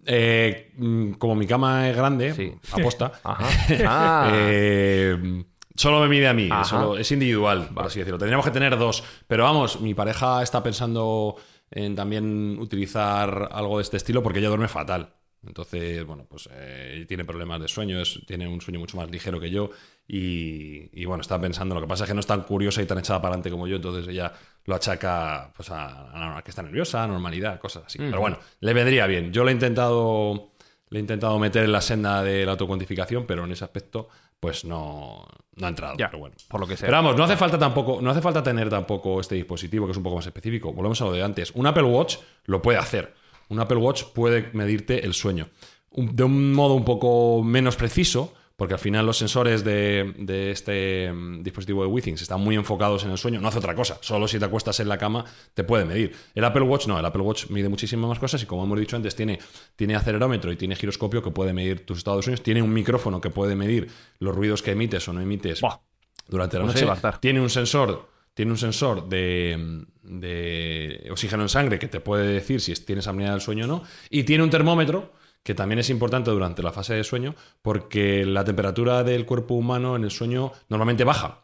Eh, 0.06 0.72
mm, 0.76 1.12
como 1.12 1.34
mi 1.34 1.46
cama 1.46 1.88
es 1.88 1.96
grande, 1.96 2.34
Sí. 2.34 2.52
aposta, 2.72 3.12
Ajá. 3.24 3.46
Ah. 3.86 4.30
Eh, 4.34 5.44
solo 5.74 6.00
me 6.00 6.08
mide 6.08 6.28
a 6.28 6.34
mí, 6.34 6.48
solo- 6.64 6.96
es 6.98 7.10
individual, 7.12 7.68
por 7.74 7.86
así 7.86 7.98
decirlo. 7.98 8.18
Tendríamos 8.18 8.44
que 8.44 8.52
tener 8.52 8.76
dos. 8.78 9.02
Pero 9.26 9.44
vamos, 9.44 9.80
mi 9.80 9.94
pareja 9.94 10.42
está 10.42 10.62
pensando 10.62 11.36
en 11.70 11.94
también 11.96 12.58
utilizar 12.60 13.48
algo 13.52 13.78
de 13.78 13.82
este 13.82 13.96
estilo 13.96 14.22
porque 14.22 14.38
ella 14.38 14.48
duerme 14.48 14.68
fatal. 14.68 15.14
Entonces, 15.46 16.04
bueno, 16.06 16.24
pues 16.28 16.48
eh, 16.52 17.04
tiene 17.06 17.24
problemas 17.24 17.60
de 17.60 17.68
sueño, 17.68 18.00
es- 18.00 18.20
tiene 18.26 18.46
un 18.48 18.60
sueño 18.62 18.80
mucho 18.80 18.96
más 18.96 19.10
ligero 19.10 19.38
que 19.40 19.50
yo 19.50 19.70
y, 20.08 20.88
y, 20.98 21.04
bueno, 21.04 21.20
está 21.22 21.38
pensando, 21.40 21.74
lo 21.74 21.80
que 21.82 21.86
pasa 21.86 22.04
es 22.04 22.08
que 22.08 22.14
no 22.14 22.20
es 22.20 22.26
tan 22.26 22.42
curiosa 22.42 22.80
y 22.80 22.86
tan 22.86 22.98
echada 22.98 23.20
para 23.20 23.30
adelante 23.34 23.50
como 23.50 23.66
yo, 23.66 23.76
entonces 23.76 24.06
ella 24.08 24.32
lo 24.66 24.74
achaca 24.74 25.52
pues, 25.56 25.70
a, 25.70 26.36
a 26.38 26.42
que 26.42 26.50
está 26.50 26.62
nerviosa, 26.62 27.04
a 27.04 27.06
normalidad, 27.06 27.58
cosas 27.60 27.84
así. 27.86 27.98
Pero 27.98 28.20
bueno, 28.20 28.38
le 28.60 28.72
vendría 28.74 29.06
bien. 29.06 29.32
Yo 29.32 29.44
le 29.44 29.50
he 29.50 29.54
intentado 29.54 30.50
le 30.90 30.98
he 30.98 31.00
intentado 31.00 31.38
meter 31.40 31.64
en 31.64 31.72
la 31.72 31.80
senda 31.80 32.22
de 32.22 32.44
la 32.46 32.52
autocuantificación, 32.52 33.26
pero 33.26 33.44
en 33.44 33.52
ese 33.52 33.64
aspecto 33.64 34.08
pues 34.38 34.64
no, 34.64 35.26
no 35.56 35.66
ha 35.66 35.68
entrado. 35.70 35.94
Ya, 35.98 36.06
pero 36.08 36.18
bueno. 36.20 36.36
por 36.48 36.60
lo 36.60 36.66
que 36.66 36.76
sea. 36.76 36.86
Pero 36.86 36.98
vamos, 36.98 37.16
no 37.16 37.24
hace 37.24 37.36
falta 37.36 37.58
tampoco, 37.58 38.00
no 38.00 38.10
hace 38.10 38.20
falta 38.20 38.42
tener 38.42 38.68
tampoco 38.68 39.18
este 39.20 39.34
dispositivo 39.34 39.86
que 39.86 39.92
es 39.92 39.96
un 39.96 40.04
poco 40.04 40.16
más 40.16 40.26
específico. 40.26 40.72
Volvemos 40.72 41.00
a 41.00 41.06
lo 41.06 41.12
de 41.12 41.22
antes. 41.22 41.50
Un 41.52 41.66
Apple 41.66 41.84
Watch 41.84 42.16
lo 42.44 42.60
puede 42.62 42.78
hacer. 42.78 43.14
Un 43.48 43.58
Apple 43.60 43.78
Watch 43.78 44.04
puede 44.14 44.50
medirte 44.52 45.04
el 45.04 45.14
sueño. 45.14 45.48
Un- 45.90 46.14
de 46.14 46.24
un 46.24 46.52
modo 46.52 46.74
un 46.74 46.84
poco 46.84 47.42
menos 47.42 47.76
preciso, 47.76 48.34
porque 48.56 48.74
al 48.74 48.80
final 48.80 49.04
los 49.04 49.18
sensores 49.18 49.64
de, 49.64 50.14
de 50.16 50.52
este 50.52 51.12
mm, 51.12 51.42
dispositivo 51.42 51.82
de 51.82 51.88
Withings 51.88 52.22
están 52.22 52.40
muy 52.40 52.54
enfocados 52.54 53.04
en 53.04 53.10
el 53.10 53.18
sueño. 53.18 53.40
No 53.40 53.48
hace 53.48 53.58
otra 53.58 53.74
cosa. 53.74 53.98
Solo 54.00 54.28
si 54.28 54.38
te 54.38 54.44
acuestas 54.44 54.78
en 54.78 54.88
la 54.88 54.96
cama 54.96 55.24
te 55.54 55.64
puede 55.64 55.84
medir. 55.84 56.14
El 56.34 56.44
Apple 56.44 56.62
Watch 56.62 56.86
no. 56.86 56.98
El 56.98 57.04
Apple 57.04 57.22
Watch 57.22 57.50
mide 57.50 57.68
muchísimas 57.68 58.08
más 58.08 58.18
cosas 58.20 58.42
y 58.42 58.46
como 58.46 58.62
hemos 58.62 58.78
dicho 58.78 58.94
antes, 58.94 59.16
tiene, 59.16 59.40
tiene 59.74 59.96
acelerómetro 59.96 60.52
y 60.52 60.56
tiene 60.56 60.76
giroscopio 60.76 61.22
que 61.22 61.32
puede 61.32 61.52
medir 61.52 61.84
tus 61.84 61.98
estados 61.98 62.20
de 62.20 62.22
sueño. 62.24 62.42
Tiene 62.42 62.62
un 62.62 62.72
micrófono 62.72 63.20
que 63.20 63.30
puede 63.30 63.56
medir 63.56 63.90
los 64.20 64.34
ruidos 64.34 64.62
que 64.62 64.70
emites 64.70 65.08
o 65.08 65.12
no 65.12 65.20
emites 65.20 65.60
Buah. 65.60 65.80
durante 66.28 66.56
la 66.58 66.70
sé 66.72 66.86
noche. 66.86 67.08
tiene 67.18 67.40
un 67.40 67.50
sensor, 67.50 68.08
tiene 68.34 68.52
un 68.52 68.58
sensor 68.58 69.08
de, 69.08 69.84
de 70.04 71.08
oxígeno 71.10 71.42
en 71.42 71.48
sangre 71.48 71.80
que 71.80 71.88
te 71.88 71.98
puede 71.98 72.28
decir 72.28 72.60
si 72.60 72.72
tienes 72.74 73.08
apnea 73.08 73.32
del 73.32 73.40
sueño 73.40 73.64
o 73.64 73.68
no. 73.68 73.82
Y 74.10 74.22
tiene 74.22 74.44
un 74.44 74.50
termómetro 74.50 75.12
que 75.44 75.54
también 75.54 75.78
es 75.78 75.90
importante 75.90 76.32
durante 76.32 76.62
la 76.62 76.72
fase 76.72 76.94
de 76.94 77.04
sueño 77.04 77.36
porque 77.62 78.24
la 78.24 78.44
temperatura 78.44 79.04
del 79.04 79.26
cuerpo 79.26 79.54
humano 79.54 79.94
en 79.94 80.02
el 80.02 80.10
sueño 80.10 80.50
normalmente 80.68 81.04
baja. 81.04 81.42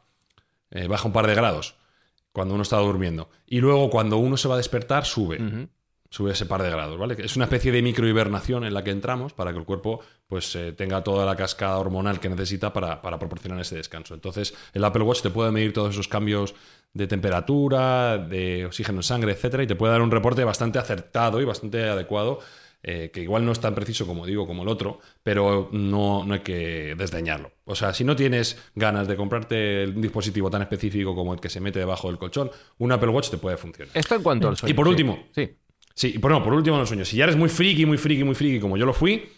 Eh, 0.70 0.88
baja 0.88 1.06
un 1.06 1.12
par 1.12 1.26
de 1.26 1.34
grados 1.34 1.76
cuando 2.32 2.54
uno 2.54 2.62
está 2.62 2.78
durmiendo. 2.78 3.28
Y 3.46 3.60
luego 3.60 3.90
cuando 3.90 4.16
uno 4.16 4.36
se 4.36 4.48
va 4.48 4.54
a 4.54 4.56
despertar 4.56 5.04
sube. 5.04 5.68
Sube 6.12 6.32
ese 6.32 6.46
par 6.46 6.60
de 6.62 6.70
grados, 6.70 6.98
¿vale? 6.98 7.14
Es 7.18 7.36
una 7.36 7.44
especie 7.44 7.70
de 7.70 7.82
microhibernación 7.82 8.64
en 8.64 8.74
la 8.74 8.82
que 8.82 8.90
entramos 8.90 9.32
para 9.32 9.52
que 9.52 9.60
el 9.60 9.64
cuerpo 9.64 10.00
pues, 10.26 10.56
eh, 10.56 10.72
tenga 10.72 11.04
toda 11.04 11.24
la 11.24 11.36
cascada 11.36 11.78
hormonal 11.78 12.18
que 12.18 12.28
necesita 12.28 12.72
para, 12.72 13.00
para 13.00 13.16
proporcionar 13.16 13.60
ese 13.60 13.76
descanso. 13.76 14.14
Entonces, 14.14 14.52
el 14.72 14.82
Apple 14.82 15.04
Watch 15.04 15.22
te 15.22 15.30
puede 15.30 15.52
medir 15.52 15.72
todos 15.72 15.90
esos 15.90 16.08
cambios 16.08 16.56
de 16.92 17.06
temperatura, 17.06 18.18
de 18.18 18.66
oxígeno 18.66 18.98
en 18.98 19.02
sangre, 19.04 19.32
etcétera, 19.32 19.62
y 19.62 19.68
te 19.68 19.76
puede 19.76 19.92
dar 19.92 20.02
un 20.02 20.10
reporte 20.10 20.42
bastante 20.42 20.80
acertado 20.80 21.40
y 21.40 21.44
bastante 21.44 21.88
adecuado, 21.88 22.40
eh, 22.82 23.10
que 23.12 23.20
igual 23.20 23.44
no 23.44 23.52
es 23.52 23.60
tan 23.60 23.74
preciso 23.74 24.06
como 24.06 24.26
digo, 24.26 24.46
como 24.46 24.62
el 24.62 24.68
otro, 24.68 25.00
pero 25.22 25.68
no, 25.72 26.24
no 26.24 26.34
hay 26.34 26.40
que 26.40 26.94
desdeñarlo. 26.96 27.52
O 27.64 27.74
sea, 27.74 27.92
si 27.92 28.04
no 28.04 28.16
tienes 28.16 28.58
ganas 28.74 29.06
de 29.06 29.16
comprarte 29.16 29.86
un 29.86 30.00
dispositivo 30.00 30.50
tan 30.50 30.62
específico 30.62 31.14
como 31.14 31.34
el 31.34 31.40
que 31.40 31.50
se 31.50 31.60
mete 31.60 31.78
debajo 31.78 32.08
del 32.08 32.18
colchón, 32.18 32.50
un 32.78 32.92
Apple 32.92 33.10
Watch 33.10 33.30
te 33.30 33.36
puede 33.36 33.56
funcionar. 33.56 33.96
Esto 33.96 34.14
en 34.14 34.22
cuanto 34.22 34.48
al 34.48 34.56
sueño. 34.56 34.72
Y 34.72 34.74
por 34.74 34.88
último. 34.88 35.26
Sí. 35.34 35.50
Sí, 35.94 36.18
por, 36.18 36.30
no, 36.30 36.42
por 36.42 36.54
último 36.54 36.78
los 36.78 36.88
sueños. 36.88 37.08
Si 37.08 37.16
ya 37.16 37.24
eres 37.24 37.36
muy 37.36 37.48
friki, 37.50 37.84
muy 37.84 37.98
friki, 37.98 38.24
muy 38.24 38.34
friki, 38.34 38.60
como 38.60 38.76
yo 38.78 38.86
lo 38.86 38.94
fui, 38.94 39.28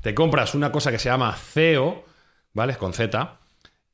te 0.00 0.14
compras 0.14 0.54
una 0.54 0.70
cosa 0.70 0.92
que 0.92 0.98
se 0.98 1.08
llama 1.08 1.34
CEO, 1.34 2.04
¿vale? 2.52 2.76
Con 2.76 2.92
Z. 2.92 3.40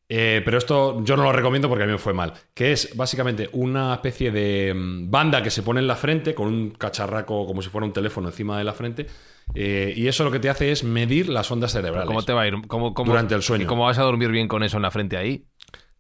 Eh, 0.09 0.43
pero 0.45 0.59
esto 0.59 1.03
yo 1.03 1.17
no 1.17 1.23
lo 1.23 1.33
recomiendo 1.33 1.69
porque 1.69 1.85
a 1.85 1.87
mí 1.87 1.93
me 1.93 1.99
fue 1.99 2.13
mal. 2.13 2.33
Que 2.53 2.73
es 2.73 2.95
básicamente 2.97 3.49
una 3.53 3.95
especie 3.95 4.31
de 4.31 4.73
mm, 4.75 5.11
banda 5.11 5.43
que 5.43 5.51
se 5.51 5.63
pone 5.63 5.81
en 5.81 5.87
la 5.87 5.97
frente 5.97 6.35
con 6.35 6.49
un 6.49 6.71
cacharraco 6.73 7.47
como 7.47 7.63
si 7.63 7.71
fuera 7.71 7.87
un 7.87 7.93
teléfono 7.93 8.29
encima 8.29 8.59
de 8.59 8.65
la 8.65 8.75
frente. 8.75 9.07
eh, 9.55 9.93
y 9.97 10.07
eso 10.07 10.23
lo 10.25 10.31
que 10.31 10.41
te 10.41 10.51
hace 10.51 10.71
es 10.73 10.85
medir 10.85 11.29
las 11.29 11.51
ondas 11.51 11.73
cerebrales. 11.73 12.07
¿Cómo 12.07 12.23
te 12.23 12.33
va 12.35 12.43
a 12.43 12.49
ir? 12.49 12.55
¿Cómo, 12.67 12.93
cómo- 12.95 13.13
Durante 13.13 13.35
el 13.35 13.43
sueño. 13.43 13.65
¿Y 13.65 13.67
cómo 13.67 13.85
vas 13.85 13.99
a 13.99 14.03
dormir 14.03 14.31
bien 14.31 14.47
con 14.49 14.63
eso 14.63 14.77
en 14.77 14.83
la 14.83 14.91
frente 14.91 15.17
ahí? 15.17 15.47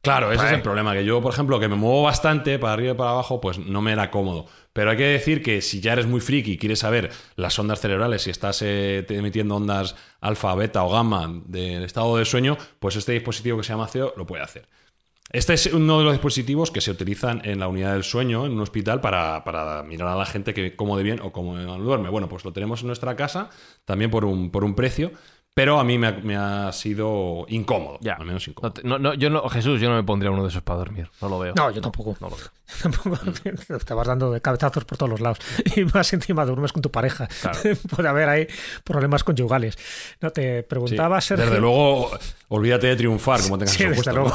Claro, 0.02 0.30
ese 0.32 0.44
es 0.44 0.52
el 0.52 0.60
problema. 0.62 0.92
Que 0.92 1.02
yo, 1.06 1.22
por 1.22 1.32
ejemplo, 1.32 1.58
que 1.58 1.66
me 1.66 1.76
muevo 1.76 2.02
bastante 2.02 2.58
para 2.58 2.74
arriba 2.74 2.92
y 2.92 2.94
para 2.96 3.10
abajo, 3.12 3.40
pues 3.40 3.58
no 3.58 3.80
me 3.80 3.92
era 3.92 4.10
cómodo. 4.10 4.44
Pero 4.74 4.90
hay 4.90 4.96
que 4.96 5.04
decir 5.04 5.40
que 5.40 5.62
si 5.62 5.80
ya 5.80 5.92
eres 5.92 6.06
muy 6.06 6.20
friki 6.20 6.52
y 6.52 6.58
quieres 6.58 6.80
saber 6.80 7.10
las 7.36 7.56
ondas 7.58 7.80
cerebrales, 7.80 8.22
si 8.22 8.30
estás 8.30 8.60
eh, 8.60 9.06
emitiendo 9.08 9.54
ondas 9.54 9.94
alfa, 10.20 10.52
beta 10.56 10.82
o 10.82 10.90
gamma 10.90 11.30
del 11.46 11.84
estado 11.84 12.16
de 12.16 12.24
sueño, 12.24 12.58
pues 12.80 12.96
este 12.96 13.12
dispositivo 13.12 13.56
que 13.56 13.62
se 13.62 13.72
llama 13.72 13.86
CEO 13.86 14.12
lo 14.16 14.26
puede 14.26 14.42
hacer. 14.42 14.66
Este 15.30 15.54
es 15.54 15.66
uno 15.66 15.98
de 15.98 16.04
los 16.04 16.12
dispositivos 16.12 16.72
que 16.72 16.80
se 16.80 16.90
utilizan 16.90 17.40
en 17.44 17.60
la 17.60 17.68
unidad 17.68 17.92
del 17.92 18.02
sueño, 18.02 18.46
en 18.46 18.52
un 18.52 18.60
hospital, 18.60 19.00
para, 19.00 19.44
para 19.44 19.84
mirar 19.84 20.08
a 20.08 20.16
la 20.16 20.26
gente 20.26 20.54
que 20.54 20.74
cómo 20.74 20.96
de 20.96 21.04
bien 21.04 21.20
o 21.20 21.30
cómo 21.32 21.56
duerme. 21.56 22.10
Bueno, 22.10 22.28
pues 22.28 22.44
lo 22.44 22.52
tenemos 22.52 22.80
en 22.80 22.88
nuestra 22.88 23.14
casa, 23.14 23.50
también 23.84 24.10
por 24.10 24.24
un, 24.24 24.50
por 24.50 24.64
un 24.64 24.74
precio. 24.74 25.12
Pero 25.56 25.78
a 25.78 25.84
mí 25.84 25.98
me 25.98 26.08
ha, 26.08 26.12
me 26.12 26.34
ha 26.36 26.72
sido 26.72 27.46
incómodo. 27.48 27.98
Ya. 28.00 28.14
Al 28.14 28.26
menos 28.26 28.44
No 28.48 28.50
incómodo. 28.50 28.74
no- 28.82 28.98
no, 28.98 29.14
yo 29.14 29.30
no, 29.30 29.48
Jesús, 29.48 29.80
yo 29.80 29.88
no 29.88 29.94
me 29.94 30.02
pondría 30.02 30.32
uno 30.32 30.42
de 30.42 30.48
esos 30.48 30.62
para 30.62 30.80
dormir. 30.80 31.08
No 31.22 31.28
lo 31.28 31.38
veo. 31.38 31.54
No, 31.54 31.70
yo 31.70 31.80
tampoco. 31.80 32.16
No 32.20 32.28
lo 32.28 32.36
veo. 32.36 32.46
Tampoco. 32.82 33.18
Te 33.84 33.94
vas 33.94 34.06
dando 34.08 34.32
de 34.32 34.40
cabezazos 34.40 34.84
por 34.84 34.98
todos 34.98 35.10
los 35.10 35.20
lados. 35.20 35.38
Y 35.76 35.84
más 35.84 36.12
encima 36.12 36.44
duermes 36.44 36.72
con 36.72 36.82
tu 36.82 36.90
pareja. 36.90 37.28
Puede 37.94 38.08
haber 38.08 38.28
ahí 38.28 38.48
problemas 38.82 39.22
conyugales. 39.22 39.78
No 40.20 40.30
te 40.30 40.62
Sí. 40.62 40.66
preguntaba, 40.68 41.20
Sergio. 41.20 41.46
Desde 41.46 41.60
luego, 41.60 42.10
olvídate 42.48 42.88
de 42.88 42.96
triunfar, 42.96 43.40
como 43.42 43.56
tengas 43.56 43.74
Sí, 43.74 43.84
desde 43.84 44.12
luego. 44.12 44.32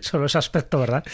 Solo 0.00 0.26
ese 0.26 0.36
aspecto, 0.36 0.78
¿verdad? 0.78 1.04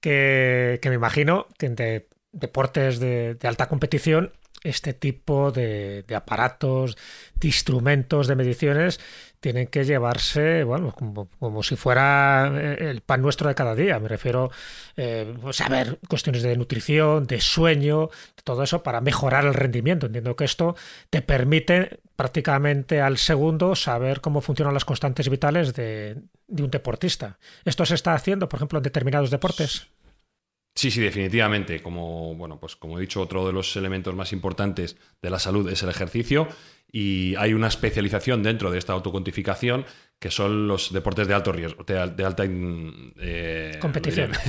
Que, 0.00 0.78
que 0.80 0.88
me 0.90 0.94
imagino 0.94 1.46
que 1.58 1.66
en 1.66 1.74
de- 1.76 2.08
deportes 2.32 2.98
de, 3.00 3.34
de 3.34 3.48
alta 3.48 3.68
competición, 3.68 4.32
este 4.62 4.94
tipo 4.94 5.50
de, 5.50 6.04
de 6.06 6.14
aparatos, 6.14 6.96
de 7.34 7.48
instrumentos, 7.48 8.26
de 8.26 8.36
mediciones, 8.36 9.00
tienen 9.42 9.66
que 9.66 9.82
llevarse, 9.84 10.62
bueno, 10.62 10.92
como, 10.92 11.62
si 11.64 11.74
fuera 11.74 12.48
eh, 12.54 12.90
el 12.90 13.00
pan 13.00 13.20
nuestro 13.20 13.48
de 13.48 13.56
cada 13.56 13.74
día. 13.74 13.98
Me 13.98 14.06
refiero 14.06 14.52
eh, 14.96 15.34
saber 15.50 15.98
cuestiones 16.08 16.44
de 16.44 16.56
nutrición, 16.56 17.26
de 17.26 17.40
sueño, 17.40 18.08
todo 18.44 18.62
eso 18.62 18.84
para 18.84 19.00
mejorar 19.00 19.44
el 19.44 19.54
rendimiento. 19.54 20.06
Entiendo 20.06 20.36
que 20.36 20.44
esto 20.44 20.76
te 21.10 21.22
permite 21.22 21.98
prácticamente 22.14 23.00
al 23.00 23.18
segundo 23.18 23.74
saber 23.74 24.20
cómo 24.20 24.40
funcionan 24.40 24.74
las 24.74 24.84
constantes 24.84 25.28
vitales 25.28 25.74
de 25.74 26.22
un 26.48 26.70
deportista. 26.70 27.38
¿Esto 27.64 27.84
se 27.84 27.96
está 27.96 28.14
haciendo, 28.14 28.48
por 28.48 28.58
ejemplo, 28.58 28.78
en 28.78 28.84
determinados 28.84 29.32
deportes? 29.32 29.88
Sí, 30.74 30.90
sí, 30.90 31.00
definitivamente. 31.00 31.80
Como, 31.82 32.34
bueno, 32.34 32.58
pues 32.58 32.76
como 32.76 32.98
he 32.98 33.00
dicho, 33.02 33.20
otro 33.20 33.46
de 33.46 33.52
los 33.52 33.76
elementos 33.76 34.14
más 34.14 34.32
importantes 34.32 34.96
de 35.20 35.30
la 35.30 35.38
salud 35.38 35.68
es 35.70 35.82
el 35.82 35.90
ejercicio 35.90 36.48
y 36.90 37.34
hay 37.36 37.54
una 37.54 37.68
especialización 37.68 38.42
dentro 38.42 38.70
de 38.70 38.78
esta 38.78 38.92
autocuantificación 38.92 39.84
que 40.18 40.30
son 40.30 40.68
los 40.68 40.92
deportes 40.92 41.26
de 41.28 41.34
alto 41.34 41.52
riesgo, 41.52 41.84
de, 41.84 41.98
al- 41.98 42.16
de 42.16 42.24
alta 42.24 42.44
eh, 42.46 43.76
Competición. 43.80 44.30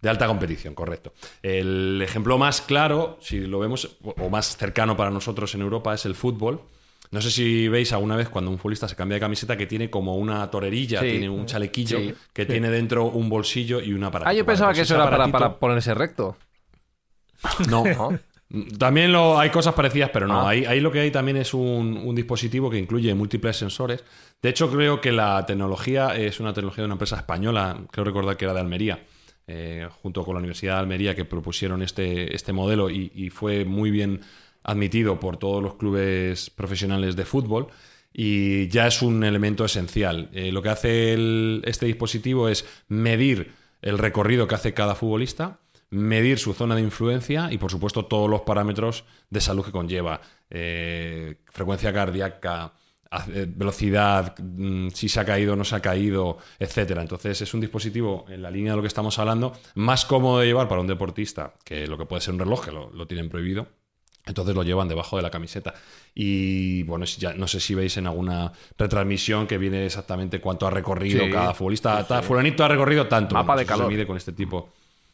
De 0.00 0.08
alta 0.08 0.26
competición, 0.26 0.74
correcto. 0.74 1.12
El 1.42 2.00
ejemplo 2.02 2.38
más 2.38 2.62
claro, 2.62 3.18
si 3.20 3.40
lo 3.40 3.58
vemos, 3.58 3.98
o 4.02 4.14
o 4.18 4.30
más 4.30 4.56
cercano 4.56 4.96
para 4.96 5.10
nosotros 5.10 5.54
en 5.54 5.60
Europa, 5.60 5.92
es 5.92 6.06
el 6.06 6.14
fútbol. 6.14 6.62
No 7.10 7.20
sé 7.20 7.30
si 7.30 7.66
veis 7.68 7.92
alguna 7.92 8.14
vez 8.14 8.28
cuando 8.28 8.50
un 8.52 8.58
futbolista 8.58 8.86
se 8.86 8.94
cambia 8.94 9.16
de 9.16 9.20
camiseta 9.20 9.56
que 9.56 9.66
tiene 9.66 9.90
como 9.90 10.16
una 10.16 10.48
torerilla, 10.50 11.00
Sí. 11.00 11.10
tiene 11.10 11.28
un 11.28 11.44
chalequillo 11.46 11.98
Sí. 11.98 12.14
que 12.32 12.46
tiene 12.46 12.70
dentro 12.70 13.06
un 13.06 13.28
bolsillo 13.28 13.80
y 13.80 13.92
una 13.92 14.08
aparatito. 14.08 14.30
Ah, 14.30 14.32
yo 14.32 14.44
Vale, 14.44 14.52
pensaba 14.52 14.70
pues 14.70 14.78
que 14.78 14.82
eso 14.82 14.94
era 14.94 15.28
para, 15.30 15.58
ponerse 15.58 15.92
recto. 15.94 16.36
No, 17.68 17.84
¿no? 17.84 18.18
También 18.78 19.12
lo, 19.12 19.38
hay 19.38 19.50
cosas 19.50 19.74
parecidas, 19.74 20.10
pero 20.12 20.26
no. 20.26 20.40
Ah. 20.40 20.50
Ahí, 20.50 20.64
ahí 20.64 20.80
lo 20.80 20.90
que 20.90 21.00
hay 21.00 21.10
también 21.10 21.36
es 21.36 21.54
un, 21.54 21.96
un 22.04 22.14
dispositivo 22.14 22.68
que 22.70 22.78
incluye 22.78 23.14
múltiples 23.14 23.56
sensores. 23.56 24.04
De 24.42 24.48
hecho, 24.48 24.70
creo 24.70 25.00
que 25.00 25.12
la 25.12 25.44
tecnología 25.46 26.16
es 26.16 26.40
una 26.40 26.52
tecnología 26.52 26.82
de 26.82 26.86
una 26.86 26.94
empresa 26.94 27.16
española, 27.16 27.78
creo 27.90 28.04
recordar 28.04 28.36
que 28.36 28.44
era 28.44 28.54
de 28.54 28.60
Almería, 28.60 29.04
eh, 29.46 29.88
junto 30.02 30.24
con 30.24 30.34
la 30.34 30.38
Universidad 30.38 30.74
de 30.74 30.80
Almería, 30.80 31.14
que 31.14 31.24
propusieron 31.24 31.82
este, 31.82 32.34
este 32.34 32.52
modelo 32.52 32.90
y, 32.90 33.12
y 33.14 33.30
fue 33.30 33.64
muy 33.64 33.90
bien 33.90 34.20
admitido 34.62 35.20
por 35.20 35.36
todos 35.36 35.62
los 35.62 35.74
clubes 35.74 36.50
profesionales 36.50 37.16
de 37.16 37.24
fútbol. 37.24 37.68
Y 38.12 38.68
ya 38.68 38.86
es 38.86 39.02
un 39.02 39.22
elemento 39.22 39.64
esencial. 39.64 40.30
Eh, 40.32 40.50
lo 40.50 40.62
que 40.62 40.68
hace 40.68 41.14
este 41.64 41.86
dispositivo 41.86 42.48
es 42.48 42.64
medir 42.88 43.52
el 43.82 43.98
recorrido 43.98 44.48
que 44.48 44.56
hace 44.56 44.74
cada 44.74 44.94
futbolista, 44.94 45.60
medir 45.90 46.38
su 46.38 46.52
zona 46.52 46.74
de 46.74 46.82
influencia 46.82 47.48
y, 47.52 47.58
por 47.58 47.70
supuesto, 47.70 48.06
todos 48.06 48.28
los 48.28 48.42
parámetros 48.42 49.04
de 49.30 49.40
salud 49.40 49.64
que 49.64 49.72
conlleva. 49.72 50.20
Eh, 50.50 51.36
frecuencia 51.46 51.92
cardíaca, 51.92 52.72
eh, 53.28 53.46
velocidad, 53.48 54.36
mm, 54.38 54.88
si 54.90 55.08
se 55.08 55.20
ha 55.20 55.24
caído 55.24 55.54
o 55.54 55.56
no 55.56 55.64
se 55.64 55.76
ha 55.76 55.80
caído, 55.80 56.38
etcétera. 56.58 57.02
Entonces, 57.02 57.40
es 57.40 57.54
un 57.54 57.60
dispositivo, 57.60 58.24
en 58.28 58.42
la 58.42 58.50
línea 58.50 58.72
de 58.72 58.76
lo 58.76 58.82
que 58.82 58.88
estamos 58.88 59.18
hablando, 59.18 59.52
más 59.74 60.04
cómodo 60.04 60.40
de 60.40 60.46
llevar 60.46 60.68
para 60.68 60.80
un 60.80 60.86
deportista 60.86 61.54
que 61.64 61.86
lo 61.86 61.98
que 61.98 62.06
puede 62.06 62.22
ser 62.22 62.34
un 62.34 62.40
reloj, 62.40 62.64
que 62.64 62.72
lo 62.72 63.06
tienen 63.06 63.28
prohibido. 63.28 63.79
Entonces 64.26 64.54
lo 64.54 64.62
llevan 64.62 64.86
debajo 64.88 65.16
de 65.16 65.22
la 65.22 65.30
camiseta. 65.30 65.74
Y 66.14 66.82
bueno, 66.84 67.04
ya, 67.06 67.32
no 67.34 67.48
sé 67.48 67.58
si 67.60 67.74
veis 67.74 67.96
en 67.96 68.06
alguna 68.06 68.52
retransmisión 68.78 69.46
que 69.46 69.58
viene 69.58 69.86
exactamente 69.86 70.40
cuánto 70.40 70.66
ha 70.66 70.70
recorrido 70.70 71.24
Sí, 71.24 71.30
cada 71.30 71.54
futbolista. 71.54 72.06
Ta- 72.06 72.22
Fulanito 72.22 72.64
ha 72.64 72.68
recorrido 72.68 73.06
tanto. 73.06 73.34
Mapa 73.34 73.56
de 73.56 73.62
eso 73.62 73.72
se 73.72 73.78
calor. 73.78 73.90
mide 73.90 74.06
con 74.06 74.16
este 74.16 74.32
tipo 74.32 74.72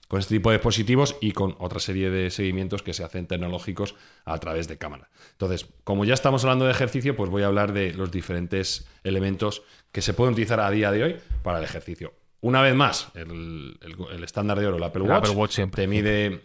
con 0.09 0.21
este 0.21 0.37
tipo 0.37 0.51
de 0.51 0.59
dispositivos 0.59 1.17
y 1.21 1.33
con 1.33 1.57
otra 1.59 1.81
serie 1.81 2.11
de 2.11 2.31
seguimientos 2.31 2.81
que 2.85 2.95
se 2.95 3.03
hacen 3.03 3.27
tecnológicos 3.27 3.97
a 4.25 4.39
través 4.39 4.69
de 4.69 4.79
cámara. 4.79 5.09
Entonces, 5.33 5.67
como 5.83 6.05
ya 6.05 6.15
estamos 6.15 6.45
hablando 6.45 6.65
de 6.65 6.71
ejercicio, 6.71 7.17
pues 7.17 7.29
voy 7.29 7.43
a 7.43 7.47
hablar 7.47 7.73
de 7.73 7.93
los 7.93 8.13
diferentes 8.13 8.87
elementos 9.03 9.63
que 9.91 10.03
se 10.03 10.15
pueden 10.15 10.35
utilizar 10.35 10.61
a 10.61 10.71
día 10.71 10.93
de 10.93 11.03
hoy 11.03 11.17
para 11.43 11.59
el 11.59 11.65
ejercicio. 11.65 12.15
Una 12.41 12.63
vez 12.63 12.77
más, 12.77 13.09
el, 13.17 13.79
el- 13.83 13.97
el 14.15 14.23
estándar 14.23 14.61
de 14.61 14.69
oro, 14.69 14.77
el 14.77 14.85
Apple 14.85 15.03
El 15.03 15.11
Watch, 15.11 15.25
Apple 15.25 15.37
Watch 15.41 15.51
siempre, 15.53 15.83
te 15.83 15.89
mide 15.89 16.43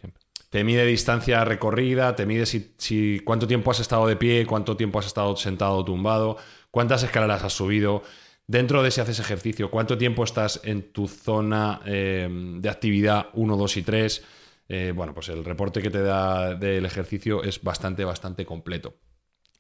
te 0.52 0.66
mide 0.66 0.86
distancia 0.86 1.46
recorrida, 1.46 2.14
te 2.18 2.26
mide 2.26 2.46
si, 2.46 3.22
cuánto 3.24 3.48
tiempo 3.48 3.72
has 3.72 3.80
estado 3.80 4.06
de 4.06 4.18
pie, 4.18 4.46
cuánto 4.46 4.76
tiempo 4.76 5.00
has 5.00 5.06
estado 5.06 5.38
sentado 5.38 5.78
o 5.78 5.86
tumbado, 5.86 6.36
cuántas 6.72 7.04
escaleras 7.04 7.42
has 7.46 7.54
subido. 7.54 8.04
Dentro 8.48 8.84
de 8.84 8.92
si 8.92 9.00
haces 9.00 9.20
ejercicio, 9.22 9.72
cuánto 9.72 9.98
tiempo 9.98 10.26
estás 10.26 10.60
en 10.66 10.92
tu 10.92 11.08
zona 11.08 11.80
eh, 11.86 12.28
de 12.60 12.70
actividad 12.70 13.28
1, 13.34 13.56
2 13.56 13.78
y 13.78 13.82
3. 13.82 14.26
Eh, 14.68 14.92
bueno, 14.94 15.14
pues 15.14 15.30
el 15.30 15.46
reporte 15.46 15.82
que 15.82 15.90
te 15.90 16.02
da 16.02 16.54
del 16.56 16.86
ejercicio 16.86 17.44
es 17.44 17.64
bastante, 17.64 18.04
bastante 18.04 18.46
completo. 18.46 18.96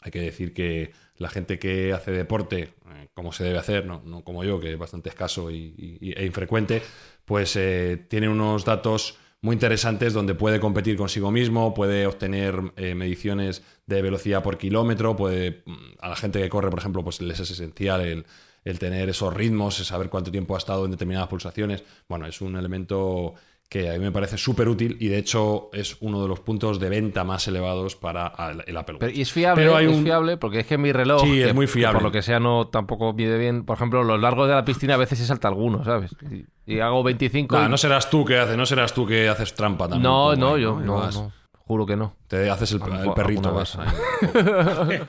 Hay 0.01 0.11
que 0.11 0.19
decir 0.19 0.53
que 0.53 0.91
la 1.15 1.29
gente 1.29 1.57
que 1.57 1.93
hace 1.93 2.11
deporte, 2.11 2.73
eh, 2.89 3.07
como 3.13 3.31
se 3.31 3.45
debe 3.45 3.59
hacer, 3.59 3.85
no, 3.85 4.03
como 4.25 4.43
yo, 4.43 4.59
que 4.59 4.73
es 4.73 4.77
bastante 4.77 5.07
escaso 5.07 5.51
y- 5.51 6.13
e 6.17 6.25
infrecuente, 6.25 6.81
pues 7.23 7.55
eh, 7.55 8.07
tiene 8.09 8.27
unos 8.27 8.65
datos 8.65 9.17
muy 9.41 9.55
interesantes 9.55 10.13
donde 10.13 10.35
puede 10.35 10.59
competir 10.59 10.95
consigo 10.95 11.31
mismo, 11.31 11.73
puede 11.73 12.05
obtener 12.05 12.73
eh, 12.75 12.93
mediciones 12.93 13.63
de 13.87 14.01
velocidad 14.01 14.43
por 14.43 14.57
kilómetro, 14.57 15.15
puede 15.15 15.63
mm, 15.65 15.75
a 15.99 16.09
la 16.09 16.15
gente 16.15 16.39
que 16.39 16.49
corre, 16.49 16.69
por 16.69 16.79
ejemplo, 16.79 17.03
pues 17.03 17.21
les 17.21 17.39
es 17.39 17.49
esencial 17.49 18.01
el, 18.01 18.25
el 18.63 18.79
tener 18.79 19.09
esos 19.09 19.33
ritmos, 19.33 19.75
saber 19.75 20.09
cuánto 20.09 20.31
tiempo 20.31 20.53
ha 20.53 20.59
estado 20.59 20.85
en 20.85 20.91
determinadas 20.91 21.27
pulsaciones. 21.27 21.83
Bueno, 22.07 22.27
es 22.27 22.39
un 22.41 22.55
elemento 22.55 23.33
que 23.71 23.89
a 23.89 23.93
mí 23.93 23.99
me 23.99 24.11
parece 24.11 24.37
súper 24.37 24.67
útil 24.67 24.97
y 24.99 25.07
de 25.07 25.17
hecho 25.17 25.69
es 25.71 25.95
uno 26.01 26.21
de 26.21 26.27
los 26.27 26.41
puntos 26.41 26.77
de 26.77 26.89
venta 26.89 27.23
más 27.23 27.47
elevados 27.47 27.95
para 27.95 28.33
el 28.67 28.75
Apple 28.75 28.95
Watch. 28.95 28.99
Pero- 28.99 29.13
y 29.13 29.21
es 29.21 29.31
fiable, 29.31 29.63
Pero 29.63 29.77
hay 29.77 29.85
es 29.85 29.93
un- 29.95 30.03
fiable, 30.03 30.35
porque 30.35 30.59
es 30.59 30.67
que 30.67 30.77
mi 30.77 30.91
reloj, 30.91 31.21
Sí, 31.21 31.39
es 31.39 31.47
que- 31.47 31.53
muy 31.53 31.67
fiable. 31.67 31.99
por 31.99 32.03
lo 32.03 32.11
que 32.11 32.21
sea 32.21 32.41
no 32.41 32.67
tampoco 32.67 33.13
mide 33.13 33.37
bien, 33.37 33.63
por 33.63 33.77
ejemplo, 33.77 34.03
los 34.03 34.19
largos 34.19 34.49
de 34.49 34.55
la 34.55 34.65
piscina 34.65 34.95
a 34.95 34.97
veces 34.97 35.19
se 35.19 35.25
salta 35.25 35.47
alguno, 35.47 35.85
¿sabes? 35.85 36.11
Y, 36.29 36.73
y 36.75 36.79
hago 36.81 37.01
25 37.01 37.57
Nah, 37.57 37.67
y- 37.67 37.69
no 37.69 37.77
serás 37.77 38.09
tú 38.09 38.25
que 38.25 38.37
haces, 38.37 38.57
no 38.57 38.65
serás 38.65 38.93
tú 38.93 39.07
que 39.07 39.29
haces 39.29 39.53
trampa 39.53 39.85
también. 39.87 40.03
no, 40.03 40.35
no, 40.35 40.55
ahí, 40.55 40.63
yo 40.63 40.77
no, 40.77 41.31
juro 41.53 41.85
que 41.85 41.95
no. 41.95 42.13
Te 42.27 42.49
haces 42.49 42.73
el, 42.73 42.81
el 42.81 43.13
perrito. 43.13 43.53
vas 43.53 43.77
ahí 43.77 43.87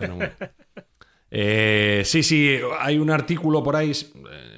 Eh, 1.35 2.03
sí, 2.05 2.23
sí, 2.23 2.59
hay 2.79 2.99
un 2.99 3.09
artículo 3.11 3.63
por 3.63 3.75
ahí, 3.75 3.91
es- 3.91 4.13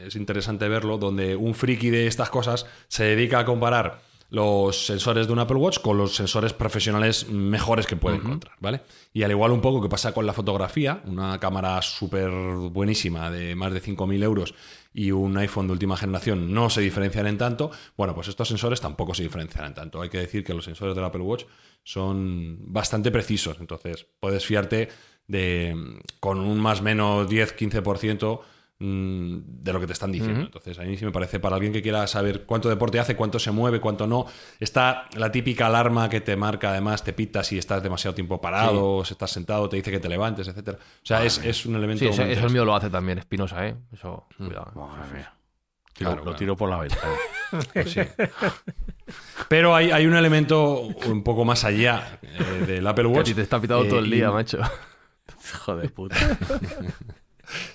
es 0.04 0.16
interesante 0.16 0.68
verlo, 0.68 0.98
donde 0.98 1.36
un 1.36 1.54
friki 1.54 1.88
de 1.88 2.08
estas 2.08 2.30
cosas 2.30 2.66
se 2.88 3.04
dedica 3.04 3.38
a 3.38 3.44
comparar 3.44 4.00
los 4.30 4.86
sensores 4.86 5.28
de 5.28 5.32
un 5.32 5.38
Apple 5.38 5.56
Watch 5.58 5.78
con 5.78 5.96
los 5.96 6.16
sensores 6.16 6.52
profesionales 6.52 7.28
mejores 7.30 7.86
que 7.86 7.94
puede 7.94 8.16
encontrar, 8.16 8.56
¿vale? 8.58 8.80
Y 9.12 9.22
al 9.22 9.30
igual 9.30 9.52
un 9.52 9.60
poco 9.60 9.80
que 9.80 9.88
pasa 9.88 10.12
con 10.12 10.26
la 10.26 10.32
fotografía, 10.32 11.00
una 11.04 11.38
cámara 11.38 11.80
súper 11.82 12.28
buenísima 12.30 13.30
de 13.30 13.54
más 13.54 13.72
de 13.72 13.80
5.000 13.80 14.24
euros 14.24 14.52
y 14.92 15.12
un 15.12 15.36
iPhone 15.38 15.68
de 15.68 15.74
última 15.74 15.96
generación 15.96 16.52
no 16.52 16.68
se 16.68 16.80
diferencian 16.80 17.28
en 17.28 17.38
tanto, 17.38 17.70
bueno, 17.96 18.12
pues 18.16 18.26
estos 18.26 18.48
sensores 18.48 18.80
tampoco 18.80 19.14
se 19.14 19.22
diferencian 19.22 19.66
en 19.66 19.74
tanto. 19.74 20.02
Hay 20.02 20.08
que 20.08 20.18
decir 20.18 20.42
que 20.42 20.52
los 20.54 20.64
sensores 20.64 20.96
del 20.96 21.04
Apple 21.04 21.22
Watch 21.22 21.44
son 21.84 22.56
bastante 22.72 23.12
precisos, 23.12 23.58
entonces 23.60 24.06
puedes 24.18 24.44
fiarte 24.44 24.88
de 25.26 25.74
con 26.20 26.38
un 26.40 26.58
más 26.60 26.82
menos 26.82 27.28
10-15% 27.30 28.40
mm, 28.78 29.38
de 29.62 29.72
lo 29.72 29.80
que 29.80 29.86
te 29.86 29.92
están 29.94 30.12
diciendo. 30.12 30.40
Entonces, 30.42 30.78
a 30.78 30.82
mí 30.82 30.96
sí 30.96 31.04
me 31.04 31.12
parece 31.12 31.40
para 31.40 31.56
alguien 31.56 31.72
que 31.72 31.80
quiera 31.82 32.06
saber 32.06 32.44
cuánto 32.44 32.68
deporte 32.68 32.98
hace, 33.00 33.16
cuánto 33.16 33.38
se 33.38 33.50
mueve, 33.50 33.80
cuánto 33.80 34.06
no. 34.06 34.26
Está 34.60 35.08
la 35.16 35.32
típica 35.32 35.66
alarma 35.66 36.08
que 36.10 36.20
te 36.20 36.36
marca, 36.36 36.70
además, 36.70 37.02
te 37.04 37.12
pita 37.12 37.42
si 37.44 37.56
estás 37.58 37.82
demasiado 37.82 38.14
tiempo 38.14 38.40
parado, 38.40 38.96
o 38.96 39.04
si 39.04 39.12
estás 39.14 39.30
sentado, 39.30 39.68
te 39.68 39.76
dice 39.76 39.90
que 39.90 40.00
te 40.00 40.08
levantes, 40.08 40.46
etcétera. 40.48 40.78
O 40.78 41.06
sea, 41.06 41.24
es, 41.24 41.38
es 41.44 41.64
un 41.66 41.76
elemento. 41.76 42.00
Sí, 42.04 42.10
eso, 42.10 42.22
eso 42.22 42.46
el 42.46 42.52
mío 42.52 42.64
lo 42.64 42.74
hace 42.74 42.90
también, 42.90 43.18
Espinosa, 43.18 43.66
¿eh? 43.66 43.74
Eso, 43.92 44.26
cuidado. 44.36 44.72
Madre 44.74 45.12
mía. 45.14 45.32
Claro, 45.94 46.16
lo, 46.16 46.22
claro. 46.24 46.36
tiro 46.38 46.56
por 46.56 46.68
la 46.68 46.78
ventana. 46.78 47.14
Pues 47.72 47.92
sí. 47.92 48.00
Pero 49.48 49.76
hay, 49.76 49.92
hay 49.92 50.06
un 50.06 50.16
elemento 50.16 50.80
un 51.06 51.22
poco 51.22 51.44
más 51.44 51.62
allá 51.64 52.18
eh, 52.22 52.64
del 52.66 52.84
Apple 52.86 53.04
Que 53.04 53.10
a 53.10 53.12
Watch. 53.12 53.26
ti 53.28 53.34
te 53.34 53.42
está 53.42 53.60
pitando 53.60 53.84
eh, 53.84 53.88
todo 53.88 53.98
el 54.00 54.06
y- 54.08 54.16
día, 54.16 54.30
macho. 54.32 54.58
Hijo 55.52 55.76
de 55.76 55.88
puta. 55.88 56.16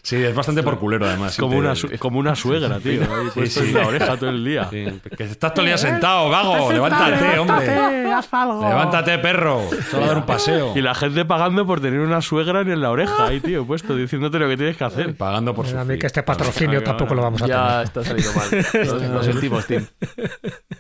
Sí, 0.02 0.16
es 0.18 0.34
bastante 0.36 0.64
por 0.64 0.80
culero 0.80 1.06
además. 1.08 1.38
como, 1.38 1.58
una, 1.58 1.76
su- 1.76 1.90
como 2.00 2.20
una 2.20 2.36
suegra, 2.36 2.80
tío. 2.80 3.02
Ahí 3.04 3.28
puesto 3.34 3.62
en 3.64 3.74
la 3.74 3.88
oreja 3.88 4.18
todo 4.18 4.30
el 4.30 4.44
día. 4.44 4.68
Sí, 4.70 4.86
que 5.16 5.24
estás 5.24 5.54
todo 5.54 5.62
el 5.62 5.68
día 5.68 5.78
sentado, 5.78 6.30
gago. 6.30 6.72
Levántate, 6.72 7.40
hombre. 7.40 7.68
Levántate, 7.68 9.18
perro. 9.20 9.62
Solo 9.90 10.04
a 10.06 10.08
dar 10.08 10.18
un 10.18 10.26
paseo. 10.26 10.74
Y 10.76 10.82
la 10.82 10.94
gente 10.96 11.26
pagando 11.26 11.66
por 11.66 11.80
tener 11.82 12.00
una 12.00 12.22
suegra 12.22 12.62
en 12.62 12.82
la 12.82 12.90
oreja 12.92 13.28
ahí, 13.28 13.40
tío, 13.40 13.66
puesto, 13.66 13.96
diciéndote 13.96 14.40
lo 14.40 14.48
que 14.48 14.58
tienes 14.58 14.78
que 14.78 14.84
hacer. 14.84 15.16
Pagando 15.16 15.54
por 15.54 15.66
A 15.76 15.84
mí 15.86 15.98
que 15.98 16.08
este 16.08 16.24
patrocinio 16.24 16.84
tampoco 16.84 17.14
lo 17.16 17.22
vamos 17.22 17.42
a 17.44 17.48
Ya 17.48 17.68
tener. 17.70 17.84
está 17.86 18.04
saliendo 18.04 18.34
mal. 18.34 19.08
Lo, 19.10 19.14
lo 19.16 19.24
sentimos, 19.24 19.66
Tim. 19.66 19.86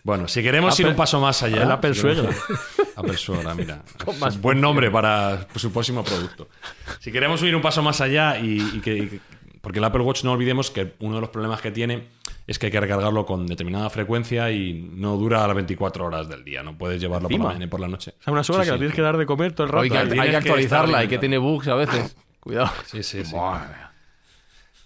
Bueno, 0.03 0.27
si 0.27 0.41
queremos 0.41 0.79
ir 0.79 0.87
un 0.87 0.95
paso 0.95 1.19
más 1.19 1.41
allá. 1.43 1.63
el 1.63 1.71
Apple 1.71 1.93
Suegra. 1.93 2.29
Apple 2.95 3.17
Suegra, 3.17 3.53
mira. 3.55 3.81
Es 4.09 4.19
más 4.19 4.35
un 4.35 4.41
buen 4.41 4.59
nombre 4.61 4.89
para 4.89 5.47
su 5.55 5.71
próximo 5.71 6.03
producto. 6.03 6.47
Si 6.99 7.11
queremos 7.11 7.41
ir 7.43 7.55
un 7.55 7.61
paso 7.61 7.81
más 7.83 8.01
allá 8.01 8.37
y, 8.39 8.78
y 8.79 8.81
que. 8.81 8.97
y 8.97 9.07
que- 9.07 9.19
porque 9.61 9.79
el 9.79 9.85
Apple 9.85 10.01
Watch 10.03 10.23
no 10.23 10.31
olvidemos 10.31 10.71
que 10.71 10.93
uno 10.99 11.15
de 11.15 11.21
los 11.21 11.29
problemas 11.31 11.59
que 11.59 11.69
tiene 11.69 12.05
es 12.47 12.57
que 12.57 12.67
hay 12.67 12.71
que 12.71 12.79
recargarlo 12.79 13.25
con 13.25 13.45
determinada 13.45 13.89
frecuencia 13.89 14.49
y 14.51 14.73
no 14.73 15.17
dura 15.17 15.45
las 15.45 15.53
24 15.55 16.05
horas 16.05 16.29
del 16.29 16.45
día. 16.45 16.63
No 16.63 16.77
puedes 16.77 17.01
llevarlo 17.01 17.27
por 17.27 17.37
la 17.37 17.45
mañana 17.45 17.65
y 17.65 17.67
por 17.67 17.81
la 17.81 17.89
noche. 17.89 18.13
O 18.19 18.23
sea, 18.23 18.31
una 18.33 18.41
Sí, 18.43 18.53
que 18.53 18.57
la 18.59 18.63
sí. 18.63 18.71
tienes 18.71 18.93
que 18.95 19.01
dar 19.01 19.17
de 19.17 19.25
comer 19.25 19.51
todo 19.51 19.67
el 19.67 19.73
rato. 19.73 19.83
Hay 19.83 19.89
que, 19.89 19.97
hay 19.97 20.07
que 20.09 20.29
que 20.29 20.35
actualizarla 20.37 20.87
estar 20.99 21.03
y 21.03 21.07
que 21.09 21.17
tiene 21.17 21.37
bugs 21.37 21.67
a 21.67 21.75
veces. 21.75 22.15
Cuidado. 22.39 22.71
Sí, 22.85 23.03
sí, 23.03 23.25
sí. 23.25 23.35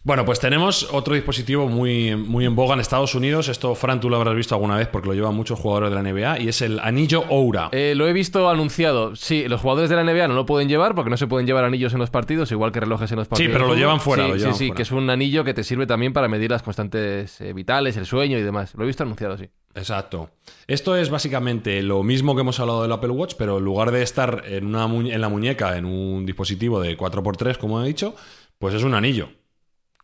Bueno, 0.06 0.26
pues 0.26 0.42
tenemos 0.42 0.90
otro 0.92 1.14
dispositivo 1.16 1.70
muy, 1.70 2.14
muy 2.18 2.44
en 2.46 2.56
boga 2.58 2.74
en 2.74 2.82
Estados 2.82 3.16
Unidos. 3.16 3.48
Esto, 3.48 3.74
Fran, 3.74 4.02
tú 4.02 4.10
lo 4.10 4.18
habrás 4.18 4.36
visto 4.36 4.54
alguna 4.54 4.76
vez 4.76 4.90
porque 4.90 5.08
lo 5.08 5.14
llevan 5.14 5.34
muchos 5.34 5.58
jugadores 5.58 5.92
de 5.92 5.96
la 5.96 6.04
NBA 6.04 6.40
y 6.42 6.50
es 6.50 6.62
el 6.62 6.80
anillo 6.80 7.24
Oura. 7.30 7.70
Eh, 7.72 7.94
lo 7.96 8.06
he 8.06 8.12
visto 8.12 8.50
anunciado. 8.50 9.16
Sí, 9.16 9.48
los 9.48 9.62
jugadores 9.62 9.90
de 9.90 9.96
la 9.96 10.04
NBA 10.04 10.28
no 10.28 10.34
lo 10.34 10.46
pueden 10.46 10.68
llevar 10.68 10.94
porque 10.94 11.10
no 11.10 11.16
se 11.16 11.28
pueden 11.28 11.48
llevar 11.48 11.64
anillos 11.64 11.94
en 11.94 12.00
los 12.00 12.10
partidos, 12.10 12.52
igual 12.52 12.74
que 12.74 12.82
relojes 12.82 13.10
en 13.14 13.20
los 13.20 13.30
partidos. 13.30 13.54
pero 13.54 13.64
de 13.66 13.72
lo 13.72 13.78
llevan 13.80 14.02
fuera, 14.02 14.24
Sí, 14.26 14.30
lo 14.30 14.36
sí, 14.36 14.40
llevan 14.42 14.56
sí, 14.56 14.66
fuera. 14.66 14.76
que 14.76 14.82
es 14.82 14.92
un 14.92 15.10
anillo 15.10 15.46
que 15.46 15.54
te 15.54 15.64
sirve 15.64 15.88
también 15.88 16.12
para 16.12 16.28
medir 16.28 16.52
las 16.52 16.64
constantes 16.64 17.40
eh, 17.40 17.54
vitales, 17.54 17.96
el 17.96 18.06
sueño 18.06 18.38
y 18.38 18.42
demás. 18.42 18.76
Lo 18.76 18.84
he 18.84 18.88
visto 18.88 19.04
anunciado, 19.04 19.38
sí. 19.38 19.46
Exacto. 19.74 20.32
Esto 20.68 20.98
es 20.98 21.12
básicamente 21.12 21.82
lo 21.82 22.04
mismo 22.04 22.36
que 22.36 22.42
hemos 22.42 22.60
hablado 22.60 22.82
del 22.82 22.92
Apple 22.92 23.12
Watch, 23.12 23.36
pero 23.38 23.58
en 23.58 23.64
lugar 23.64 23.92
de 23.92 24.02
estar 24.04 24.44
en, 24.48 24.66
una 24.66 24.84
en 24.84 25.22
la 25.22 25.30
muñeca, 25.30 25.78
en 25.78 25.86
un 25.86 26.26
dispositivo 26.26 26.82
de 26.82 26.98
4x3, 26.98 27.58
como 27.58 27.82
he 27.82 27.88
dicho, 27.88 28.14
pues 28.60 28.76
es 28.76 28.84
un 28.84 28.96
anillo. 28.96 29.30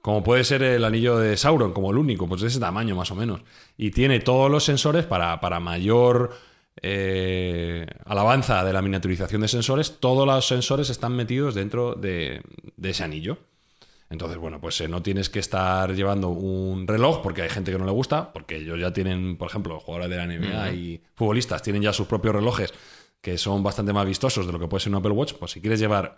Como 0.01 0.23
puede 0.23 0.43
ser 0.43 0.63
el 0.63 0.85
anillo 0.85 1.17
de 1.17 1.35
Sauron, 1.35 1.73
como 1.73 1.91
el 1.91 1.97
único, 1.97 2.27
pues 2.27 2.41
de 2.41 2.47
ese 2.47 2.59
tamaño 2.59 2.95
más 2.95 3.11
o 3.11 3.15
menos. 3.15 3.41
Y 3.77 3.91
tiene 3.91 4.19
todos 4.19 4.49
los 4.49 4.63
sensores 4.63 5.05
para, 5.05 5.39
para 5.41 5.59
mayor 5.59 6.31
eh, 6.81 7.85
alabanza 8.05 8.63
de 8.63 8.71
la 8.71 8.81
miniaturización 8.81 9.41
de 9.41 9.47
sensores. 9.47 9.99
Todos 9.99 10.25
los 10.25 10.47
sensores 10.47 10.89
están 10.89 11.15
metidos 11.15 11.55
dentro 11.55 11.95
de, 11.95 12.41
de 12.77 12.89
ese 12.89 13.03
anillo. 13.03 13.39
Entonces, 14.09 14.37
bueno, 14.37 14.59
pues 14.59 14.79
eh, 14.81 14.87
no 14.87 15.03
tienes 15.03 15.29
que 15.29 15.39
estar 15.39 15.93
llevando 15.93 16.29
un 16.29 16.87
reloj, 16.87 17.21
porque 17.21 17.43
hay 17.43 17.49
gente 17.49 17.71
que 17.71 17.77
no 17.77 17.85
le 17.85 17.91
gusta, 17.91 18.33
porque 18.33 18.55
ellos 18.57 18.79
ya 18.79 18.91
tienen, 18.91 19.37
por 19.37 19.49
ejemplo, 19.49 19.79
jugadores 19.79 20.09
de 20.09 20.17
la 20.17 20.25
NBA 20.25 20.71
y 20.71 21.03
futbolistas 21.13 21.61
tienen 21.61 21.83
ya 21.83 21.93
sus 21.93 22.07
propios 22.07 22.33
relojes 22.33 22.73
que 23.21 23.37
son 23.37 23.61
bastante 23.63 23.93
más 23.93 24.05
vistosos 24.05 24.45
de 24.45 24.53
lo 24.53 24.59
que 24.59 24.67
puede 24.67 24.81
ser 24.81 24.91
un 24.93 24.99
Apple 24.99 25.11
Watch. 25.11 25.33
Pues 25.33 25.51
si 25.51 25.61
quieres 25.61 25.79
llevar 25.79 26.17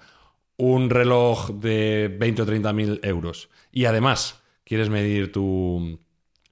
un 0.62 0.90
reloj 0.90 1.50
de 1.60 2.08
20 2.20 2.44
o 2.44 2.46
30 2.46 2.72
mil 2.74 3.00
euros 3.04 3.50
y 3.72 3.86
además 3.86 4.42
quieres 4.64 4.90
medir 4.90 5.32
tu, 5.32 6.00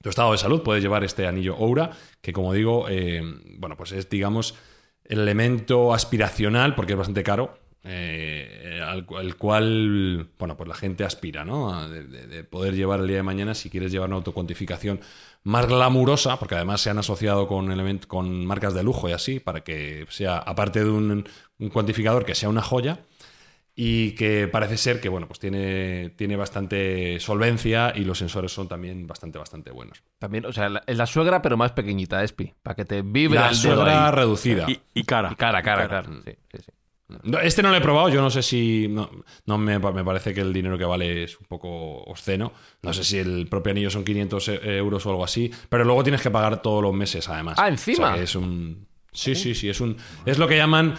tu 0.02 0.08
estado 0.10 0.32
de 0.32 0.38
salud, 0.38 0.62
puedes 0.62 0.82
llevar 0.82 1.04
este 1.04 1.26
anillo 1.26 1.56
Oura, 1.56 1.90
que 2.20 2.32
como 2.32 2.52
digo, 2.52 2.86
eh, 2.88 3.22
bueno, 3.58 3.76
pues 3.76 3.92
es, 3.92 4.08
digamos, 4.10 4.56
el 5.04 5.20
elemento 5.20 5.94
aspiracional, 5.94 6.74
porque 6.74 6.92
es 6.94 6.98
bastante 6.98 7.22
caro, 7.22 7.58
eh, 7.84 8.80
al, 8.84 9.06
cual, 9.36 10.28
bueno, 10.38 10.56
pues 10.56 10.68
la 10.68 10.74
gente 10.74 11.04
aspira, 11.04 11.44
¿no? 11.44 11.88
De 11.88 12.42
poder 12.44 12.74
llevar 12.74 13.00
el 13.00 13.06
día 13.06 13.18
de 13.18 13.22
mañana 13.22 13.54
si 13.54 13.70
quieres 13.70 13.92
llevar 13.92 14.08
una 14.08 14.16
autocuantificación 14.16 15.00
más 15.44 15.66
glamurosa, 15.66 16.38
porque 16.38 16.56
además 16.56 16.80
se 16.80 16.90
han 16.90 16.98
asociado 16.98 17.46
con, 17.46 17.68
element- 17.70 18.06
con 18.06 18.44
marcas 18.44 18.74
de 18.74 18.82
lujo 18.82 19.08
y 19.08 19.12
así, 19.12 19.40
para 19.40 19.62
que 19.62 20.06
sea, 20.10 20.38
aparte 20.38 20.84
de 20.84 20.90
un, 20.90 21.24
un 21.58 21.68
cuantificador, 21.70 22.24
que 22.24 22.34
sea 22.34 22.48
una 22.48 22.62
joya 22.62 23.00
y 23.82 24.10
que 24.12 24.46
parece 24.46 24.76
ser 24.76 25.00
que, 25.00 25.08
bueno, 25.08 25.26
pues 25.26 25.38
tiene, 25.40 26.10
tiene 26.10 26.36
bastante 26.36 27.18
solvencia 27.18 27.94
y 27.96 28.00
los 28.04 28.18
sensores 28.18 28.52
son 28.52 28.68
también 28.68 29.06
bastante, 29.06 29.38
bastante 29.38 29.70
buenos. 29.70 30.02
También, 30.18 30.44
o 30.44 30.52
sea, 30.52 30.68
la- 30.68 30.82
es 30.86 30.98
la 30.98 31.06
suegra, 31.06 31.40
pero 31.40 31.56
más 31.56 31.72
pequeñita, 31.72 32.22
Espi. 32.22 32.52
Para 32.62 32.76
que 32.76 32.84
te 32.84 33.00
vibre 33.00 33.38
La 33.40 33.48
el 33.48 33.58
dedo 33.62 33.76
suegra 33.76 34.08
ahí. 34.08 34.14
reducida. 34.14 34.66
Y, 34.68 34.78
y 34.92 35.04
cara. 35.04 35.30
Y 35.32 35.34
cara, 35.36 35.62
cara, 35.62 35.88
Cara. 35.88 36.02
cara. 36.02 36.20
Sí, 36.26 36.32
sí, 36.52 36.58
sí. 36.58 36.72
No, 37.22 37.38
Este 37.40 37.62
no 37.62 37.70
lo 37.70 37.76
he 37.76 37.80
probado, 37.80 38.10
yo 38.10 38.20
no 38.20 38.28
sé 38.28 38.42
si. 38.42 38.86
No, 38.88 39.10
no 39.46 39.56
me, 39.56 39.78
me 39.78 40.04
parece 40.04 40.34
que 40.34 40.42
el 40.42 40.52
dinero 40.52 40.76
que 40.76 40.84
vale 40.84 41.24
es 41.24 41.40
un 41.40 41.46
poco 41.46 42.02
obsceno. 42.02 42.52
No 42.82 42.92
sé 42.92 43.02
si 43.02 43.16
el 43.18 43.48
propio 43.48 43.70
anillo 43.72 43.88
son 43.88 44.04
500 44.04 44.48
e- 44.48 44.76
euros 44.76 45.06
o 45.06 45.10
algo 45.10 45.24
así, 45.24 45.50
pero 45.70 45.84
luego 45.84 46.02
tienes 46.02 46.20
que 46.20 46.30
pagar 46.30 46.60
todos 46.60 46.82
los 46.82 46.92
meses 46.92 47.26
además. 47.30 47.56
Ah, 47.58 47.68
¿encima? 47.68 48.08
O 48.08 48.10
sea, 48.10 48.16
que 48.18 48.22
es 48.24 48.34
un. 48.36 48.86
Sí, 49.10 49.34
sí, 49.34 49.54
sí, 49.56 49.68
es 49.70 49.80
un. 49.80 49.96
Es 50.26 50.38
lo 50.38 50.46
que 50.46 50.56
llaman 50.58 50.94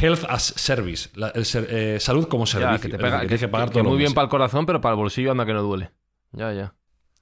Health 0.00 0.24
as 0.28 0.42
Service, 0.42 1.10
la- 1.14 1.28
el 1.30 1.44
ser- 1.44 1.66
eh, 1.70 2.00
salud 2.00 2.28
como 2.28 2.46
servicio. 2.46 2.76
Ya, 2.76 2.80
que 2.82 2.88
te 2.88 2.98
pega, 2.98 3.20
que, 3.20 3.26
tienes 3.26 3.40
que 3.40 3.48
pagar 3.48 3.72
muy 3.84 3.98
bien 3.98 4.14
para 4.14 4.24
el 4.24 4.30
corazón, 4.30 4.64
pero 4.66 4.80
para 4.80 4.94
el 4.94 4.96
bolsillo 4.98 5.30
anda 5.32 5.44
que 5.46 5.52
no 5.52 5.62
duele. 5.62 5.90
Ya, 6.32 6.52
ya. 6.52 6.74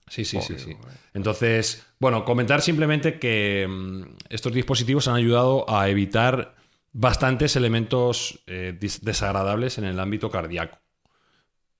Sí, 0.08 0.24
sí, 0.24 0.40
sí, 0.42 0.58
sí. 0.58 0.76
Entonces, 1.14 1.86
bueno, 1.98 2.24
comentar 2.24 2.60
simplemente 2.60 3.18
que 3.18 3.66
mm, 3.68 4.02
estos 4.28 4.52
dispositivos 4.52 5.08
han 5.08 5.14
ayudado 5.16 5.68
a 5.68 5.88
evitar 5.88 6.54
bastantes 6.92 7.56
elementos 7.56 8.40
eh, 8.46 8.78
desagradables 8.78 9.78
en 9.78 9.84
el 9.84 9.98
ámbito 9.98 10.30
cardíaco. 10.30 10.78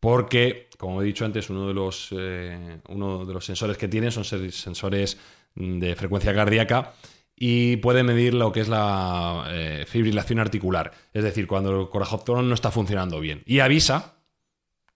Porque, 0.01 0.69
como 0.79 1.01
he 1.01 1.05
dicho 1.05 1.25
antes, 1.25 1.49
uno 1.51 1.67
de 1.69 1.75
los, 1.75 2.09
eh, 2.13 2.81
uno 2.89 3.25
de 3.25 3.33
los 3.33 3.45
sensores 3.45 3.79
que 3.79 3.89
tienen 3.89 4.11
son 4.13 4.25
sensores 4.25 5.19
mm, 5.55 5.79
de 5.79 5.97
frecuencia 5.97 6.35
cardíaca 6.35 6.93
y 7.37 7.77
puede 7.79 8.03
medir 8.03 8.35
lo 8.35 8.53
que 8.53 8.61
es 8.61 8.69
la 8.69 9.47
eh, 9.49 9.85
fibrilación 9.87 10.39
articular. 10.39 10.93
Es 11.13 11.25
decir, 11.25 11.47
cuando 11.47 11.81
el 11.83 11.89
corazón 11.89 12.49
no 12.49 12.55
está 12.55 12.71
funcionando 12.71 13.21
bien. 13.21 13.43
Y 13.45 13.61
avisa, 13.61 14.15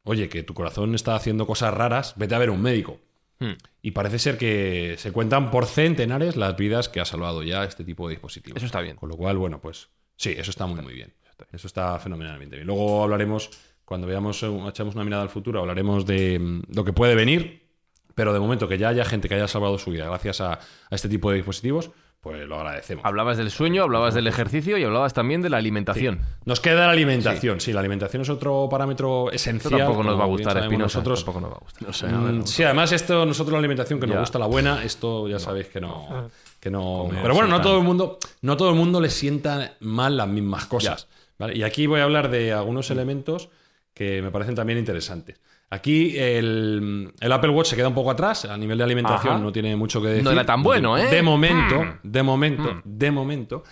oye, 0.04 0.28
que 0.28 0.42
tu 0.42 0.54
corazón 0.54 0.94
está 0.94 1.16
haciendo 1.16 1.46
cosas 1.46 1.74
raras, 1.74 2.14
vete 2.16 2.34
a 2.34 2.38
ver 2.38 2.50
a 2.50 2.52
un 2.52 2.62
médico. 2.62 3.00
Hmm. 3.40 3.52
Y 3.82 3.92
parece 3.92 4.18
ser 4.18 4.38
que 4.38 4.96
se 4.98 5.12
cuentan 5.12 5.50
por 5.50 5.66
centenares 5.66 6.36
las 6.36 6.56
vidas 6.56 6.88
que 6.88 7.00
ha 7.00 7.04
salvado 7.04 7.42
ya 7.42 7.64
este 7.64 7.84
tipo 7.84 8.08
de 8.08 8.14
dispositivos. 8.14 8.56
Eso 8.56 8.66
está 8.66 8.80
bien. 8.80 8.96
Con 8.96 9.08
lo 9.08 9.16
cual, 9.16 9.36
bueno, 9.36 9.60
pues 9.60 9.88
sí, 10.16 10.34
eso 10.36 10.50
está 10.50 10.66
muy, 10.66 10.80
muy 10.82 10.94
bien. 10.94 11.14
Eso 11.52 11.66
está 11.66 11.98
fenomenalmente 11.98 12.56
bien. 12.56 12.66
Luego 12.66 13.02
hablaremos, 13.02 13.50
cuando 13.84 14.06
veamos, 14.06 14.42
echamos 14.68 14.94
una 14.94 15.04
mirada 15.04 15.22
al 15.22 15.28
futuro, 15.28 15.60
hablaremos 15.60 16.04
de 16.04 16.38
mm, 16.38 16.62
lo 16.74 16.84
que 16.84 16.92
puede 16.92 17.14
venir, 17.14 17.68
pero 18.14 18.32
de 18.32 18.40
momento 18.40 18.68
que 18.68 18.78
ya 18.78 18.88
haya 18.88 19.04
gente 19.04 19.28
que 19.28 19.36
haya 19.36 19.46
salvado 19.46 19.78
su 19.78 19.92
vida 19.92 20.06
gracias 20.06 20.40
a, 20.40 20.54
a 20.54 20.60
este 20.90 21.08
tipo 21.08 21.30
de 21.30 21.36
dispositivos, 21.36 21.92
pues 22.28 22.46
lo 22.46 22.56
agradecemos. 22.56 23.02
Hablabas 23.06 23.38
del 23.38 23.50
sueño, 23.50 23.84
hablabas 23.84 24.12
del 24.12 24.26
ejercicio 24.26 24.76
y 24.76 24.84
hablabas 24.84 25.14
también 25.14 25.40
de 25.40 25.48
la 25.48 25.56
alimentación. 25.56 26.20
Nos 26.44 26.60
queda 26.60 26.84
la 26.86 26.92
alimentación. 26.92 27.58
Sí, 27.58 27.72
la 27.72 27.80
alimentación 27.80 28.20
es 28.20 28.28
otro 28.28 28.68
parámetro 28.70 29.30
Esto 29.32 29.36
esencial. 29.50 29.78
tampoco 29.78 30.02
nos 30.02 30.20
va 30.20 30.24
a 30.24 30.26
gustar, 30.26 30.58
Espinosa. 30.58 30.98
Nosotros, 30.98 31.24
Tampoco 31.24 31.40
nos 31.40 31.50
va 31.52 31.56
a 31.56 31.60
gustar. 31.60 31.82
No 31.86 31.92
sé, 31.94 32.06
a 32.06 32.18
ver. 32.20 32.32
Mm, 32.34 32.46
Sí, 32.46 32.62
además 32.64 32.92
esto 32.92 33.24
nosotros 33.24 33.52
la 33.52 33.60
alimentación 33.60 33.98
que 33.98 34.06
nos 34.06 34.18
gusta 34.18 34.38
la 34.38 34.44
buena, 34.46 34.84
esto 34.84 35.26
ya 35.26 35.38
sabéis 35.38 35.68
que 35.68 35.80
no, 35.80 36.28
que 36.60 36.70
no. 36.70 37.04
Comer 37.06 37.22
pero 37.22 37.32
bueno, 37.34 37.48
no 37.48 37.62
todo 37.62 37.78
el 37.78 37.84
mundo, 37.84 38.18
no 38.42 38.56
todo 38.58 38.68
el 38.68 38.76
mundo 38.76 39.00
le 39.00 39.08
sienta 39.08 39.76
mal 39.80 40.18
las 40.18 40.28
mismas 40.28 40.66
cosas. 40.66 41.08
¿vale? 41.38 41.56
Y 41.56 41.62
aquí 41.62 41.86
voy 41.86 42.00
a 42.00 42.04
hablar 42.04 42.30
de 42.30 42.52
algunos 42.52 42.90
elementos 42.90 43.48
que 43.94 44.20
me 44.20 44.30
parecen 44.30 44.54
también 44.54 44.78
interesantes. 44.78 45.40
Aquí 45.70 46.16
el, 46.16 47.12
el 47.20 47.32
Apple 47.32 47.50
Watch 47.50 47.68
se 47.68 47.76
queda 47.76 47.88
un 47.88 47.94
poco 47.94 48.10
atrás 48.10 48.46
a 48.46 48.56
nivel 48.56 48.78
de 48.78 48.84
alimentación, 48.84 49.34
Ajá. 49.34 49.42
no 49.42 49.52
tiene 49.52 49.76
mucho 49.76 50.00
que 50.00 50.08
decir. 50.08 50.24
No 50.24 50.30
era 50.30 50.46
tan 50.46 50.62
bueno, 50.62 50.96
¿eh? 50.96 51.08
De 51.10 51.20
momento, 51.22 51.82
Mm. 51.82 51.92
de 52.02 52.22
momento, 52.22 52.80
de 52.84 53.10
momento. 53.10 53.64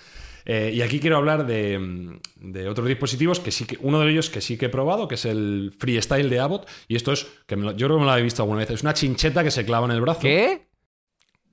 Eh, 0.44 0.70
y 0.74 0.82
aquí 0.82 1.00
quiero 1.00 1.16
hablar 1.16 1.44
de, 1.46 2.20
de 2.36 2.68
otros 2.68 2.86
dispositivos 2.86 3.40
que 3.40 3.50
sí 3.50 3.64
que 3.64 3.78
uno 3.80 3.98
de 4.00 4.10
ellos 4.12 4.30
que 4.30 4.40
sí 4.40 4.56
que 4.58 4.66
he 4.66 4.68
probado, 4.68 5.08
que 5.08 5.16
es 5.16 5.24
el 5.24 5.74
Freestyle 5.78 6.28
de 6.30 6.38
Abbott. 6.38 6.68
Y 6.86 6.96
esto 6.96 7.12
es, 7.12 7.26
que 7.46 7.56
me 7.56 7.64
lo- 7.64 7.72
yo 7.72 7.86
creo 7.88 7.96
que 7.98 8.04
me 8.04 8.10
lo 8.10 8.16
he 8.16 8.22
visto 8.22 8.42
alguna 8.42 8.60
vez, 8.60 8.70
es 8.70 8.82
una 8.82 8.94
chincheta 8.94 9.42
que 9.42 9.50
se 9.50 9.64
clava 9.64 9.86
en 9.86 9.92
el 9.92 10.00
brazo. 10.02 10.20
¿Qué? 10.20 10.68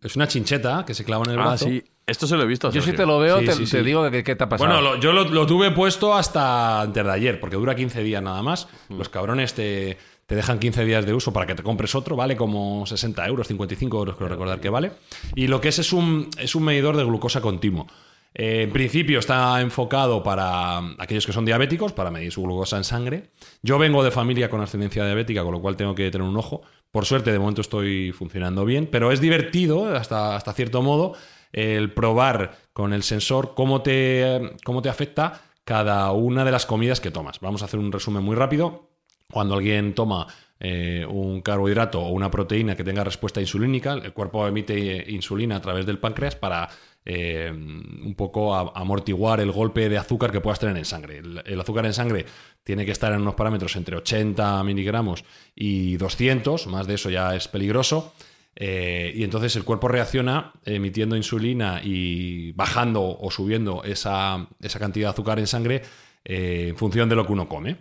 Es 0.01 0.15
una 0.17 0.27
chincheta 0.27 0.83
que 0.85 0.93
se 0.93 1.05
clava 1.05 1.23
en 1.25 1.31
el 1.31 1.39
Ah, 1.39 1.43
brazo. 1.47 1.65
sí. 1.65 1.81
Esto 2.05 2.27
se 2.27 2.35
lo 2.35 2.43
he 2.43 2.45
visto. 2.45 2.67
a 2.67 2.71
Yo 2.71 2.81
si 2.81 2.91
te 2.91 3.05
lo 3.05 3.17
veo, 3.17 3.39
Sí, 3.39 3.45
te, 3.45 3.53
sí, 3.53 3.59
te 3.63 3.65
sí. 3.77 3.81
digo 3.81 4.11
que, 4.11 4.25
que 4.25 4.35
te 4.35 4.43
ha 4.43 4.49
pasado. 4.49 4.69
Bueno, 4.69 4.81
lo- 4.95 4.99
yo 4.99 5.13
lo, 5.13 5.23
lo 5.23 5.47
tuve 5.47 5.71
puesto 5.71 6.13
hasta 6.13 6.81
antes 6.81 7.01
de 7.03 7.09
ayer, 7.11 7.39
porque 7.39 7.55
dura 7.55 7.73
15 7.75 8.03
días 8.03 8.21
nada 8.21 8.43
más. 8.43 8.67
Mm. 8.89 8.97
Los 8.97 9.07
cabrones 9.07 9.53
te, 9.53 9.97
te 10.26 10.36
dejan 10.36 10.59
15 10.59 10.86
días 10.86 11.05
de 11.05 11.13
uso 11.13 11.34
para 11.34 11.45
que 11.45 11.55
te 11.55 11.63
compres 11.63 11.95
otro, 11.95 12.15
vale 12.15 12.36
como 12.36 12.86
60 12.86 13.26
euros, 13.28 13.47
55 13.47 13.97
euros, 13.97 14.15
creo 14.15 14.30
recordar 14.30 14.59
que 14.59 14.69
vale. 14.69 14.91
Y 15.36 15.47
lo 15.47 15.61
que 15.61 15.69
es 15.69 15.80
es 15.80 15.93
un, 15.93 16.30
es 16.38 16.55
un 16.55 16.63
medidor 16.63 16.97
de 16.97 17.03
glucosa 17.03 17.41
continuo. 17.41 17.88
Eh, 18.36 18.63
en 18.63 18.71
principio 18.71 19.19
está 19.19 19.61
enfocado 19.61 20.24
para 20.24 20.80
aquellos 20.97 21.26
que 21.26 21.34
son 21.34 21.45
diabéticos, 21.45 21.93
para 21.93 22.09
medir 22.09 22.32
su 22.32 22.41
glucosa 22.41 22.78
en 22.78 22.84
sangre. 22.84 23.30
Yo 23.61 23.78
vengo 23.78 24.03
de 24.03 24.11
familia 24.11 24.49
con 24.49 24.61
ascendencia 24.61 25.05
diabética, 25.05 25.43
con 25.43 25.51
lo 25.51 25.61
cual 25.61 25.76
tengo 25.76 25.93
que 25.93 26.09
tener 26.09 26.28
un 26.28 26.38
ojo. 26.38 26.61
Por 26.91 27.05
suerte, 27.05 27.32
de 27.32 27.39
momento 27.39 27.61
estoy 27.61 28.11
funcionando 28.11 28.65
bien, 28.65 28.88
pero 28.91 29.11
es 29.11 29.19
divertido 29.19 29.95
hasta, 29.95 30.36
hasta 30.36 30.53
cierto 30.53 30.82
modo 30.82 31.13
el 31.51 31.93
probar 31.93 32.57
con 32.74 32.93
el 32.93 33.03
sensor 33.03 33.53
cómo 33.55 33.84
te, 33.84 34.55
cómo 34.63 34.82
te 34.82 34.89
afecta 34.89 35.41
cada 35.63 36.11
una 36.11 36.43
de 36.43 36.51
las 36.51 36.65
comidas 36.65 36.99
que 36.99 37.11
tomas. 37.11 37.39
Vamos 37.39 37.61
a 37.61 37.65
hacer 37.65 37.80
un 37.80 37.91
resumen 37.91 38.24
muy 38.24 38.36
rápido. 38.36 38.92
Cuando 39.34 39.55
alguien 39.55 39.93
toma 39.93 40.27
eh, 40.65 41.05
un 41.05 41.41
carbohidrato 41.41 41.99
o 41.99 42.11
una 42.11 42.31
proteína 42.31 42.73
que 42.73 42.86
tenga 42.86 43.03
respuesta 43.03 43.41
insulínica, 43.41 43.95
el 43.95 44.13
cuerpo 44.13 44.47
emite 44.47 44.99
eh, 44.99 45.11
insulina 45.11 45.57
a 45.57 45.61
través 45.61 45.86
del 45.86 45.99
páncreas 45.99 46.38
para 46.38 46.69
eh, 47.03 47.51
un 47.51 48.15
poco 48.15 48.55
amortiguar 48.55 49.41
el 49.41 49.51
golpe 49.51 49.89
de 49.89 49.97
azúcar 49.97 50.31
que 50.31 50.39
puedas 50.39 50.59
tener 50.59 50.77
en 50.77 50.86
sangre. 50.86 51.17
El, 51.17 51.59
azúcar 51.59 51.86
en 51.86 51.93
sangre 51.93 52.25
tiene 52.63 52.86
que 52.86 52.93
estar 52.93 53.11
en 53.11 53.19
unos 53.19 53.36
parámetros 53.36 53.75
entre 53.75 53.97
80 53.97 54.63
miligramos 54.63 55.25
y 55.53 55.97
200, 55.97 56.67
más 56.67 56.88
de 56.88 56.93
eso 56.93 57.09
ya 57.09 57.36
es 57.36 57.49
peligroso. 57.49 58.13
Y 58.55 59.23
entonces 59.23 59.55
el 59.55 59.63
cuerpo 59.63 59.88
reacciona 59.88 60.53
emitiendo 60.63 61.17
insulina 61.17 61.81
y 61.84 62.51
bajando 62.51 63.03
o 63.03 63.31
subiendo 63.31 63.84
esa, 63.84 64.47
esa 64.61 64.79
cantidad 64.79 65.07
de 65.07 65.11
azúcar 65.11 65.39
en 65.39 65.47
sangre 65.47 65.81
en 66.23 66.77
función 66.77 67.09
de 67.09 67.15
lo 67.15 67.25
que 67.25 67.34
uno 67.34 67.49
come. 67.49 67.77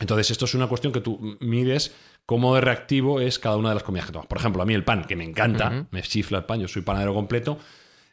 Entonces, 0.00 0.30
esto 0.30 0.46
es 0.46 0.54
una 0.54 0.66
cuestión 0.66 0.92
que 0.92 1.00
tú 1.00 1.36
mides 1.40 1.94
cómo 2.26 2.54
de 2.54 2.60
reactivo 2.60 3.20
es 3.20 3.38
cada 3.38 3.56
una 3.56 3.68
de 3.68 3.74
las 3.76 3.84
comidas 3.84 4.06
que 4.06 4.12
tomas. 4.12 4.26
Por 4.26 4.38
ejemplo, 4.38 4.62
a 4.62 4.66
mí 4.66 4.74
el 4.74 4.82
pan, 4.84 5.04
que 5.04 5.14
me 5.16 5.24
encanta, 5.24 5.86
me 5.90 6.02
chifla 6.02 6.38
el 6.38 6.44
pan, 6.44 6.60
yo 6.60 6.68
soy 6.68 6.82
panadero 6.82 7.12
completo, 7.14 7.58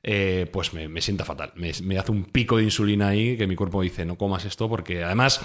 eh, 0.03 0.47
pues 0.51 0.73
me, 0.73 0.87
me 0.87 1.01
sienta 1.01 1.25
fatal. 1.25 1.51
Me, 1.55 1.71
me 1.83 1.97
hace 1.97 2.11
un 2.11 2.25
pico 2.25 2.57
de 2.57 2.63
insulina 2.63 3.09
ahí 3.09 3.37
que 3.37 3.47
mi 3.47 3.55
cuerpo 3.55 3.81
dice, 3.81 4.05
no 4.05 4.17
comas 4.17 4.45
esto 4.45 4.67
porque 4.69 5.03
además... 5.03 5.41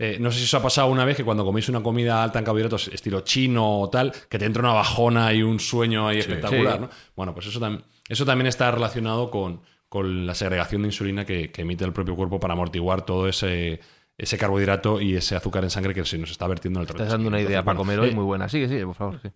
eh, 0.00 0.16
no 0.20 0.30
sé 0.30 0.38
si 0.38 0.44
os 0.44 0.54
ha 0.54 0.62
pasado 0.62 0.88
una 0.88 1.04
vez 1.04 1.16
que 1.16 1.24
cuando 1.24 1.44
coméis 1.44 1.68
una 1.68 1.82
comida 1.82 2.22
alta 2.22 2.38
en 2.38 2.44
carbohidratos, 2.44 2.88
estilo 2.88 3.20
chino 3.22 3.80
o 3.80 3.90
tal, 3.90 4.12
que 4.28 4.38
te 4.38 4.44
entra 4.44 4.62
una 4.62 4.72
bajona 4.72 5.32
y 5.32 5.42
un 5.42 5.58
sueño 5.58 6.06
ahí 6.06 6.18
espectacular, 6.18 6.74
Sí. 6.76 6.80
¿no? 6.82 6.90
Bueno, 7.16 7.34
pues 7.34 7.46
eso, 7.46 7.58
tam- 7.60 7.82
eso 8.08 8.24
también 8.24 8.46
está 8.46 8.70
relacionado 8.70 9.30
con, 9.30 9.60
con 9.88 10.24
la 10.26 10.34
segregación 10.34 10.82
de 10.82 10.88
insulina 10.88 11.24
que, 11.24 11.50
que 11.50 11.62
emite 11.62 11.84
el 11.84 11.92
propio 11.92 12.14
cuerpo 12.14 12.38
para 12.38 12.54
amortiguar 12.54 13.04
todo 13.04 13.26
ese, 13.28 13.80
ese 14.18 14.36
carbohidrato 14.36 15.00
y 15.00 15.14
ese 15.14 15.36
azúcar 15.36 15.64
en 15.64 15.70
sangre 15.70 15.94
que 15.94 16.04
se 16.04 16.18
nos 16.18 16.30
está 16.30 16.46
vertiendo 16.46 16.80
en 16.80 16.82
el 16.82 16.86
Estás 16.86 16.96
torrente 16.96 17.12
dando 17.12 17.28
una 17.28 17.38
idea 17.40 17.60
Entonces, 17.60 17.64
para 17.64 17.78
bueno, 17.78 17.78
comer 17.78 18.00
hoy 18.00 18.08
eh, 18.10 18.14
muy 18.14 18.24
buena. 18.24 18.48
Sigue, 18.48 18.68
sigue, 18.68 18.84
por 18.84 18.94
favor. 18.96 19.20
sí. 19.22 19.28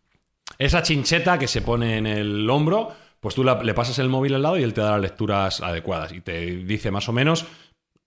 Esa 0.59 0.83
chincheta 0.83 1.39
que 1.39 1.49
se 1.49 1.63
pone 1.63 1.97
en 1.99 2.07
el 2.07 2.51
hombro, 2.51 2.91
pues 3.21 3.35
tú 3.35 3.45
la- 3.45 3.63
le 3.63 3.73
pasas 3.75 3.99
el 4.01 4.09
móvil 4.09 4.35
al 4.35 4.43
lado 4.43 4.59
y 4.59 4.63
él 4.65 4.75
te 4.75 4.81
da 4.83 4.91
las 4.93 5.01
lecturas 5.01 5.61
adecuadas 5.61 6.13
y 6.13 6.21
te 6.21 6.41
dice 6.65 6.91
más 6.91 7.09
o 7.09 7.13
menos 7.13 7.47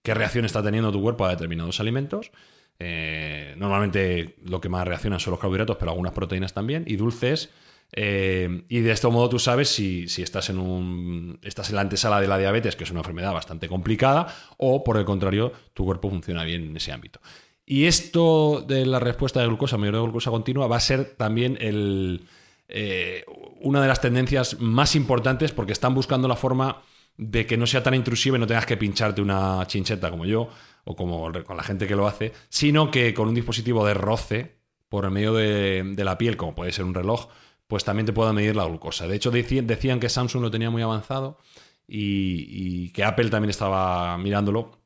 qué 0.04 0.14
reacción 0.14 0.44
está 0.44 0.62
teniendo 0.62 0.92
tu 0.92 1.00
cuerpo 1.02 1.24
a 1.24 1.30
determinados 1.30 1.80
alimentos. 1.80 2.30
Eh, 2.78 3.54
normalmente 3.56 4.36
lo 4.44 4.60
que 4.60 4.68
más 4.68 4.86
reaccionan 4.86 5.18
son 5.18 5.30
los 5.32 5.40
carbohidratos, 5.40 5.76
pero 5.78 5.90
algunas 5.90 6.12
proteínas 6.12 6.52
también, 6.52 6.84
y 6.86 6.96
dulces. 6.96 7.50
Eh, 7.92 8.64
y 8.68 8.80
de 8.80 8.92
este 8.92 9.08
modo 9.08 9.28
tú 9.28 9.38
sabes 9.38 9.68
si, 9.68 10.08
si 10.08 10.22
estás, 10.22 10.50
en 10.50 10.58
un, 10.58 11.38
estás 11.42 11.70
en 11.70 11.76
la 11.76 11.82
antesala 11.82 12.20
de 12.20 12.28
la 12.28 12.38
diabetes, 12.38 12.76
que 12.76 12.84
es 12.84 12.90
una 12.90 13.00
enfermedad 13.00 13.32
bastante 13.32 13.68
complicada, 13.68 14.34
o 14.56 14.84
por 14.84 14.96
el 14.96 15.04
contrario, 15.04 15.52
tu 15.72 15.84
cuerpo 15.84 16.10
funciona 16.10 16.44
bien 16.44 16.64
en 16.64 16.76
ese 16.76 16.92
ámbito. 16.92 17.20
Y 17.64 17.86
esto 17.86 18.64
de 18.66 18.86
la 18.86 19.00
respuesta 19.00 19.40
de 19.40 19.46
glucosa, 19.46 19.76
mayor 19.76 19.96
de 19.96 20.02
glucosa 20.02 20.30
continua, 20.30 20.68
va 20.68 20.76
a 20.76 20.80
ser 20.80 21.16
también 21.16 21.58
el, 21.60 22.26
eh, 22.68 23.24
una 23.60 23.80
de 23.80 23.88
las 23.88 24.00
tendencias 24.00 24.60
más 24.60 24.94
importantes 24.94 25.52
porque 25.52 25.72
están 25.72 25.94
buscando 25.94 26.28
la 26.28 26.36
forma 26.36 26.82
de 27.16 27.46
que 27.46 27.56
no 27.56 27.66
sea 27.66 27.82
tan 27.82 27.94
intrusiva 27.94 28.36
y 28.36 28.40
no 28.40 28.46
tengas 28.46 28.66
que 28.66 28.76
pincharte 28.76 29.22
una 29.22 29.64
chincheta 29.66 30.10
como 30.10 30.26
yo 30.26 30.48
o 30.84 30.94
como 30.94 31.32
con 31.44 31.56
la 31.56 31.62
gente 31.62 31.86
que 31.86 31.96
lo 31.96 32.06
hace, 32.06 32.32
sino 32.48 32.90
que 32.90 33.14
con 33.14 33.28
un 33.28 33.34
dispositivo 33.34 33.84
de 33.86 33.94
roce 33.94 34.58
por 34.88 35.04
el 35.04 35.10
medio 35.10 35.34
de 35.34 36.04
la 36.04 36.18
piel, 36.18 36.36
como 36.36 36.54
puede 36.54 36.70
ser 36.70 36.84
un 36.84 36.94
reloj, 36.94 37.28
pues 37.66 37.84
también 37.84 38.06
te 38.06 38.12
pueda 38.12 38.32
medir 38.32 38.56
la 38.56 38.64
glucosa. 38.64 39.06
De 39.06 39.16
hecho, 39.16 39.30
decían 39.30 40.00
que 40.00 40.08
Samsung 40.08 40.42
lo 40.42 40.50
tenía 40.50 40.70
muy 40.70 40.82
avanzado 40.82 41.38
y, 41.86 42.46
y 42.48 42.90
que 42.90 43.04
Apple 43.04 43.30
también 43.30 43.50
estaba 43.50 44.16
mirándolo 44.18 44.78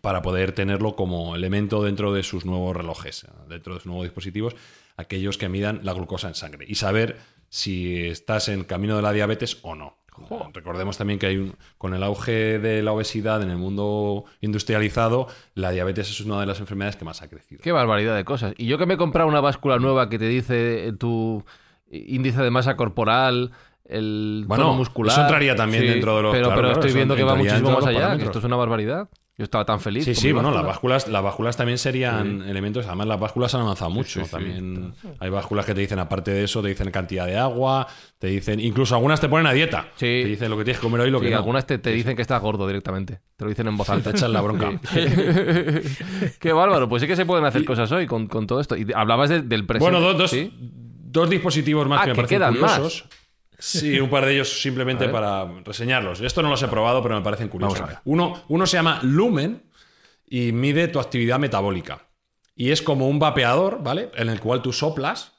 para 0.00 0.22
poder 0.22 0.52
tenerlo 0.52 0.96
como 0.96 1.36
elemento 1.36 1.82
dentro 1.82 2.12
de 2.12 2.22
sus 2.22 2.46
nuevos 2.46 2.74
relojes, 2.74 3.26
dentro 3.48 3.74
de 3.74 3.80
sus 3.80 3.86
nuevos 3.86 4.04
dispositivos, 4.04 4.56
aquellos 4.96 5.36
que 5.36 5.48
midan 5.48 5.80
la 5.82 5.92
glucosa 5.92 6.28
en 6.28 6.34
sangre 6.34 6.64
y 6.66 6.76
saber 6.76 7.18
si 7.48 8.06
estás 8.06 8.48
en 8.48 8.64
camino 8.64 8.96
de 8.96 9.02
la 9.02 9.12
diabetes 9.12 9.58
o 9.62 9.74
no. 9.74 9.98
Recordemos 10.52 10.98
también 10.98 11.18
que 11.18 11.26
hay 11.26 11.36
un, 11.36 11.56
con 11.78 11.94
el 11.94 12.02
auge 12.02 12.58
de 12.58 12.82
la 12.82 12.92
obesidad 12.92 13.42
en 13.42 13.50
el 13.50 13.56
mundo 13.56 14.24
industrializado, 14.40 15.26
la 15.54 15.70
diabetes 15.70 16.10
es 16.10 16.20
una 16.20 16.38
de 16.40 16.46
las 16.46 16.60
enfermedades 16.60 16.96
que 16.96 17.04
más 17.04 17.22
ha 17.22 17.28
crecido. 17.28 17.62
Qué 17.62 17.72
barbaridad 17.72 18.14
de 18.14 18.24
cosas. 18.24 18.54
Y 18.58 18.66
yo 18.66 18.76
que 18.78 18.86
me 18.86 18.94
he 18.94 18.98
comprado 18.98 19.28
una 19.28 19.40
báscula 19.40 19.78
nueva 19.78 20.10
que 20.10 20.18
te 20.18 20.28
dice 20.28 20.92
tu 20.98 21.44
índice 21.92 22.42
de 22.42 22.50
masa 22.50 22.76
corporal, 22.76 23.52
el 23.84 24.44
Bueno, 24.46 24.64
tono 24.64 24.76
muscular. 24.76 25.12
eso 25.12 25.22
entraría 25.22 25.54
también 25.54 25.86
dentro 25.86 26.16
de 26.16 26.22
los- 26.22 26.32
Pero, 26.32 26.46
claro, 26.48 26.60
pero 26.62 26.72
estoy 26.72 26.92
viendo 26.92 27.14
que 27.14 27.22
va 27.24 27.34
muchísimo 27.34 27.70
más 27.72 27.86
allá, 27.86 28.16
que 28.16 28.24
esto 28.24 28.38
es 28.38 28.44
una 28.44 28.56
barbaridad. 28.56 29.08
Yo 29.38 29.44
estaba 29.44 29.64
tan 29.64 29.80
feliz. 29.80 30.04
Sí, 30.04 30.14
sí, 30.14 30.30
bueno, 30.30 30.50
las 30.50 30.56
báscula. 30.62 30.94
básculas, 30.96 31.08
las 31.08 31.22
básculas 31.22 31.56
también 31.56 31.78
serían 31.78 32.42
elementos. 32.42 32.86
Además, 32.86 33.06
las 33.06 33.18
básculas 33.18 33.54
han 33.54 33.62
avanzado 33.62 33.90
mucho. 33.90 34.22
También 34.30 34.92
hay 35.20 35.30
básculas 35.30 35.64
que 35.64 35.74
te 35.74 35.80
dicen, 35.80 35.98
aparte 35.98 36.30
de 36.32 36.44
eso, 36.44 36.60
te 36.62 36.68
dicen 36.68 36.90
cantidad 36.90 37.26
de 37.26 37.38
agua, 37.38 37.86
te 38.18 38.26
dicen, 38.26 38.60
incluso 38.60 38.94
algunas 38.94 39.20
te 39.22 39.30
ponen 39.30 39.46
a 39.46 39.52
dieta. 39.52 39.86
Sí. 39.96 40.04
Te 40.04 40.24
dicen 40.26 40.50
lo 40.50 40.58
que 40.58 40.64
tienes 40.64 40.78
que 40.80 40.84
comer 40.86 41.00
hoy 41.00 41.08
y 41.08 41.10
lo 41.10 41.20
que 41.20 41.30
no. 41.30 41.38
algunas 41.38 41.66
te, 41.66 41.78
te 41.78 41.90
dicen 41.92 42.14
que 42.14 42.20
estás 42.22 42.42
gordo 42.42 42.66
directamente. 42.66 43.20
Te 43.36 43.44
lo 43.44 43.48
dicen 43.48 43.66
en 43.68 43.76
voz 43.78 43.86
Te 43.86 43.94
alta. 43.94 44.10
echan 44.10 44.32
la 44.34 44.42
bronca. 44.42 44.70
Qué 46.38 46.52
bárbaro. 46.52 46.88
Pues 46.88 47.00
sí 47.02 47.08
que 47.08 47.16
se 47.16 47.24
pueden 47.26 47.44
hacer 47.46 47.64
cosas 47.64 47.90
hoy 47.92 48.06
con, 48.06 48.26
con 48.26 48.46
todo 48.46 48.60
esto. 48.60 48.76
Y 48.76 48.86
hablabas 48.94 49.30
de- 49.30 49.42
del 49.42 49.66
presente. 49.66 49.90
Bueno, 49.90 50.06
dos, 50.06 50.18
dos. 50.18 50.36
Dos 51.12 51.30
dispositivos 51.30 51.86
más 51.86 52.00
Ah, 52.00 52.04
que 52.04 52.08
me 52.08 52.14
que 52.14 52.16
parecen 52.22 52.38
quedan 52.38 52.60
más. 52.60 52.72
curiosos. 52.78 53.04
Sí, 53.58 54.00
un 54.00 54.10
par 54.10 54.26
de 54.26 54.32
ellos 54.34 54.60
simplemente 54.60 55.08
para 55.08 55.44
reseñarlos. 55.64 56.20
Esto 56.20 56.42
no 56.42 56.50
los 56.50 56.60
he 56.62 56.68
probado, 56.68 57.00
pero 57.02 57.14
me 57.14 57.22
parecen 57.22 57.48
curiosos. 57.48 57.88
Uno, 58.04 58.42
uno 58.48 58.66
se 58.66 58.76
llama 58.76 58.98
Lumen 59.02 59.62
y 60.28 60.50
mide 60.50 60.88
tu 60.88 60.98
actividad 60.98 61.38
metabólica. 61.38 62.08
Y 62.56 62.70
es 62.72 62.82
como 62.82 63.06
un 63.08 63.18
vapeador, 63.20 63.80
¿vale? 63.82 64.10
En 64.16 64.28
el 64.28 64.40
cual 64.40 64.62
tú 64.62 64.72
soplas 64.72 65.32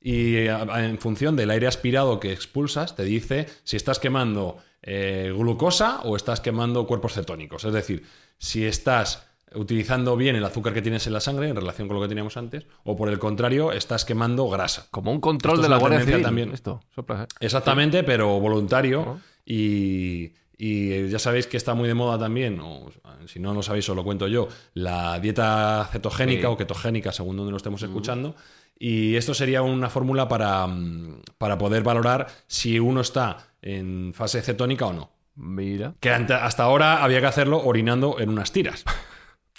y 0.00 0.36
eh, 0.36 0.48
en 0.76 0.98
función 0.98 1.36
del 1.36 1.50
aire 1.50 1.66
aspirado 1.66 2.18
que 2.18 2.32
expulsas, 2.32 2.96
te 2.96 3.04
dice 3.04 3.46
si 3.64 3.76
estás 3.76 3.98
quemando 3.98 4.56
eh, 4.82 5.32
glucosa 5.36 6.00
o 6.04 6.16
estás 6.16 6.40
quemando 6.40 6.86
cuerpos 6.86 7.12
cetónicos. 7.12 7.64
Es 7.64 7.72
decir, 7.74 8.06
si 8.38 8.64
estás 8.64 9.26
utilizando 9.56 10.16
bien 10.16 10.36
el 10.36 10.44
azúcar 10.44 10.72
que 10.72 10.82
tienes 10.82 11.06
en 11.06 11.12
la 11.12 11.20
sangre 11.20 11.48
en 11.48 11.56
relación 11.56 11.88
con 11.88 11.96
lo 11.96 12.02
que 12.02 12.08
teníamos 12.08 12.36
antes, 12.36 12.66
o 12.84 12.96
por 12.96 13.08
el 13.08 13.18
contrario, 13.18 13.72
estás 13.72 14.04
quemando 14.04 14.48
grasa. 14.48 14.86
Como 14.90 15.10
un 15.10 15.20
control 15.20 15.54
Esto 15.54 15.62
de 15.62 15.68
la 15.68 15.78
Guardia 15.78 16.00
Civil. 16.04 16.22
también. 16.22 16.52
Esto, 16.52 16.80
soplas, 16.94 17.24
¿eh? 17.24 17.26
Exactamente, 17.40 18.02
pero 18.04 18.38
voluntario. 18.40 19.20
Y, 19.44 20.32
y 20.58 21.08
ya 21.08 21.18
sabéis 21.18 21.46
que 21.46 21.56
está 21.56 21.74
muy 21.74 21.86
de 21.88 21.94
moda 21.94 22.18
también, 22.18 22.60
o 22.60 22.90
si 23.26 23.38
no 23.40 23.52
lo 23.54 23.62
sabéis, 23.62 23.88
os 23.88 23.96
lo 23.96 24.04
cuento 24.04 24.26
yo, 24.28 24.48
la 24.74 25.18
dieta 25.20 25.88
cetogénica 25.92 26.48
Sí. 26.48 26.52
o 26.52 26.56
ketogénica, 26.56 27.12
según 27.12 27.36
donde 27.36 27.50
lo 27.50 27.56
estemos 27.56 27.82
escuchando. 27.82 28.34
Y 28.78 29.16
esto 29.16 29.32
sería 29.34 29.62
una 29.62 29.88
fórmula 29.88 30.28
para, 30.28 30.66
mm, 30.66 31.22
para 31.38 31.56
poder 31.56 31.82
valorar 31.82 32.26
si 32.46 32.78
uno 32.78 33.00
está 33.00 33.38
en 33.62 34.12
fase 34.14 34.42
cetónica 34.42 34.86
o 34.86 34.92
no. 34.92 35.10
Mira. 35.34 35.94
Que 36.00 36.10
hasta 36.10 36.62
ahora 36.62 37.02
había 37.04 37.20
que 37.20 37.26
hacerlo 37.26 37.62
orinando 37.64 38.16
en 38.20 38.28
unas 38.30 38.52
tiras. 38.52 38.84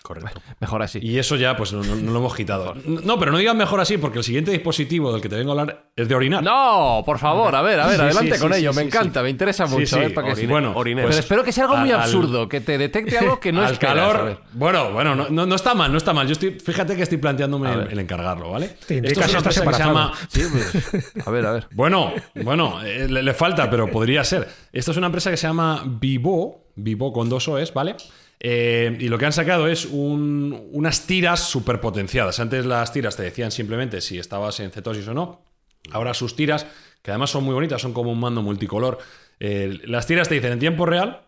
Correcto. 0.07 0.41
Mejor 0.61 0.81
así. 0.83 0.99
Y 1.01 1.19
eso 1.19 1.35
ya, 1.35 1.57
pues 1.57 1.73
no, 1.73 1.83
no- 1.83 1.95
no 1.97 2.11
lo 2.13 2.19
hemos 2.19 2.33
quitado. 2.33 2.73
No, 2.85 3.19
pero 3.19 3.33
no 3.33 3.37
digan 3.39 3.57
mejor 3.57 3.81
así, 3.81 3.97
porque 3.97 4.19
el 4.19 4.23
siguiente 4.23 4.51
dispositivo 4.51 5.11
del 5.11 5.21
que 5.21 5.27
te 5.27 5.35
vengo 5.35 5.51
a 5.51 5.59
hablar 5.59 5.89
es 5.97 6.07
de 6.07 6.15
orinar. 6.15 6.41
No, 6.41 7.03
por 7.05 7.19
favor, 7.19 7.53
a 7.53 7.61
ver, 7.61 7.77
a 7.81 7.87
ver, 7.87 7.95
Sí, 7.97 8.01
adelante 8.03 8.35
sí, 8.35 8.41
con 8.41 8.53
sí, 8.53 8.59
ello. 8.59 8.71
sí, 8.71 8.75
me 8.77 8.81
sí, 8.83 8.87
encanta, 8.87 9.19
sí. 9.19 9.23
me 9.25 9.29
interesa 9.31 9.67
Sí, 9.67 9.73
mucho. 9.73 9.97
sí, 9.97 10.01
¿eh? 10.03 10.09
Para 10.11 10.27
que 10.27 10.33
orine- 10.33 10.47
bueno, 10.49 10.71
orine. 10.75 11.01
pues 11.01 11.15
Pero 11.15 11.19
espero 11.19 11.43
que 11.43 11.51
sea 11.51 11.65
algo 11.65 11.75
muy 11.75 11.91
al- 11.91 11.99
absurdo, 12.01 12.47
que 12.47 12.61
te 12.61 12.77
detecte 12.77 13.17
algo 13.17 13.39
que 13.41 13.51
no 13.51 13.61
al 13.65 13.73
esperas, 13.73 13.95
a 13.97 13.99
calor. 13.99 14.25
ver. 14.25 14.37
Bueno, 14.53 14.91
bueno, 14.93 15.13
no, 15.15 15.27
no, 15.29 15.45
no 15.45 15.55
está 15.55 15.73
mal, 15.73 15.91
no 15.91 15.97
está 15.97 16.13
mal. 16.13 16.25
Yo 16.25 16.31
estoy, 16.33 16.51
fíjate 16.51 16.95
que 16.95 17.03
estoy 17.03 17.17
planteándome 17.17 17.73
el, 17.73 17.91
el 17.91 17.99
encargarlo, 17.99 18.49
¿vale? 18.51 18.77
Te 18.87 18.99
Esto 18.99 19.19
es 19.21 19.29
una 19.29 19.37
empresa 19.39 19.65
que 19.65 19.73
se 19.73 19.79
llama. 19.83 20.13
pues, 20.33 21.27
a 21.27 21.31
ver, 21.31 21.45
a 21.45 21.51
ver. 21.51 21.67
Bueno, 21.73 22.13
bueno, 22.43 22.81
eh, 22.85 23.07
le, 23.09 23.23
le 23.23 23.33
falta, 23.33 23.69
pero 23.69 23.91
podría 23.91 24.23
ser. 24.23 24.47
Esto 24.71 24.91
es 24.91 24.97
una 24.97 25.07
empresa 25.07 25.29
que 25.31 25.37
se 25.37 25.47
llama 25.47 25.83
Vivo, 25.85 26.67
Vivo 26.75 27.11
con 27.11 27.27
dos 27.27 27.47
O's, 27.47 27.73
¿vale? 27.73 27.95
Eh, 28.39 28.95
y 28.99 29.09
lo 29.09 29.17
que 29.17 29.25
han 29.25 29.33
sacado 29.33 29.67
es 29.67 29.85
un- 29.85 30.69
unas 30.71 31.07
tiras 31.07 31.39
superpotenciadas. 31.49 32.39
Antes 32.39 32.65
las 32.65 32.93
tiras 32.93 33.15
te 33.17 33.23
decían 33.23 33.51
simplemente 33.51 33.99
si 34.01 34.19
estabas 34.19 34.59
en 34.59 34.71
cetosis 34.71 35.07
o 35.07 35.13
no. 35.13 35.43
Ahora 35.91 36.13
sus 36.13 36.35
tiras, 36.35 36.67
que 37.01 37.11
además 37.11 37.29
son 37.31 37.43
muy 37.43 37.53
bonitas, 37.53 37.81
son 37.81 37.93
como 37.93 38.11
un 38.11 38.19
mando 38.19 38.41
multicolor. 38.41 38.99
eh, 39.39 39.79
las 39.85 40.07
tiras 40.07 40.27
te 40.29 40.33
dicen 40.35 40.53
en 40.53 40.59
tiempo 40.59 40.85
real 40.87 41.21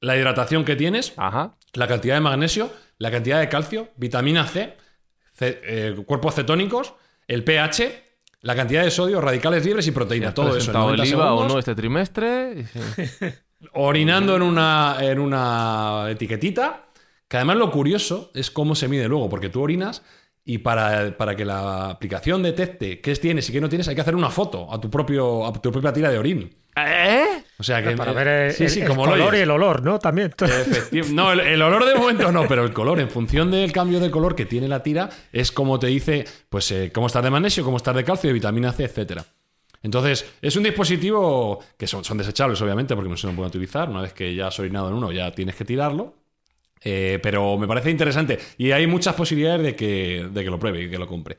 la 0.00 0.16
hidratación 0.16 0.64
que 0.64 0.74
tienes, 0.74 1.12
Ajá. 1.18 1.54
la 1.74 1.86
cantidad 1.86 2.14
de 2.14 2.20
magnesio, 2.22 2.70
la 2.98 3.10
cantidad 3.10 3.40
de 3.40 3.48
calcio, 3.50 3.88
vitamina 3.96 4.46
C, 4.46 4.74
eh, 5.40 5.94
cuerpos 6.06 6.34
cetónicos, 6.34 6.94
el 7.28 7.44
pH, 7.44 8.02
la 8.40 8.54
cantidad 8.56 8.84
de 8.84 8.90
sodio, 8.90 9.20
radicales 9.20 9.64
libres 9.66 9.86
y 9.86 9.90
proteína. 9.90 10.28
¿Has 10.28 10.34
todo 10.34 10.46
eso 10.46 10.54
en 10.54 10.58
presentado 10.60 10.84
90 10.86 11.02
el 11.02 11.08
IVA 11.10 11.24
o 11.24 11.28
segundos, 11.36 11.52
no 11.52 11.58
este 11.58 11.74
trimestre? 11.74 12.64
Orinando 13.72 14.36
en 14.36 14.42
una, 14.42 14.96
en 15.00 15.18
una 15.18 16.06
etiquetita. 16.10 16.82
Que 17.28 17.38
además 17.38 17.56
lo 17.56 17.70
curioso 17.72 18.30
es 18.34 18.50
cómo 18.52 18.74
se 18.76 18.86
mide 18.86 19.08
luego, 19.08 19.28
porque 19.28 19.48
tú 19.48 19.60
orinas 19.60 20.02
y 20.44 20.58
para, 20.58 21.16
para 21.16 21.34
que 21.34 21.44
la 21.44 21.90
aplicación 21.90 22.40
detecte 22.40 23.00
qué 23.00 23.14
tienes 23.16 23.48
y 23.48 23.52
qué 23.52 23.60
no 23.60 23.68
tienes, 23.68 23.88
hay 23.88 23.96
que 23.96 24.00
hacer 24.00 24.14
una 24.14 24.30
foto 24.30 24.72
a 24.72 24.80
tu, 24.80 24.88
propio, 24.88 25.44
a 25.44 25.52
tu 25.52 25.72
propia 25.72 25.92
tira 25.92 26.08
de 26.08 26.18
orín. 26.18 26.54
¿Eh? 26.76 27.42
O 27.58 27.64
sea 27.64 27.82
que 27.82 27.96
Para 27.96 28.12
eh, 28.12 28.14
ver 28.14 28.28
el, 28.28 28.52
sí, 28.52 28.68
sí, 28.68 28.80
el- 28.82 28.86
como 28.86 29.06
lo 29.06 29.12
color 29.12 29.34
y 29.34 29.38
el 29.38 29.50
olor, 29.50 29.82
¿no? 29.82 29.98
También. 29.98 30.32
No, 31.12 31.32
el, 31.32 31.40
el 31.40 31.60
olor 31.62 31.84
de 31.84 31.96
momento 31.96 32.30
no, 32.30 32.46
pero 32.46 32.62
el 32.62 32.72
color, 32.72 33.00
en 33.00 33.10
función 33.10 33.50
del 33.50 33.72
cambio 33.72 33.98
de 33.98 34.08
color 34.12 34.36
que 34.36 34.46
tiene 34.46 34.68
la 34.68 34.84
tira, 34.84 35.10
es 35.32 35.50
como 35.50 35.80
te 35.80 35.88
dice, 35.88 36.24
pues, 36.48 36.70
eh, 36.70 36.92
cómo 36.94 37.08
estás 37.08 37.24
de 37.24 37.30
magnesio, 37.30 37.64
cómo 37.64 37.78
estás 37.78 37.96
de 37.96 38.04
calcio, 38.04 38.28
de 38.28 38.34
vitamina 38.34 38.70
C, 38.72 38.84
etcétera. 38.84 39.24
Entonces, 39.86 40.34
es 40.42 40.56
un 40.56 40.64
dispositivo 40.64 41.60
que 41.78 41.86
son, 41.86 42.02
son 42.04 42.18
desechables, 42.18 42.60
obviamente, 42.60 42.94
porque 42.96 43.08
no 43.08 43.16
se 43.16 43.28
pueden 43.28 43.44
utilizar. 43.48 43.88
Una 43.88 44.02
vez 44.02 44.12
que 44.12 44.34
ya 44.34 44.48
has 44.48 44.58
orinado 44.58 44.88
en 44.88 44.94
uno, 44.94 45.12
ya 45.12 45.30
tienes 45.30 45.54
que 45.54 45.64
tirarlo. 45.64 46.12
Eh, 46.82 47.20
pero 47.22 47.56
me 47.56 47.68
parece 47.68 47.90
interesante. 47.90 48.38
Y 48.58 48.72
hay 48.72 48.86
muchas 48.88 49.14
posibilidades 49.14 49.62
de 49.62 49.76
que, 49.76 50.28
de 50.30 50.44
que 50.44 50.50
lo 50.50 50.58
pruebe 50.58 50.82
y 50.82 50.90
que 50.90 50.98
lo 50.98 51.06
compre. 51.06 51.36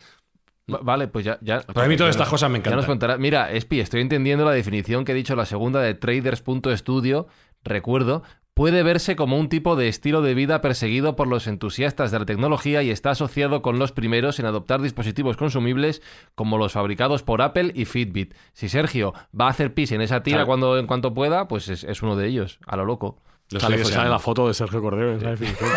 Va- 0.73 0.79
Vale, 0.81 1.07
pues 1.09 1.25
ya. 1.25 1.37
ya 1.41 1.61
Para 1.61 1.87
mí 1.89 1.97
todas 1.97 2.15
estas 2.15 2.29
cosas 2.29 2.49
me 2.49 2.59
Ya 2.59 2.63
nos 2.63 2.67
encantan. 2.71 2.87
contará. 2.87 3.17
Mira, 3.17 3.51
Espi, 3.51 3.81
estoy 3.81 3.99
entendiendo 4.01 4.45
la 4.45 4.51
definición 4.51 5.03
que 5.05 5.11
he 5.11 5.15
dicho 5.15 5.35
la 5.35 5.45
segunda 5.45 5.81
de 5.81 5.93
traders.studio. 5.93 7.27
Recuerdo, 7.63 8.23
puede 8.57 8.81
verse 8.81 9.15
como 9.15 9.37
un 9.37 9.49
tipo 9.49 9.75
de 9.75 9.87
estilo 9.87 10.23
de 10.23 10.33
vida 10.33 10.61
perseguido 10.61 11.15
por 11.15 11.27
los 11.27 11.45
entusiastas 11.45 12.09
de 12.09 12.17
la 12.17 12.25
tecnología 12.25 12.81
y 12.81 12.89
está 12.89 13.11
asociado 13.11 13.61
con 13.61 13.77
los 13.77 13.91
primeros 13.91 14.39
en 14.39 14.47
adoptar 14.47 14.81
dispositivos 14.81 15.37
consumibles 15.37 16.01
como 16.33 16.57
los 16.57 16.73
fabricados 16.73 17.21
por 17.21 17.43
Apple 17.43 17.71
y 17.75 17.85
Fitbit. 17.85 18.33
Si 18.53 18.67
Sergio 18.67 19.13
va 19.39 19.45
a 19.45 19.51
hacer 19.51 19.75
pis 19.75 19.91
en 19.91 20.01
esa 20.01 20.23
tira 20.23 20.37
Claro. 20.37 20.47
cuando, 20.47 20.79
en 20.79 20.87
cuanto 20.87 21.13
pueda, 21.13 21.47
pues 21.47 21.69
es, 21.69 21.83
es 21.83 22.01
uno 22.01 22.15
de 22.15 22.25
ellos, 22.29 22.57
a 22.65 22.77
lo 22.77 22.85
loco. 22.85 23.19
Lo 23.49 23.61
Sale, 23.61 23.85
sale 23.85 24.09
la 24.09 24.19
foto 24.19 24.45
de 24.49 24.53
Sergio 24.53 24.81
Cordero 24.81 25.11
en 25.13 25.17
esa 25.19 25.29
definición. 25.29 25.69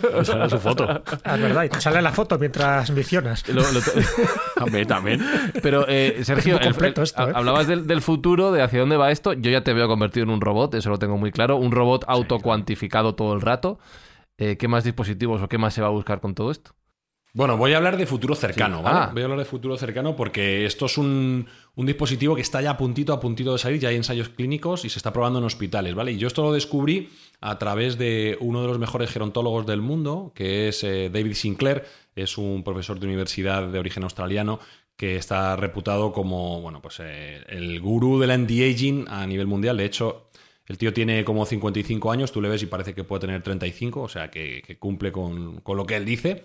tío. 0.00 0.24
Sale 0.24 0.48
su 0.50 0.58
foto. 0.58 1.02
Es 1.24 1.40
verdad, 1.40 1.64
y 1.64 1.68
te 1.68 1.80
sale 1.80 2.00
la 2.00 2.12
foto 2.12 2.38
mientras 2.38 2.90
misionas. 2.92 3.46
Lo- 3.48 3.62
lo- 3.72 3.80
También, 4.54 4.86
también. 4.86 5.26
Pero, 5.60 5.84
eh, 5.88 6.20
Sergio, 6.22 6.60
el- 6.60 6.68
el- 6.76 7.02
esto, 7.02 7.28
¿eh? 7.28 7.32
hablabas 7.34 7.66
del, 7.66 7.88
del 7.88 8.02
futuro, 8.02 8.52
de 8.52 8.62
hacia 8.62 8.78
dónde 8.78 8.96
va 8.96 9.10
esto. 9.10 9.32
Yo 9.32 9.50
ya 9.50 9.64
te 9.64 9.72
veo 9.72 9.88
convertido 9.88 10.22
en 10.24 10.30
un 10.30 10.40
robot, 10.40 10.74
eso 10.74 10.90
lo 10.90 10.98
tengo 11.00 11.16
muy 11.16 11.32
claro. 11.32 11.56
Un 11.56 11.72
robot 11.72 12.04
autocuantificado 12.06 13.16
todo 13.16 13.34
el 13.34 13.40
rato. 13.40 13.80
Eh, 14.38 14.56
¿Qué 14.56 14.68
más 14.68 14.84
dispositivos 14.84 15.42
o 15.42 15.48
qué 15.48 15.58
más 15.58 15.74
se 15.74 15.80
va 15.82 15.88
a 15.88 15.90
buscar 15.90 16.20
con 16.20 16.36
todo 16.36 16.52
esto? 16.52 16.70
Bueno, 17.38 17.56
voy 17.56 17.72
a 17.72 17.76
hablar 17.76 17.96
de 17.96 18.04
futuro 18.04 18.34
cercano, 18.34 18.78
Sí. 18.78 18.82
¿vale? 18.82 18.98
Ah. 18.98 19.10
Voy 19.12 19.22
a 19.22 19.26
hablar 19.26 19.38
de 19.38 19.44
futuro 19.44 19.76
cercano 19.76 20.16
porque 20.16 20.66
esto 20.66 20.86
es 20.86 20.98
un, 20.98 21.46
un 21.76 21.86
dispositivo 21.86 22.34
que 22.34 22.40
está 22.40 22.60
ya 22.60 22.70
a 22.70 22.76
puntito, 22.76 23.12
a 23.12 23.20
puntito 23.20 23.52
de 23.52 23.58
salir, 23.58 23.78
ya 23.78 23.90
hay 23.90 23.94
ensayos 23.94 24.28
clínicos 24.28 24.84
y 24.84 24.88
se 24.88 24.98
está 24.98 25.12
probando 25.12 25.38
en 25.38 25.44
hospitales, 25.44 25.94
¿vale? 25.94 26.10
Y 26.10 26.16
yo 26.18 26.26
esto 26.26 26.42
lo 26.42 26.52
descubrí 26.52 27.10
a 27.40 27.56
través 27.56 27.96
de 27.96 28.36
uno 28.40 28.62
de 28.62 28.66
los 28.66 28.80
mejores 28.80 29.12
gerontólogos 29.12 29.66
del 29.66 29.80
mundo, 29.80 30.32
que 30.34 30.66
es 30.66 30.82
eh, 30.82 31.10
David 31.12 31.34
Sinclair, 31.34 31.84
es 32.16 32.38
un 32.38 32.64
profesor 32.64 32.98
de 32.98 33.06
universidad 33.06 33.68
de 33.68 33.78
origen 33.78 34.02
australiano 34.02 34.58
que 34.96 35.14
está 35.14 35.54
reputado 35.54 36.12
como, 36.12 36.60
bueno, 36.60 36.82
pues 36.82 36.96
eh, 37.04 37.44
el 37.50 37.80
gurú 37.80 38.18
del 38.18 38.32
anti-aging 38.32 39.04
a 39.06 39.24
nivel 39.28 39.46
mundial. 39.46 39.76
De 39.76 39.84
hecho, 39.84 40.30
el 40.66 40.76
tío 40.76 40.92
tiene 40.92 41.24
como 41.24 41.46
55 41.46 42.10
años, 42.10 42.32
tú 42.32 42.42
le 42.42 42.48
ves 42.48 42.64
y 42.64 42.66
parece 42.66 42.94
que 42.96 43.04
puede 43.04 43.20
tener 43.20 43.44
35, 43.44 44.02
o 44.02 44.08
sea, 44.08 44.28
que, 44.28 44.60
que 44.66 44.76
cumple 44.76 45.12
con, 45.12 45.60
con 45.60 45.76
lo 45.76 45.86
que 45.86 45.94
él 45.94 46.04
dice. 46.04 46.42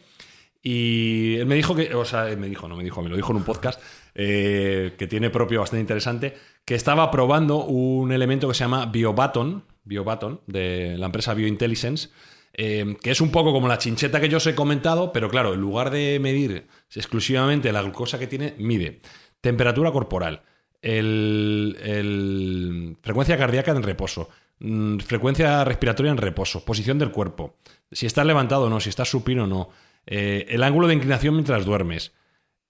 Y 0.65 1.35
él 1.35 1.45
me 1.45 1.55
dijo 1.55 1.75
que, 1.75 1.93
o 1.93 2.05
sea, 2.05 2.29
él 2.29 2.37
me 2.37 2.47
dijo, 2.47 2.69
no 2.69 2.77
me 2.77 2.85
dijo, 2.85 3.01
me 3.01 3.09
lo 3.09 3.17
dijo 3.17 3.31
en 3.33 3.37
un 3.37 3.43
podcast 3.43 3.81
eh, 4.15 4.93
que 4.97 5.07
tiene 5.07 5.29
propio 5.29 5.59
bastante 5.59 5.81
interesante, 5.81 6.33
que 6.63 6.75
estaba 6.75 7.11
probando 7.11 7.65
un 7.65 8.13
elemento 8.13 8.47
que 8.47 8.53
se 8.53 8.61
llama 8.63 8.85
Biobaton, 8.85 9.65
Biobaton, 9.83 10.39
de 10.47 10.95
la 10.97 11.07
empresa 11.07 11.33
Biointelligence, 11.33 12.09
eh, 12.53 12.95
que 13.01 13.11
es 13.11 13.19
un 13.19 13.29
poco 13.29 13.51
como 13.51 13.67
la 13.67 13.77
chincheta 13.77 14.21
que 14.21 14.29
yo 14.29 14.37
os 14.37 14.47
he 14.47 14.55
comentado, 14.55 15.11
pero 15.11 15.29
claro, 15.29 15.53
en 15.53 15.59
lugar 15.59 15.89
de 15.89 16.17
medir 16.21 16.65
exclusivamente 16.95 17.73
la 17.73 17.81
glucosa 17.81 18.17
que 18.17 18.27
tiene, 18.27 18.55
mide 18.57 19.01
temperatura 19.41 19.91
corporal, 19.91 20.43
el, 20.81 21.77
el- 21.83 22.97
frecuencia 23.01 23.37
cardíaca 23.37 23.71
en 23.71 23.83
reposo, 23.83 24.29
mm, 24.59 24.99
frecuencia 24.99 25.65
respiratoria 25.65 26.11
en 26.11 26.17
reposo, 26.17 26.63
posición 26.63 26.99
del 26.99 27.11
cuerpo, 27.11 27.57
si 27.91 28.05
estás 28.05 28.25
levantado 28.25 28.63
o 28.67 28.69
no, 28.69 28.79
si 28.79 28.87
estás 28.89 29.09
supino 29.09 29.43
o 29.43 29.47
no, 29.47 29.69
eh, 30.05 30.45
el 30.49 30.63
ángulo 30.63 30.87
de 30.87 30.95
inclinación 30.95 31.35
mientras 31.35 31.65
duermes, 31.65 32.13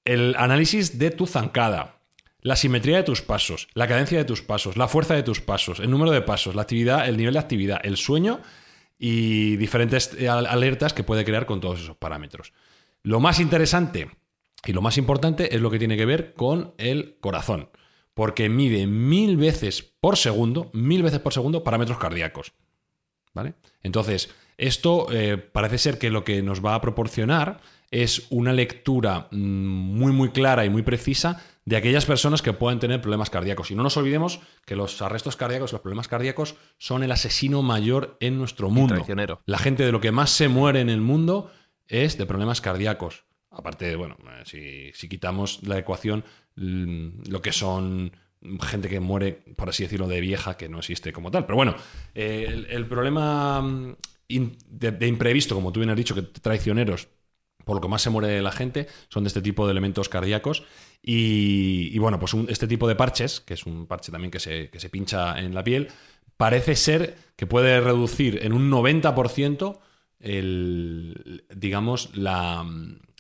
el 0.06 0.36
análisis 0.38 1.00
de 1.00 1.12
tu 1.12 1.26
zancada, 1.26 2.02
la 2.42 2.56
simetría 2.56 2.98
de 2.98 3.04
tus 3.04 3.22
pasos, 3.22 3.70
la 3.74 3.88
cadencia 3.88 4.18
de 4.18 4.26
tus 4.26 4.42
pasos, 4.42 4.76
la 4.76 4.88
fuerza 4.88 5.16
de 5.16 5.24
tus 5.24 5.40
pasos, 5.40 5.80
el 5.80 5.90
número 5.90 6.12
de 6.12 6.22
pasos, 6.22 6.56
la 6.56 6.64
actividad, 6.64 7.08
el 7.08 7.16
nivel 7.16 7.34
de 7.34 7.40
actividad, 7.40 7.80
el 7.84 7.96
sueño 7.96 8.42
y 9.00 9.56
diferentes 9.56 10.14
eh, 10.18 10.28
al- 10.28 10.46
alertas 10.48 10.94
que 10.94 11.04
puede 11.04 11.24
crear 11.24 11.46
con 11.46 11.62
todos 11.62 11.80
esos 11.80 11.96
parámetros. 11.96 12.54
Lo 13.02 13.20
más 13.20 13.40
interesante 13.40 14.10
y 14.66 14.74
lo 14.74 14.82
más 14.82 14.98
importante 14.98 15.56
es 15.56 15.62
lo 15.62 15.72
que 15.72 15.80
tiene 15.80 15.98
que 15.98 16.06
ver 16.06 16.34
con 16.34 16.74
el 16.78 17.18
corazón, 17.22 17.70
porque 18.14 18.50
mide 18.50 18.88
mil 18.88 19.38
veces 19.38 19.82
por 19.82 20.18
segundo, 20.18 20.70
mil 20.74 21.02
veces 21.02 21.20
por 21.20 21.34
segundo 21.34 21.64
parámetros 21.64 21.98
cardíacos. 21.98 22.54
¿Vale? 23.34 23.56
Entonces, 23.82 24.30
esto 24.58 25.08
eh, 25.12 25.38
parece 25.38 25.78
ser 25.78 25.98
que 25.98 26.10
lo 26.10 26.24
que 26.24 26.42
nos 26.42 26.64
va 26.64 26.76
a 26.76 26.82
proporcionar 26.82 27.62
es 27.92 28.26
una 28.32 28.54
lectura 28.54 29.28
mm, 29.32 29.38
muy, 29.38 30.12
muy 30.12 30.30
clara 30.30 30.66
y 30.66 30.70
muy 30.70 30.82
precisa 30.82 31.42
de 31.66 31.78
aquellas 31.78 32.06
personas 32.06 32.42
que 32.42 32.52
puedan 32.52 32.80
tener 32.80 33.02
problemas 33.02 33.30
cardíacos. 33.30 33.72
Y 33.72 33.76
no 33.76 33.84
nos 33.84 33.96
olvidemos 33.98 34.42
que 34.66 34.76
los 34.76 35.02
arrestos 35.02 35.36
cardíacos, 35.36 35.72
los 35.72 35.82
problemas 35.82 36.08
cardíacos, 36.08 36.56
son 36.78 37.04
el 37.04 37.12
asesino 37.12 37.62
mayor 37.62 38.18
en 38.20 38.38
nuestro 38.38 38.70
mundo. 38.70 38.96
traicionero. 38.96 39.42
La 39.46 39.60
gente 39.60 39.86
de 39.86 39.92
lo 39.92 40.02
que 40.02 40.12
más 40.12 40.32
se 40.32 40.48
muere 40.48 40.82
en 40.82 40.90
el 40.90 41.02
mundo 41.02 41.52
es 41.88 42.18
de 42.18 42.26
problemas 42.26 42.62
cardíacos. 42.62 43.26
Aparte 43.52 43.86
de, 43.86 43.96
bueno, 43.96 44.18
eh, 44.28 44.44
si, 44.46 44.92
si 44.94 45.08
quitamos 45.08 45.62
la 45.64 45.78
ecuación, 45.78 46.26
mm, 46.56 47.30
lo 47.30 47.42
que 47.42 47.52
son 47.52 48.12
gente 48.62 48.90
que 48.90 49.00
muere, 49.00 49.44
por 49.56 49.70
así 49.70 49.84
decirlo, 49.84 50.08
de 50.08 50.20
vieja, 50.20 50.58
que 50.58 50.68
no 50.68 50.80
existe 50.80 51.14
como 51.14 51.32
tal. 51.32 51.46
Pero 51.46 51.56
bueno, 51.56 51.76
eh, 52.16 52.46
el, 52.48 52.66
el 52.70 52.88
problema 52.88 53.62
mm, 53.62 53.96
de, 54.40 55.08
imprevisto, 55.08 55.56
como 55.56 55.72
tú 55.72 55.80
bien 55.80 55.90
has 55.90 55.98
dicho, 55.98 56.16
que 56.16 56.22
traicioneros, 56.22 57.10
por 57.66 57.76
lo 57.76 57.82
que 57.82 57.88
más 57.88 58.02
se 58.02 58.10
muere 58.10 58.42
la 58.42 58.52
gente, 58.52 58.88
son 59.10 59.24
de 59.24 59.30
este 59.30 59.42
tipo 59.42 59.66
de 59.66 59.72
elementos 59.72 60.10
cardíacos. 60.10 60.64
Y, 61.02 61.98
bueno, 62.00 62.20
pues 62.20 62.34
este 62.48 62.68
tipo 62.68 62.88
de 62.88 62.96
parches, 62.96 63.42
que 63.42 63.54
es 63.54 63.66
un 63.66 63.88
parche 63.88 64.12
también 64.12 64.32
que 64.32 64.40
se, 64.40 64.70
que 64.70 64.80
se 64.80 64.90
pincha 64.90 65.40
en 65.40 65.54
la 65.54 65.64
piel, 65.64 65.90
parece 66.38 66.76
ser 66.76 67.18
que 67.36 67.48
puede 67.48 67.80
reducir 67.82 68.40
en 68.44 68.54
un 68.54 68.72
90% 68.72 69.80
el, 70.20 71.46
digamos, 71.54 72.16
la, 72.16 72.66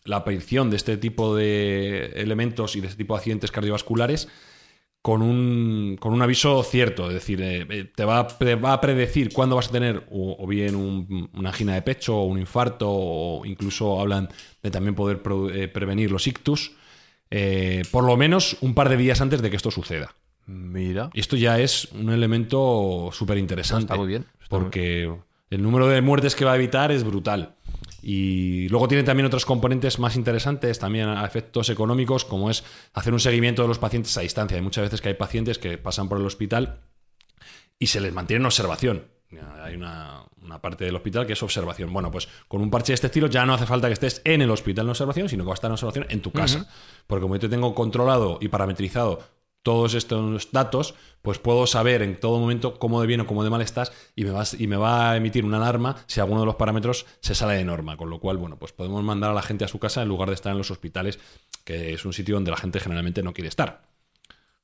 la 0.06 0.18
aparición 0.18 0.70
de 0.70 0.78
este 0.78 0.98
tipo 0.98 1.36
de 1.36 2.14
elementos 2.16 2.76
y 2.76 2.82
de 2.82 2.88
este 2.88 2.98
tipo 2.98 3.14
de 3.14 3.20
accidentes 3.20 3.52
cardiovasculares 3.52 4.30
con 5.04 5.22
un, 5.22 5.98
con 6.00 6.14
un 6.14 6.22
aviso 6.22 6.64
cierto, 6.64 7.10
es 7.10 7.14
decir, 7.14 7.42
eh, 7.42 7.68
eh, 7.70 7.92
te, 7.94 8.06
va 8.06 8.20
a, 8.20 8.28
te 8.28 8.56
va 8.56 8.72
a 8.74 8.80
predecir 8.82 9.34
cuándo 9.34 9.58
vas 9.58 9.68
a 9.68 9.72
tener 9.72 10.08
o, 10.10 10.38
o 10.40 10.48
bien 10.48 10.76
un- 10.76 11.30
una 11.34 11.50
angina 11.50 11.74
de 11.76 11.82
pecho 11.84 12.16
o 12.18 12.24
un 12.26 12.40
infarto 12.40 12.88
o 12.90 13.46
incluso 13.46 14.00
hablan 14.00 14.30
de 14.64 14.72
también 14.72 14.96
poder 14.96 15.22
pro- 15.22 15.50
eh, 15.52 15.68
prevenir 15.68 16.10
los 16.10 16.26
ictus, 16.26 16.72
eh, 17.30 17.82
por 17.92 18.06
lo 18.06 18.16
menos 18.16 18.56
un 18.62 18.74
par 18.74 18.88
de 18.88 18.96
días 18.98 19.20
antes 19.20 19.42
de 19.42 19.50
que 19.50 19.58
esto 19.58 19.72
suceda. 19.72 20.16
Mira. 20.46 21.10
Y 21.14 21.20
esto 21.20 21.36
ya 21.36 21.60
es 21.60 21.86
un 21.92 22.10
elemento 22.10 23.10
súper 23.12 23.38
interesante. 23.38 23.84
Está 23.84 23.96
muy 23.98 24.08
bien, 24.08 24.26
está 24.42 24.56
muy 24.56 24.64
porque 24.66 25.14
el 25.54 25.62
número 25.62 25.88
de 25.88 26.02
muertes 26.02 26.36
que 26.36 26.46
va 26.46 26.54
a 26.54 26.56
evitar 26.56 26.92
es 26.92 27.04
brutal. 27.04 27.56
Y 28.02 28.68
luego 28.70 28.88
tiene 28.88 29.04
también 29.04 29.28
otros 29.28 29.46
componentes 29.46 30.00
más 30.00 30.16
interesantes, 30.16 30.80
también 30.80 31.08
a 31.08 31.26
efectos 31.26 31.70
económicos, 31.70 32.26
como 32.26 32.50
es 32.50 32.64
hacer 32.94 33.14
un 33.14 33.20
seguimiento 33.20 33.62
de 33.62 33.68
los 33.68 33.80
pacientes 33.80 34.18
a 34.18 34.22
distancia. 34.22 34.58
Hay 34.58 34.64
muchas 34.64 34.84
veces 34.84 35.00
que 35.00 35.10
hay 35.10 35.14
pacientes 35.14 35.60
que 35.60 35.78
pasan 35.78 36.10
por 36.10 36.20
el 36.20 36.26
hospital 36.26 36.82
y 37.80 37.88
se 37.88 38.02
les 38.02 38.14
mantiene 38.14 38.42
en 38.42 38.46
observación. 38.48 39.08
Hay 39.64 39.76
una, 39.76 40.26
una 40.42 40.62
parte 40.62 40.86
del 40.86 40.96
hospital 40.96 41.26
que 41.26 41.34
es 41.34 41.44
observación. 41.44 41.94
Bueno, 41.94 42.12
pues 42.12 42.28
con 42.48 42.62
un 42.62 42.70
parche 42.70 42.92
de 42.92 42.96
este 42.96 43.08
estilo 43.08 43.28
ya 43.28 43.46
no 43.46 43.54
hace 43.54 43.66
falta 43.66 43.88
que 43.88 43.94
estés 43.94 44.22
en 44.26 44.42
el 44.42 44.52
hospital 44.52 44.86
en 44.86 44.90
observación, 44.90 45.30
sino 45.30 45.44
que 45.44 45.50
vas 45.50 45.58
a 45.58 45.60
estar 45.60 45.70
en 45.70 45.74
observación 45.74 46.06
en 46.10 46.22
tu 46.22 46.32
casa. 46.32 46.68
Porque 47.08 47.22
como 47.22 47.36
yo 47.36 47.42
te 47.42 47.50
tengo 47.50 47.74
controlado 47.74 48.38
y 48.42 48.50
parametrizado 48.50 49.20
todos 49.64 49.94
estos 49.94 50.52
datos, 50.52 50.94
pues 51.22 51.40
puedo 51.40 51.66
saber 51.66 52.02
en 52.02 52.20
todo 52.20 52.38
momento 52.40 52.78
cómo 52.78 53.00
de 53.00 53.08
bien 53.08 53.22
o 53.22 53.26
cómo 53.26 53.44
de 53.44 53.50
mal 53.50 53.62
estás 53.62 53.94
y 54.16 54.26
me, 54.26 54.32
vas, 54.32 54.54
y 54.60 54.68
me 54.68 54.76
va 54.76 55.12
a 55.12 55.18
emitir 55.18 55.46
una 55.46 55.58
alarma 55.58 55.96
si 56.06 56.20
alguno 56.20 56.42
de 56.42 56.46
los 56.46 56.56
parámetros 56.56 57.06
se 57.22 57.34
sale 57.34 57.56
de 57.56 57.64
norma. 57.64 57.96
Con 57.96 58.10
lo 58.10 58.20
cual, 58.20 58.38
bueno, 58.38 58.60
pues 58.60 58.74
podemos 58.74 59.02
mandar 59.04 59.32
a 59.32 59.34
la 59.34 59.42
gente 59.42 59.64
a 59.64 59.70
su 59.70 59.80
casa 59.80 60.02
en 60.02 60.10
lugar 60.10 60.28
de 60.28 60.36
estar 60.36 60.52
en 60.52 60.58
los 60.58 60.70
hospitales, 60.70 61.18
que 61.64 61.94
es 61.94 62.06
un 62.06 62.12
sitio 62.12 62.36
donde 62.36 62.52
la 62.52 62.58
gente 62.58 62.80
generalmente 62.82 63.24
no 63.24 63.34
quiere 63.34 63.48
estar. 63.48 63.84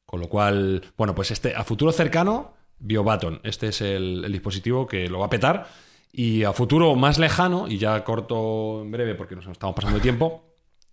Con 0.06 0.20
lo 0.20 0.28
cual, 0.28 0.84
bueno, 0.98 1.16
pues 1.16 1.32
este 1.32 1.56
a 1.56 1.64
futuro 1.64 1.92
cercano, 1.94 2.54
Biobaton, 2.80 3.40
este 3.44 3.70
es 3.70 3.82
el, 3.82 4.26
el 4.26 4.32
dispositivo 4.32 4.86
que 4.86 5.08
lo 5.08 5.20
va 5.20 5.28
a 5.28 5.30
petar. 5.30 5.68
Y 6.12 6.44
a 6.44 6.52
futuro 6.52 6.96
más 6.96 7.20
lejano, 7.20 7.68
y 7.70 7.78
ya 7.78 8.04
corto 8.04 8.82
en 8.82 8.92
breve 8.92 9.16
porque 9.16 9.36
nos 9.36 9.48
estamos 9.48 9.76
pasando 9.76 9.98
de 9.98 10.02
tiempo, 10.02 10.49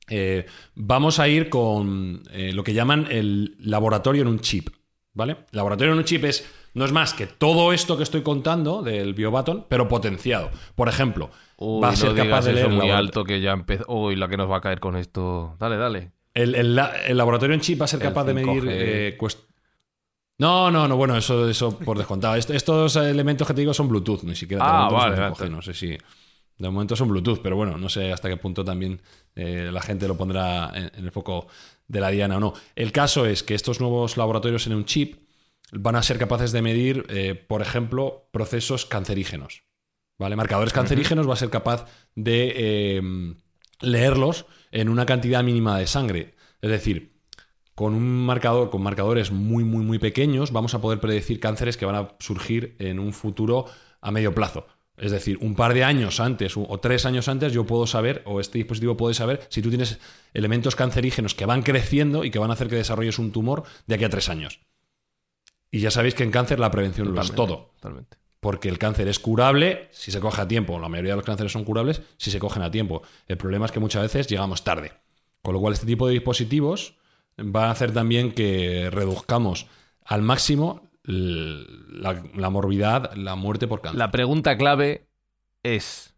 eh, 0.09 0.47
vamos 0.75 1.19
a 1.19 1.29
ir 1.29 1.49
con 1.49 2.23
eh, 2.33 2.53
lo 2.53 2.63
que 2.65 2.75
llaman 2.75 3.07
el 3.11 3.57
laboratorio 3.61 4.23
en 4.23 4.29
un 4.29 4.41
chip. 4.41 4.69
¿Vale? 5.15 5.37
Laboratorio 5.53 5.95
en 5.95 5.99
un 6.01 6.05
chip 6.05 6.25
es, 6.25 6.47
no 6.75 6.85
es 6.85 6.93
más 6.93 7.15
que 7.15 7.27
todo 7.27 7.73
esto 7.73 7.97
que 7.97 8.03
estoy 8.03 8.21
contando 8.23 8.83
del 8.83 9.15
Biobaton, 9.15 9.65
pero 9.67 9.89
potenciado. 9.89 10.51
Por 10.75 10.91
ejemplo, 10.91 11.31
Uy, 11.57 11.81
va 11.83 11.89
a 11.89 11.97
ser 11.97 12.11
no 12.11 12.17
capaz 12.23 12.45
de 12.45 12.53
leer 12.53 12.67
eso 12.67 12.75
muy 12.77 12.91
alto 12.91 13.25
que 13.25 13.41
ya 13.41 13.53
empezó. 13.53 13.85
Uy, 13.89 14.15
la 14.17 14.29
que 14.29 14.37
nos 14.37 14.51
va 14.51 14.59
a 14.59 14.61
caer 14.61 14.79
con 14.79 14.95
esto. 14.95 15.57
Dale, 15.59 15.79
dale. 15.79 16.13
el, 16.35 16.55
el 16.55 16.79
el 17.07 17.17
laboratorio 17.17 17.55
en 17.55 17.63
chip 17.63 17.81
va 17.81 17.87
a 17.87 17.89
ser 17.89 18.01
capaz 18.01 18.25
de 18.25 18.35
medir 18.35 18.63
5G. 18.63 18.69
eh, 18.71 19.17
No, 20.39 20.71
no, 20.71 20.87
no, 20.87 20.99
bueno, 20.99 21.17
eso, 21.17 21.49
eso 21.49 21.79
por 21.79 21.97
descontado. 21.97 22.35
estos 22.37 22.97
elementos 22.97 23.49
que 23.49 23.55
te 23.55 23.61
digo 23.63 23.73
son 23.73 23.89
Bluetooth, 23.89 24.23
ni 24.25 24.37
siquiera. 24.37 24.63
Ah, 24.67 24.91
vale, 24.91 25.49
No 25.49 25.63
sé 25.63 25.73
si. 25.73 25.97
De 26.59 26.71
momento 26.71 26.97
son 26.97 27.09
Bluetooth, 27.09 27.41
pero 27.43 27.57
bueno, 27.57 27.77
no 27.77 27.89
sé 27.89 28.13
hasta 28.13 28.29
qué 28.29 28.37
punto 28.37 28.65
también 28.65 29.03
eh, 29.35 29.69
la 29.71 29.83
gente 29.83 30.09
lo 30.09 30.17
pondrá 30.17 30.73
en, 30.75 31.05
el 31.05 31.13
foco 31.13 31.49
de 31.87 32.01
la 32.01 32.11
diana 32.11 32.39
o 32.39 32.41
no. 32.41 32.55
El 32.75 32.93
caso 32.93 33.27
es 33.27 33.43
que 33.43 33.55
estos 33.55 33.81
nuevos 33.81 34.17
laboratorios 34.17 34.67
en 34.67 34.75
un 34.75 34.87
chip 34.87 35.21
van 35.73 35.97
a 35.97 36.03
ser 36.03 36.19
capaces 36.19 36.53
de 36.53 36.63
medir, 36.63 37.05
eh, 37.11 37.35
por 37.35 37.61
ejemplo, 37.61 38.29
procesos 38.33 38.87
cancerígenos. 38.87 39.65
¿Vale? 40.19 40.35
Marcadores 40.35 40.73
cancerígenos 40.73 41.29
va 41.29 41.35
a 41.35 41.37
ser 41.37 41.51
capaz 41.51 41.85
de 42.15 42.97
em, 42.97 43.37
leerlos 43.81 44.47
en 44.71 44.89
una 44.89 45.05
cantidad 45.05 45.45
mínima 45.45 45.79
de 45.79 45.87
sangre. 45.87 46.35
Es 46.63 46.71
decir, 46.71 47.21
con 47.75 47.93
un 47.93 48.25
marcador, 48.25 48.71
con 48.71 48.83
marcadores 48.83 49.31
muy, 49.31 49.63
muy, 49.63 49.85
muy 49.85 49.99
pequeños, 49.99 50.53
vamos 50.53 50.75
a 50.75 50.81
poder 50.81 51.01
predecir 51.01 51.39
cánceres 51.39 51.77
que 51.77 51.85
van 51.85 51.97
a 51.97 52.17
surgir 52.19 52.77
en 52.79 52.99
un 52.99 53.13
futuro 53.13 53.67
a 54.01 54.11
medio 54.11 54.35
plazo. 54.35 54.67
Es 54.97 55.13
decir, 55.13 55.39
un 55.43 55.55
par 55.55 55.75
de 55.75 55.85
años 55.85 56.21
antes 56.21 56.55
o 56.57 56.81
tres 56.81 57.05
años 57.05 57.29
antes 57.29 57.53
yo 57.53 57.67
puedo 57.67 57.87
saber, 57.87 58.23
o 58.25 58.41
este 58.41 58.59
dispositivo 58.59 58.97
puede 58.97 59.15
saber, 59.15 59.47
si 59.51 59.61
tú 59.61 59.69
tienes 59.69 59.99
elementos 60.33 60.75
cancerígenos 60.75 61.35
que 61.35 61.45
van 61.45 61.63
creciendo 61.63 62.25
y 62.25 62.31
que 62.31 62.39
van 62.39 62.51
a 62.51 62.55
hacer 62.55 62.69
que 62.69 62.77
desarrolles 62.77 63.19
un 63.19 63.31
tumor 63.31 63.65
de 63.87 63.95
aquí 63.95 64.05
a 64.05 64.09
tres 64.09 64.29
años. 64.29 64.61
Y 65.71 65.81
ya 65.81 65.91
sabéis 65.91 66.15
que 66.15 66.23
en 66.23 66.31
cáncer 66.31 66.59
la 66.59 66.71
prevención 66.71 67.15
lo 67.15 67.21
es 67.21 67.33
todo. 67.33 67.73
Totalmente. 67.75 68.17
Porque 68.41 68.69
el 68.69 68.79
cáncer 68.79 69.09
es 69.09 69.19
curable 69.19 69.89
si 69.91 70.11
se 70.11 70.21
coge 70.21 70.41
a 70.41 70.49
tiempo. 70.49 70.79
La 70.79 70.89
mayoría 70.89 71.13
de 71.13 71.17
los 71.17 71.27
cánceres 71.27 71.53
son 71.53 71.65
curables 71.65 72.01
si 72.17 72.31
se 72.31 72.39
cogen 72.39 72.63
a 72.63 72.71
tiempo. 72.71 73.03
El 73.27 73.37
problema 73.37 73.67
es 73.67 73.73
que 73.73 73.81
muchas 73.81 74.03
veces 74.03 74.29
llegamos 74.29 74.65
tarde. 74.65 74.93
Con 75.43 75.55
lo 75.55 75.61
cual 75.61 75.75
este 75.75 75.87
tipo 75.87 76.07
de 76.07 76.15
dispositivos 76.15 76.95
va 77.39 77.67
a 77.67 77.71
hacer 77.71 77.93
también 77.93 78.33
que 78.33 78.89
reduzcamos 78.91 79.67
al 80.05 80.23
máximo 80.23 80.86
la, 81.07 82.51
morbidad, 82.51 83.15
la 83.15 83.37
muerte 83.37 83.67
por 83.69 83.81
cáncer. 83.81 83.99
La 83.99 84.11
pregunta 84.11 84.57
clave 84.57 85.09
es, 85.63 86.17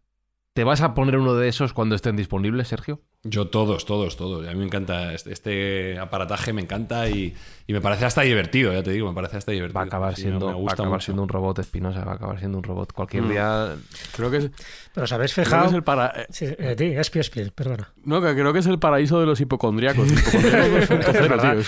¿te 0.55 0.65
vas 0.65 0.81
a 0.81 0.95
poner 0.95 1.19
uno 1.19 1.35
de 1.35 1.49
esos 1.49 1.73
cuando 1.73 1.95
estén 1.95 2.17
disponibles, 2.17 2.69
Sergio? 2.69 3.03
Yo 3.25 3.49
todos, 3.49 3.85
todos, 3.85 4.17
todos. 4.17 4.47
A 4.47 4.53
mí 4.53 4.59
me 4.59 4.67
encanta 4.67 5.13
este, 5.13 5.33
este 5.33 5.99
aparataje, 5.99 6.53
me 6.53 6.63
encanta 6.63 7.09
y, 7.09 7.35
me 7.67 7.81
parece 7.81 8.05
hasta 8.05 8.23
divertido, 8.23 8.73
ya 8.73 8.85
te 8.85 8.93
digo, 8.93 9.09
me 9.09 9.15
parece 9.15 9.39
hasta 9.39 9.51
divertido. 9.51 9.77
Va 9.77 9.83
a 9.83 9.87
acabar, 9.87 10.15
siendo, 10.15 10.63
va 10.63 10.71
a 10.71 10.75
acabar 10.75 11.03
siendo 11.03 11.25
un 11.25 11.29
robot 11.29 11.59
espinosa, 11.59 12.05
va 12.05 12.13
a 12.13 12.15
acabar 12.15 12.39
siendo 12.39 12.59
un 12.59 12.65
robot. 12.65 12.93
Cualquier 12.93 13.25
mm. 13.25 13.29
día... 13.29 13.75
Creo 14.15 14.31
que 14.31 14.37
es... 14.37 14.51
Pero 14.95 15.05
os 15.05 15.13
habéis 15.13 15.35
fijado... 15.35 15.67
es 15.67 15.73
el 15.73 15.83
para... 15.83 16.29
Sí, 16.31 16.45
eh, 16.47 16.95
espi, 16.97 17.19
espi, 17.19 17.51
perdona. 17.51 17.93
No, 18.05 18.23
que 18.23 18.35
creo 18.35 18.53
que 18.53 18.61
es 18.61 18.67
el 18.67 18.79
paraíso 18.79 19.19
de 19.19 19.27
los 19.27 19.41
es 19.41 19.47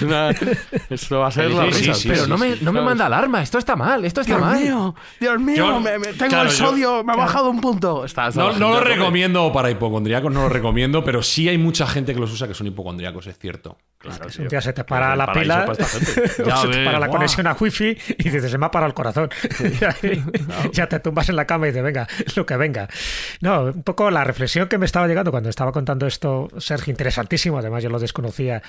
una... 0.02 0.30
Esto 0.88 1.18
va 1.18 1.26
a 1.26 1.32
ser 1.32 1.50
la 1.50 1.66
risa. 1.66 1.94
pero 2.06 2.28
no 2.28 2.38
me, 2.38 2.54
no 2.60 2.72
me 2.72 2.80
manda 2.80 3.06
alarma, 3.06 3.42
esto 3.42 3.58
está 3.58 3.74
mal, 3.74 4.04
esto 4.04 4.20
está 4.20 4.36
Dios 4.36 4.46
mal. 4.46 4.62
Mío, 4.62 4.94
Dios 5.18 5.40
mío, 5.40 5.80
me, 5.80 5.98
tengo 6.14 6.42
el 6.42 6.50
sodio, 6.50 7.02
me 7.02 7.12
ha 7.12 7.16
bajado 7.16 7.50
un 7.50 7.60
punto. 7.60 8.04
no, 8.36 8.52
no 8.52 8.70
lo 8.70 8.78
recomiendo 8.80 9.52
para 9.52 9.68
hipocondriacos, 9.68 10.32
no 10.32 10.42
lo 10.42 10.48
recomiendo, 10.48 11.02
pero 11.04 11.22
sí 11.22 11.39
hay 11.48 11.58
mucha 11.58 11.86
gente 11.86 12.14
que 12.14 12.20
los 12.20 12.32
usa 12.32 12.48
que 12.48 12.54
son 12.54 12.66
hipocondríacos, 12.66 13.26
es 13.26 13.38
cierto. 13.38 13.78
Claro, 13.98 14.26
un 14.38 14.48
día 14.48 14.62
se 14.62 14.72
te 14.72 14.82
para 14.82 15.14
la 15.14 15.30
pila, 15.30 15.66
ya 16.46 16.56
se 16.56 16.68
te 16.68 16.84
para 16.84 16.98
la 16.98 17.08
conexión 17.08 17.46
a 17.46 17.52
wifi 17.52 17.96
y 18.16 18.30
dices, 18.30 18.50
se 18.50 18.56
me 18.56 18.66
ha 18.66 18.70
parado 18.70 18.88
el 18.88 18.94
corazón. 18.94 19.28
ya 20.72 20.88
te 20.88 21.00
tumbas 21.00 21.28
en 21.28 21.36
la 21.36 21.44
cama 21.44 21.66
y 21.66 21.70
dices, 21.70 21.84
venga, 21.84 22.08
lo 22.34 22.46
que 22.46 22.56
venga. 22.56 22.88
No, 23.40 23.64
un 23.64 23.82
poco 23.82 24.10
la 24.10 24.24
reflexión 24.24 24.68
que 24.68 24.78
me 24.78 24.86
estaba 24.86 25.06
llegando 25.06 25.30
cuando 25.30 25.50
estaba 25.50 25.70
contando 25.70 26.06
esto, 26.06 26.48
Sergio, 26.58 26.90
interesantísimo, 26.90 27.58
además 27.58 27.82
yo 27.82 27.90
lo 27.90 27.98
desconocía 27.98 28.62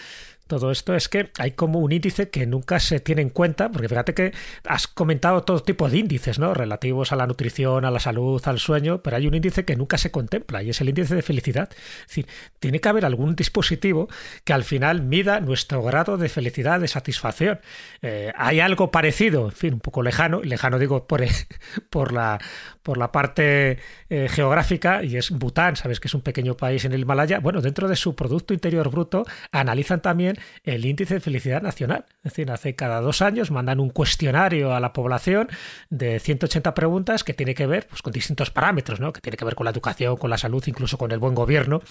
todo 0.47 0.71
esto 0.71 0.95
es 0.95 1.07
que 1.07 1.31
hay 1.39 1.51
como 1.51 1.79
un 1.79 1.91
índice 1.91 2.29
que 2.29 2.45
nunca 2.45 2.79
se 2.79 2.99
tiene 2.99 3.21
en 3.21 3.29
cuenta, 3.29 3.71
porque 3.71 3.87
fíjate 3.87 4.13
que 4.13 4.33
has 4.65 4.87
comentado 4.87 5.43
todo 5.43 5.61
tipo 5.61 5.89
de 5.89 5.97
índices, 5.97 6.39
¿no? 6.39 6.53
Relativos 6.53 7.11
a 7.11 7.15
la 7.15 7.27
nutrición, 7.27 7.85
a 7.85 7.91
la 7.91 7.99
salud, 7.99 8.41
al 8.45 8.59
sueño, 8.59 9.01
pero 9.01 9.17
hay 9.17 9.27
un 9.27 9.33
índice 9.33 9.65
que 9.65 9.75
nunca 9.75 9.97
se 9.97 10.11
contempla 10.11 10.61
y 10.63 10.69
es 10.69 10.81
el 10.81 10.89
índice 10.89 11.15
de 11.15 11.21
felicidad. 11.21 11.69
Es 11.71 12.07
decir, 12.07 12.27
tiene 12.59 12.81
que 12.81 12.89
haber 12.89 13.05
algún 13.05 13.35
dispositivo 13.35 14.09
que 14.43 14.53
al 14.53 14.63
final 14.63 15.01
mida 15.03 15.39
nuestro 15.39 15.81
grado 15.83 16.17
de 16.17 16.29
felicidad, 16.29 16.79
de 16.79 16.87
satisfacción. 16.87 17.59
Eh, 18.01 18.33
hay 18.35 18.59
algo 18.59 18.91
parecido, 18.91 19.45
en 19.45 19.51
fin, 19.53 19.73
un 19.75 19.79
poco 19.79 20.03
lejano, 20.03 20.41
lejano 20.41 20.79
digo 20.79 21.07
por, 21.07 21.23
por, 21.89 22.11
la, 22.11 22.39
por 22.83 22.97
la 22.97 23.11
parte 23.11 23.77
eh, 24.09 24.27
geográfica, 24.29 25.03
y 25.03 25.17
es 25.17 25.31
Bután, 25.31 25.75
sabes 25.75 25.99
que 25.99 26.07
es 26.07 26.13
un 26.13 26.21
pequeño 26.21 26.57
país 26.57 26.85
en 26.85 26.93
el 26.93 27.01
Himalaya. 27.01 27.39
Bueno, 27.39 27.61
dentro 27.61 27.87
de 27.87 27.95
su 27.95 28.15
Producto 28.15 28.53
Interior 28.53 28.89
Bruto 28.89 29.25
analizan 29.51 30.01
también 30.01 30.37
el 30.63 30.85
índice 30.85 31.15
de 31.15 31.19
felicidad 31.19 31.61
nacional. 31.61 32.05
Es 32.17 32.31
decir, 32.31 32.51
hace 32.51 32.75
cada 32.75 33.01
dos 33.01 33.21
años 33.21 33.51
mandan 33.51 33.79
un 33.79 33.89
cuestionario 33.89 34.73
a 34.73 34.79
la 34.79 34.93
población 34.93 35.49
de 35.89 36.19
180 36.19 36.73
preguntas 36.73 37.23
que 37.23 37.33
tiene 37.33 37.55
que 37.55 37.67
ver 37.67 37.87
pues, 37.87 38.01
con 38.01 38.13
distintos 38.13 38.51
parámetros, 38.51 38.99
¿no? 38.99 39.13
que 39.13 39.21
tiene 39.21 39.37
que 39.37 39.45
ver 39.45 39.55
con 39.55 39.65
la 39.65 39.71
educación, 39.71 40.17
con 40.17 40.29
la 40.29 40.37
salud, 40.37 40.63
incluso 40.67 40.97
con 40.97 41.11
el 41.11 41.19
buen 41.19 41.35
gobierno. 41.35 41.81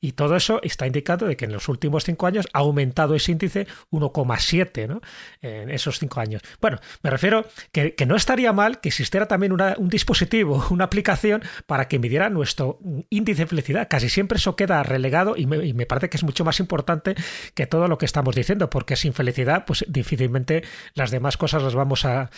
Y 0.00 0.12
todo 0.12 0.36
eso 0.36 0.60
está 0.62 0.86
indicando 0.86 1.26
de 1.26 1.36
que 1.36 1.44
en 1.44 1.52
los 1.52 1.68
últimos 1.68 2.04
cinco 2.04 2.26
años 2.26 2.46
ha 2.52 2.60
aumentado 2.60 3.14
ese 3.14 3.32
índice 3.32 3.66
1,7 3.90 4.88
¿no? 4.88 5.00
en 5.42 5.70
esos 5.70 5.98
cinco 5.98 6.20
años. 6.20 6.42
Bueno, 6.60 6.78
me 7.02 7.10
refiero 7.10 7.46
que, 7.72 7.94
que 7.94 8.06
no 8.06 8.16
estaría 8.16 8.52
mal 8.52 8.80
que 8.80 8.88
existiera 8.88 9.26
también 9.26 9.52
un 9.52 9.88
dispositivo, 9.88 10.64
una 10.70 10.84
aplicación 10.84 11.42
para 11.66 11.88
que 11.88 11.98
midiera 11.98 12.30
nuestro 12.30 12.78
índice 13.10 13.42
de 13.42 13.46
felicidad. 13.46 13.88
Casi 13.88 14.08
siempre 14.08 14.38
eso 14.38 14.56
queda 14.56 14.82
relegado 14.82 15.36
y 15.36 15.46
me, 15.46 15.66
y 15.66 15.72
me 15.72 15.86
parece 15.86 16.08
que 16.08 16.16
es 16.16 16.24
mucho 16.24 16.44
más 16.44 16.60
importante 16.60 17.14
que 17.54 17.66
todo 17.66 17.88
lo 17.88 17.98
que 17.98 18.06
estamos 18.06 18.34
diciendo, 18.34 18.70
porque 18.70 18.96
sin 18.96 19.12
felicidad, 19.12 19.64
pues 19.66 19.84
difícilmente 19.88 20.64
las 20.94 21.10
demás 21.10 21.36
cosas 21.36 21.62
las 21.62 21.74
vamos 21.74 22.04
a, 22.04 22.30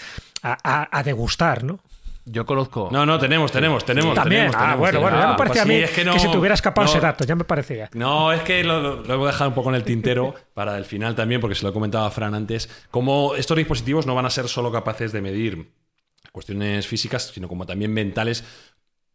a, 0.42 1.02
degustar, 1.04 1.64
¿no? 1.64 1.80
Yo 2.24 2.46
conozco. 2.46 2.88
No, 2.92 3.04
no, 3.04 3.18
tenemos, 3.18 3.50
tenemos, 3.50 3.84
tenemos. 3.84 4.14
También. 4.14 4.50
Tenemos, 4.50 4.56
ah, 4.56 4.76
bueno, 4.76 5.00
bueno, 5.00 5.18
ya 5.18 5.28
me 5.28 5.34
parecía 5.34 5.64
pues 5.64 5.74
a 5.96 6.04
mí 6.04 6.12
que, 6.12 6.20
si 6.20 6.30
te 6.30 6.36
hubiera 6.36 6.54
escapado 6.54 6.86
ese 6.86 7.00
dato, 7.00 7.24
ya 7.24 7.34
me 7.34 7.44
parecía. 7.44 7.90
No, 7.94 8.32
es 8.32 8.42
que 8.42 8.62
lo, 8.62 9.02
voy 9.02 9.24
a 9.24 9.32
dejar 9.32 9.48
un 9.48 9.54
poco 9.54 9.70
en 9.70 9.74
el 9.74 9.82
tintero 9.82 10.34
para 10.54 10.78
el 10.78 10.84
final 10.84 11.16
también, 11.16 11.40
porque 11.40 11.56
se 11.56 11.64
lo 11.64 11.70
he 11.70 11.72
comentado 11.72 12.04
a 12.04 12.10
Fran 12.10 12.34
antes. 12.34 12.68
Como 12.90 13.34
estos 13.34 13.56
dispositivos 13.56 14.06
no 14.06 14.14
van 14.14 14.26
a 14.26 14.30
ser 14.30 14.48
solo 14.48 14.70
capaces 14.70 15.10
de 15.10 15.20
medir 15.20 15.72
cuestiones 16.30 16.86
físicas, 16.86 17.32
sino 17.34 17.48
como 17.48 17.66
también 17.66 17.92
mentales, 17.92 18.44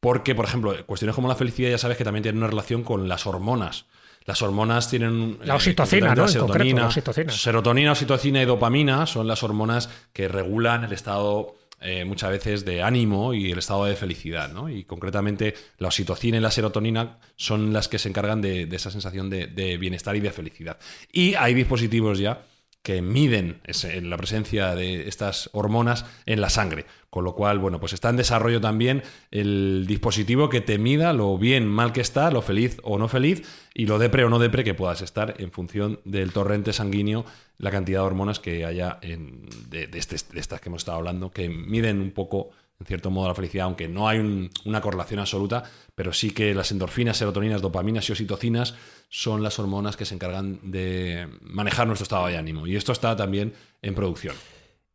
porque, 0.02 0.36
por 0.36 0.46
ejemplo, 0.46 0.76
cuestiones 0.86 1.16
como 1.16 1.30
la 1.30 1.36
felicidad 1.36 1.70
ya 1.70 1.78
sabes 1.78 1.98
que 1.98 2.04
también 2.04 2.24
tienen 2.24 2.40
una 2.40 2.48
relación 2.48 2.84
con 2.84 3.08
las 3.08 3.26
hormonas. 3.26 3.86
Las 4.26 4.42
hormonas 4.42 4.90
tienen... 4.90 5.40
La 5.44 5.56
oxitocina, 5.56 6.14
¿no? 6.14 6.28
Serotonina, 6.28 6.88
oxitocina. 6.88 7.32
serotonina, 7.32 7.92
oxitocina 7.94 8.42
y 8.42 8.46
dopamina 8.46 9.06
son 9.06 9.26
las 9.26 9.42
hormonas 9.42 9.90
que 10.12 10.28
regulan 10.28 10.84
el 10.84 10.92
estado 10.92 11.56
eh, 11.80 12.06
muchas 12.06 12.32
veces 12.32 12.66
de 12.66 12.82
ánimo 12.82 13.34
y 13.34 13.52
el 13.52 13.60
estado 13.60 13.86
de 13.86 13.96
felicidad, 13.96 14.52
¿no? 14.52 14.70
Y 14.70 14.84
concretamente 14.84 15.54
la 15.78 15.88
oxitocina 15.88 16.38
y 16.38 16.42
la 16.42 16.52
serotonina 16.52 17.20
son 17.36 17.72
las 17.74 17.88
que 17.88 18.00
se 18.00 18.10
encargan 18.10 18.42
de, 18.42 18.64
esa 18.72 18.90
sensación 18.90 19.30
de, 19.30 19.48
de, 19.48 19.78
bienestar 19.78 20.16
y 20.16 20.20
de 20.20 20.32
felicidad. 20.32 20.78
Y 21.12 21.36
hay 21.36 21.54
dispositivos 21.54 22.20
ya 22.20 22.42
que 22.82 23.02
miden 23.02 23.62
la 24.02 24.18
presencia 24.18 24.74
de 24.74 25.08
estas 25.10 25.50
hormonas 25.52 26.06
en 26.26 26.40
la 26.40 26.50
sangre. 26.50 26.86
Con 27.10 27.24
lo 27.24 27.36
cual, 27.36 27.60
bueno, 27.60 27.80
pues 27.80 27.94
está 27.94 28.10
en 28.10 28.16
desarrollo 28.16 28.62
también 28.62 29.04
el 29.32 29.86
dispositivo 29.88 30.50
que 30.50 30.62
te 30.62 30.78
mida 30.78 31.14
lo 31.14 31.38
bien, 31.38 31.68
mal 31.68 31.92
que 31.92 32.02
está, 32.02 32.32
lo 32.32 32.42
feliz 32.42 32.78
o 32.84 32.98
no 32.98 33.08
feliz, 33.08 33.44
y 33.74 33.88
lo 33.88 34.00
depre 34.00 34.24
o 34.24 34.30
no 34.30 34.40
depre 34.40 34.64
que 34.64 34.74
puedas 34.74 35.02
estar 35.02 35.36
en 35.38 35.52
función 35.52 36.00
del 36.06 36.32
torrente 36.32 36.74
sanguíneo, 36.74 37.26
la 37.58 37.72
cantidad 37.72 38.02
de 38.02 38.06
hormonas 38.06 38.40
que 38.40 38.66
haya 38.66 39.00
en, 39.02 39.50
de, 39.70 39.90
este, 39.94 40.16
de 40.34 40.40
estas 40.40 40.62
que 40.62 40.70
hemos 40.70 40.82
estado 40.82 40.98
hablando, 40.98 41.32
que 41.32 41.50
miden 41.50 42.00
un 42.00 42.12
poco 42.12 42.52
en 42.80 42.86
cierto 42.86 43.10
modo 43.10 43.28
la 43.28 43.36
felicidad, 43.36 43.66
aunque 43.66 43.88
no 43.88 44.08
hay 44.08 44.50
una 44.66 44.82
correlación 44.82 45.20
absoluta, 45.20 45.64
pero 45.96 46.14
sí 46.14 46.32
que 46.32 46.54
las 46.54 46.72
endorfinas, 46.72 47.18
serotoninas, 47.18 47.62
dopaminas 47.62 48.08
y 48.08 48.12
oxitocinas 48.12 48.76
son 49.10 49.42
las 49.42 49.58
hormonas 49.58 49.98
que 49.98 50.06
se 50.06 50.16
encargan 50.16 50.60
de 50.64 51.28
manejar 51.42 51.88
nuestro 51.88 52.04
estado 52.04 52.28
de 52.28 52.38
ánimo. 52.38 52.68
Y 52.68 52.76
esto 52.76 52.92
está 52.92 53.16
también 53.16 53.54
en 53.82 53.96
producción. 53.96 54.36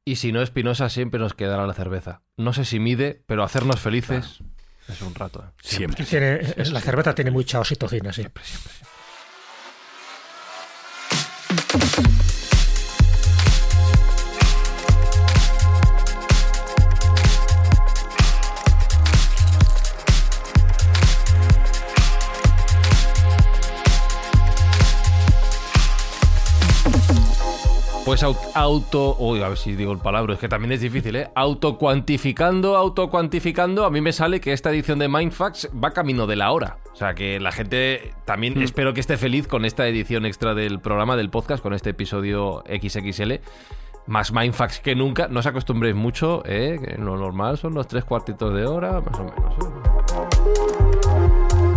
Y 0.05 0.17
si 0.17 0.33
no, 0.33 0.43
Espinosa 0.43 0.89
siempre 0.89 1.21
nos 1.21 1.35
quedará 1.35 1.67
la 1.67 1.75
cerveza. 1.75 2.23
No 2.37 2.53
sé 2.53 2.65
si 2.65 2.79
mide, 2.81 3.23
pero 3.27 3.45
hacernos 3.45 3.81
felices 3.81 4.41
es 4.89 5.03
un 5.03 5.15
rato. 5.15 5.45
¿eh? 5.45 5.53
Siempre. 5.63 6.05
la 6.57 6.81
cerveza 6.81 7.15
tiene 7.15 7.31
mucha 7.31 7.61
oxitocina, 7.61 8.13
siempre, 8.13 8.43
siempre. 8.45 8.73
Pues 28.13 28.23
auto, 28.23 29.17
uy, 29.21 29.41
a 29.41 29.49
ver 29.49 29.57
si 29.57 29.75
digo 29.75 29.91
el 29.91 29.99
palabra, 29.99 30.35
es 30.35 30.39
que 30.39 30.47
también 30.47 30.71
es 30.73 30.83
difícil, 30.83 31.17
¿eh? 31.17 31.31
Autocuantificando, 31.35 32.77
autocuantificando, 32.77 33.87
a 33.87 33.91
mí 33.91 34.03
me 34.03 34.13
sale 34.13 34.39
que 34.39 34.53
esta 34.53 34.71
edición 34.71 34.99
de 34.99 35.09
Mindfax 35.09 35.71
va 35.83 35.93
camino 35.93 36.27
de 36.27 36.37
la 36.37 36.53
hora. 36.53 36.77
O 36.93 36.95
sea, 36.95 37.15
que 37.15 37.41
la 37.41 37.53
gente 37.53 38.13
también 38.27 38.59
hmm. 38.59 38.65
espero 38.65 38.93
que 38.93 39.01
esté 39.01 39.17
feliz 39.17 39.49
con 39.49 39.65
esta 39.65 39.89
edición 39.89 40.27
extra 40.27 40.53
del 40.53 40.79
programa, 40.79 41.17
del 41.17 41.31
podcast, 41.31 41.63
con 41.63 41.73
este 41.73 41.89
episodio 41.89 42.63
XXL. 42.69 43.33
más 44.07 44.31
Mindfax 44.31 44.81
que 44.81 44.95
nunca. 44.95 45.29
No 45.29 45.41
os 45.41 45.47
acostumbréis 45.47 45.97
mucho, 45.97 46.43
¿eh? 46.45 46.79
que 46.85 47.01
lo 47.01 47.17
normal 47.17 47.57
son 47.57 47.73
los 47.73 47.89
tres 47.89 48.05
cuartitos 48.05 48.53
de 48.53 48.67
hora, 48.67 49.01
más 49.01 49.19
o 49.19 49.25
menos. 49.25 49.55
¿eh? 49.59 50.32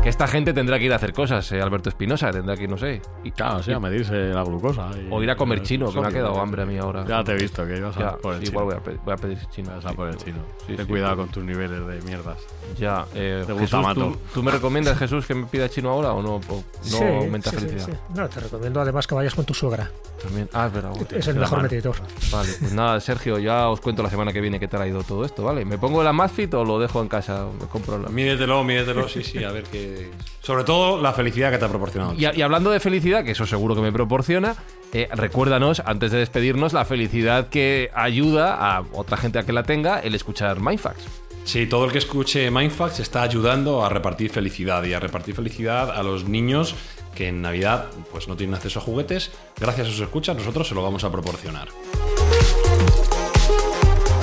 Que 0.05 0.09
esta 0.09 0.27
gente 0.27 0.53
tendrá 0.53 0.77
que 0.77 0.85
ir 0.85 0.93
a 0.93 0.97
hacer 0.97 1.13
cosas, 1.13 1.51
eh, 1.51 1.59
Alberto 1.59 1.89
Espinosa, 1.89 2.29
tendrá 2.29 2.55
que 2.55 2.65
ir, 2.65 2.69
no 2.69 2.77
sé. 2.77 3.01
Y, 3.23 3.31
claro, 3.31 3.63
sí, 3.63 3.71
a 3.71 3.79
medirse 3.79 4.13
la 4.13 4.43
glucosa. 4.43 4.91
Y, 4.95 5.07
o 5.11 5.23
ir 5.23 5.31
a 5.31 5.35
comer 5.35 5.63
chino, 5.63 5.91
que 5.91 5.99
me 5.99 6.05
ha 6.07 6.11
quedado 6.11 6.39
hambre 6.39 6.61
a 6.61 6.65
mí 6.67 6.77
ahora. 6.77 7.03
Ya 7.07 7.23
te 7.23 7.31
he 7.31 7.35
visto 7.35 7.65
que 7.65 7.77
ibas 7.77 7.97
a 7.97 7.99
Ya, 7.99 8.11
por 8.17 8.35
el 8.35 8.41
sí, 8.41 8.45
chino. 8.45 8.61
igual 8.61 8.65
voy 8.65 8.75
a 8.75 8.83
pedir, 8.85 8.99
voy 9.03 9.13
a 9.15 9.17
pedir 9.17 9.39
chino. 9.49 9.71
Vas 9.71 9.83
a 9.83 9.89
sí. 9.89 9.95
por 9.95 10.07
el 10.09 10.17
chino. 10.17 10.37
Sí, 10.67 10.75
Ten 10.75 10.85
sí, 10.85 10.91
cuidado 10.91 11.13
sí. 11.13 11.17
con 11.21 11.29
tus 11.29 11.43
niveles 11.43 11.87
de 11.87 12.01
mierdas. 12.03 12.37
Ya, 12.77 13.03
eh, 13.15 13.43
De 13.47 13.57
Jesús. 13.57 13.93
¿tú, 13.95 14.15
tú 14.31 14.43
me 14.43 14.51
recomiendas, 14.51 14.95
Jesús, 14.99 15.25
que 15.25 15.33
me 15.33 15.47
pida 15.47 15.69
chino 15.69 15.89
ahora 15.89 16.11
o 16.13 16.21
no? 16.21 16.35
O 16.35 16.39
no 16.39 16.63
Sí, 16.81 17.03
aumenta 17.03 17.49
felicidad. 17.49 17.85
sí. 17.87 17.91
No, 18.13 18.29
te 18.29 18.39
recomiendo 18.41 18.79
además 18.81 19.07
que 19.07 19.15
vayas 19.15 19.33
con 19.33 19.43
tu 19.45 19.55
suegra. 19.55 19.89
También. 20.21 20.47
Ah, 20.53 20.67
es 20.67 20.73
verdad. 20.73 20.91
hostia, 20.91 21.17
Es 21.17 21.27
el 21.29 21.35
mejor 21.37 21.61
mal. 21.63 21.67
medidor. 21.71 21.95
Vale, 22.31 22.49
pues 22.59 22.73
nada, 22.73 22.99
Sergio, 22.99 23.39
ya 23.39 23.69
os 23.69 23.81
cuento 23.81 24.03
la 24.03 24.11
semana 24.11 24.31
que 24.31 24.39
viene 24.39 24.59
qué 24.59 24.67
tal 24.67 24.83
ha 24.83 24.87
ido 24.87 25.01
todo 25.01 25.25
esto, 25.25 25.43
¿vale? 25.43 25.65
¿Me 25.65 25.79
pongo 25.79 26.03
la 26.03 26.13
Mazfit 26.13 26.53
o 26.53 26.63
lo 26.63 26.77
dejo 26.77 27.01
en 27.01 27.07
casa? 27.07 27.47
Me 27.59 27.65
compro 27.65 27.97
la... 27.97 28.09
Mídetelo, 28.09 28.63
mídetelo, 28.63 29.09
sí, 29.09 29.23
sí, 29.23 29.43
a 29.43 29.51
ver 29.51 29.63
qué. 29.63 29.94
Sobre 30.41 30.63
todo 30.63 31.01
la 31.01 31.13
felicidad 31.13 31.51
que 31.51 31.57
te 31.57 31.65
ha 31.65 31.69
proporcionado. 31.69 32.13
Y, 32.13 32.25
y 32.25 32.41
hablando 32.41 32.71
de 32.71 32.79
felicidad, 32.79 33.23
que 33.23 33.31
eso 33.31 33.45
seguro 33.45 33.75
que 33.75 33.81
me 33.81 33.91
proporciona, 33.91 34.55
eh, 34.93 35.09
recuérdanos, 35.11 35.81
antes 35.85 36.11
de 36.11 36.19
despedirnos, 36.19 36.73
la 36.73 36.85
felicidad 36.85 37.49
que 37.49 37.91
ayuda 37.93 38.77
a 38.77 38.83
otra 38.93 39.17
gente 39.17 39.39
a 39.39 39.43
que 39.43 39.51
la 39.51 39.63
tenga 39.63 39.99
el 39.99 40.15
escuchar 40.15 40.61
Mindfax. 40.61 41.03
Sí, 41.43 41.67
todo 41.67 41.85
el 41.85 41.91
que 41.91 41.99
escuche 41.99 42.49
Mindfax 42.49 42.99
está 42.99 43.21
ayudando 43.21 43.85
a 43.85 43.89
repartir 43.89 44.31
felicidad 44.31 44.83
y 44.83 44.93
a 44.93 44.99
repartir 44.99 45.35
felicidad 45.35 45.91
a 45.91 46.01
los 46.01 46.27
niños 46.27 46.75
que 47.13 47.27
en 47.27 47.41
Navidad 47.41 47.85
pues 48.11 48.27
no 48.27 48.35
tienen 48.35 48.55
acceso 48.55 48.79
a 48.79 48.81
juguetes. 48.81 49.31
Gracias 49.59 49.87
a 49.87 49.91
sus 49.91 49.99
escuchas 49.99 50.35
nosotros 50.35 50.67
se 50.67 50.73
lo 50.73 50.81
vamos 50.81 51.03
a 51.03 51.11
proporcionar. 51.11 51.67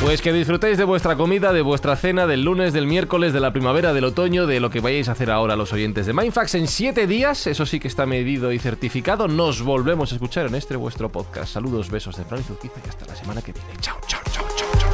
Pues 0.03 0.21
que 0.21 0.33
disfrutéis 0.33 0.79
de 0.79 0.85
vuestra 0.85 1.17
comida, 1.17 1.53
de 1.53 1.63
vuestra 1.63 1.95
cena, 1.95 2.27
del 2.27 2.43
lunes, 2.43 2.73
del 2.73 2.89
miércoles, 2.89 3.33
de 3.33 3.39
la 3.39 3.53
primavera, 3.53 3.93
del 3.93 4.05
otoño, 4.05 4.47
de 4.47 4.59
lo 4.59 4.69
que 4.69 4.81
vayáis 4.81 5.09
a 5.09 5.13
hacer 5.13 5.31
ahora 5.31 5.55
los 5.55 5.73
oyentes 5.73 6.07
de 6.07 6.13
Mindfax. 6.13 6.57
En 6.57 6.67
siete 6.67 7.07
días, 7.07 7.47
eso 7.47 7.65
sí 7.67 7.79
que 7.79 7.87
está 7.87 8.05
medido 8.05 8.53
y 8.53 8.59
certificado, 8.59 9.29
nos 9.29 9.63
volvemos 9.63 10.11
a 10.11 10.17
escuchar 10.17 10.47
en 10.47 10.57
este 10.57 10.75
vuestro 10.75 11.09
podcast. 11.09 11.53
Saludos, 11.53 11.89
besos 11.89 12.17
de 12.17 12.25
Fran 12.25 12.41
y 12.41 12.43
Zurquiza 12.43 12.75
y 12.85 12.89
hasta 12.89 13.07
la 13.07 13.15
semana 13.15 13.43
que 13.43 13.53
viene. 13.53 13.69
Chao, 13.81 13.97
chao, 14.09 14.21
chao, 14.33 14.45
chao, 14.57 14.69
chao. 14.77 14.91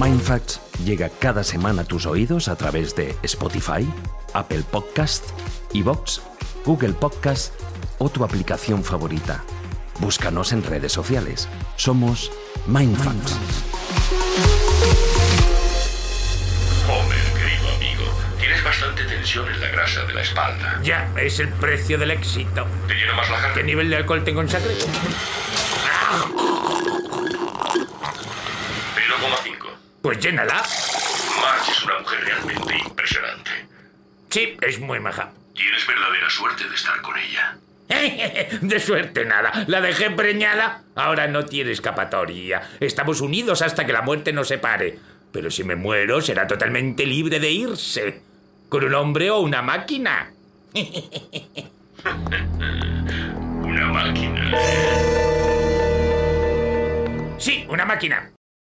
Mindfacts 0.00 0.60
llega 0.82 1.10
cada 1.10 1.44
semana 1.44 1.82
a 1.82 1.84
tus 1.84 2.06
oídos 2.06 2.48
a 2.48 2.56
través 2.56 2.96
de 2.96 3.14
Spotify, 3.22 3.86
Apple 4.32 4.62
Podcast, 4.70 5.26
Evox, 5.74 6.22
Google 6.64 6.94
Podcast 6.94 7.52
o 7.98 8.08
tu 8.08 8.24
aplicación 8.24 8.82
favorita. 8.82 9.44
Búscanos 10.00 10.52
en 10.52 10.64
redes 10.64 10.92
sociales. 10.92 11.48
Somos 11.76 12.32
Mindfacts. 12.66 13.32
Homer, 16.88 17.18
querido 17.36 17.68
amigo, 17.74 18.04
tienes 18.38 18.62
bastante 18.62 19.04
tensión 19.04 19.48
en 19.50 19.60
la 19.60 19.68
grasa 19.68 20.04
de 20.04 20.14
la 20.14 20.22
espalda. 20.22 20.78
Ya, 20.82 21.10
es 21.16 21.40
el 21.40 21.48
precio 21.48 21.98
del 21.98 22.12
éxito. 22.12 22.66
¿Te 22.86 22.94
llena 22.94 23.14
más 23.14 23.28
la 23.30 23.38
jarra? 23.38 23.54
¿Qué 23.54 23.64
nivel 23.64 23.90
de 23.90 23.96
alcohol 23.96 24.22
tengo 24.22 24.42
en 24.42 24.48
sangre? 24.48 24.74
0,5. 24.74 24.86
Pues 30.02 30.20
llénala. 30.20 30.62
Marge 31.40 31.72
es 31.72 31.82
una 31.82 31.98
mujer 31.98 32.20
realmente 32.24 32.78
impresionante. 32.78 33.50
Sí, 34.30 34.56
es 34.60 34.78
muy 34.78 35.00
maja. 35.00 35.32
Tienes 35.52 35.84
verdadera 35.84 36.30
suerte 36.30 36.68
de 36.68 36.74
estar 36.76 37.00
con 37.02 37.18
ella. 37.18 37.56
De 38.60 38.80
suerte 38.80 39.24
nada. 39.24 39.64
La 39.66 39.80
dejé 39.80 40.10
preñada. 40.10 40.82
Ahora 40.94 41.26
no 41.28 41.44
tiene 41.44 41.72
escapatoria. 41.72 42.62
Estamos 42.80 43.20
unidos 43.20 43.62
hasta 43.62 43.84
que 43.86 43.92
la 43.92 44.02
muerte 44.02 44.32
nos 44.32 44.48
separe. 44.48 44.98
Pero 45.32 45.50
si 45.50 45.64
me 45.64 45.76
muero, 45.76 46.20
será 46.20 46.46
totalmente 46.46 47.06
libre 47.06 47.40
de 47.40 47.50
irse. 47.50 48.20
¿Con 48.68 48.84
un 48.84 48.94
hombre 48.94 49.30
o 49.30 49.40
una 49.40 49.62
máquina? 49.62 50.30
Una 53.62 53.86
máquina. 53.86 54.58
Sí, 57.38 57.64
una 57.68 57.84
máquina. 57.84 58.32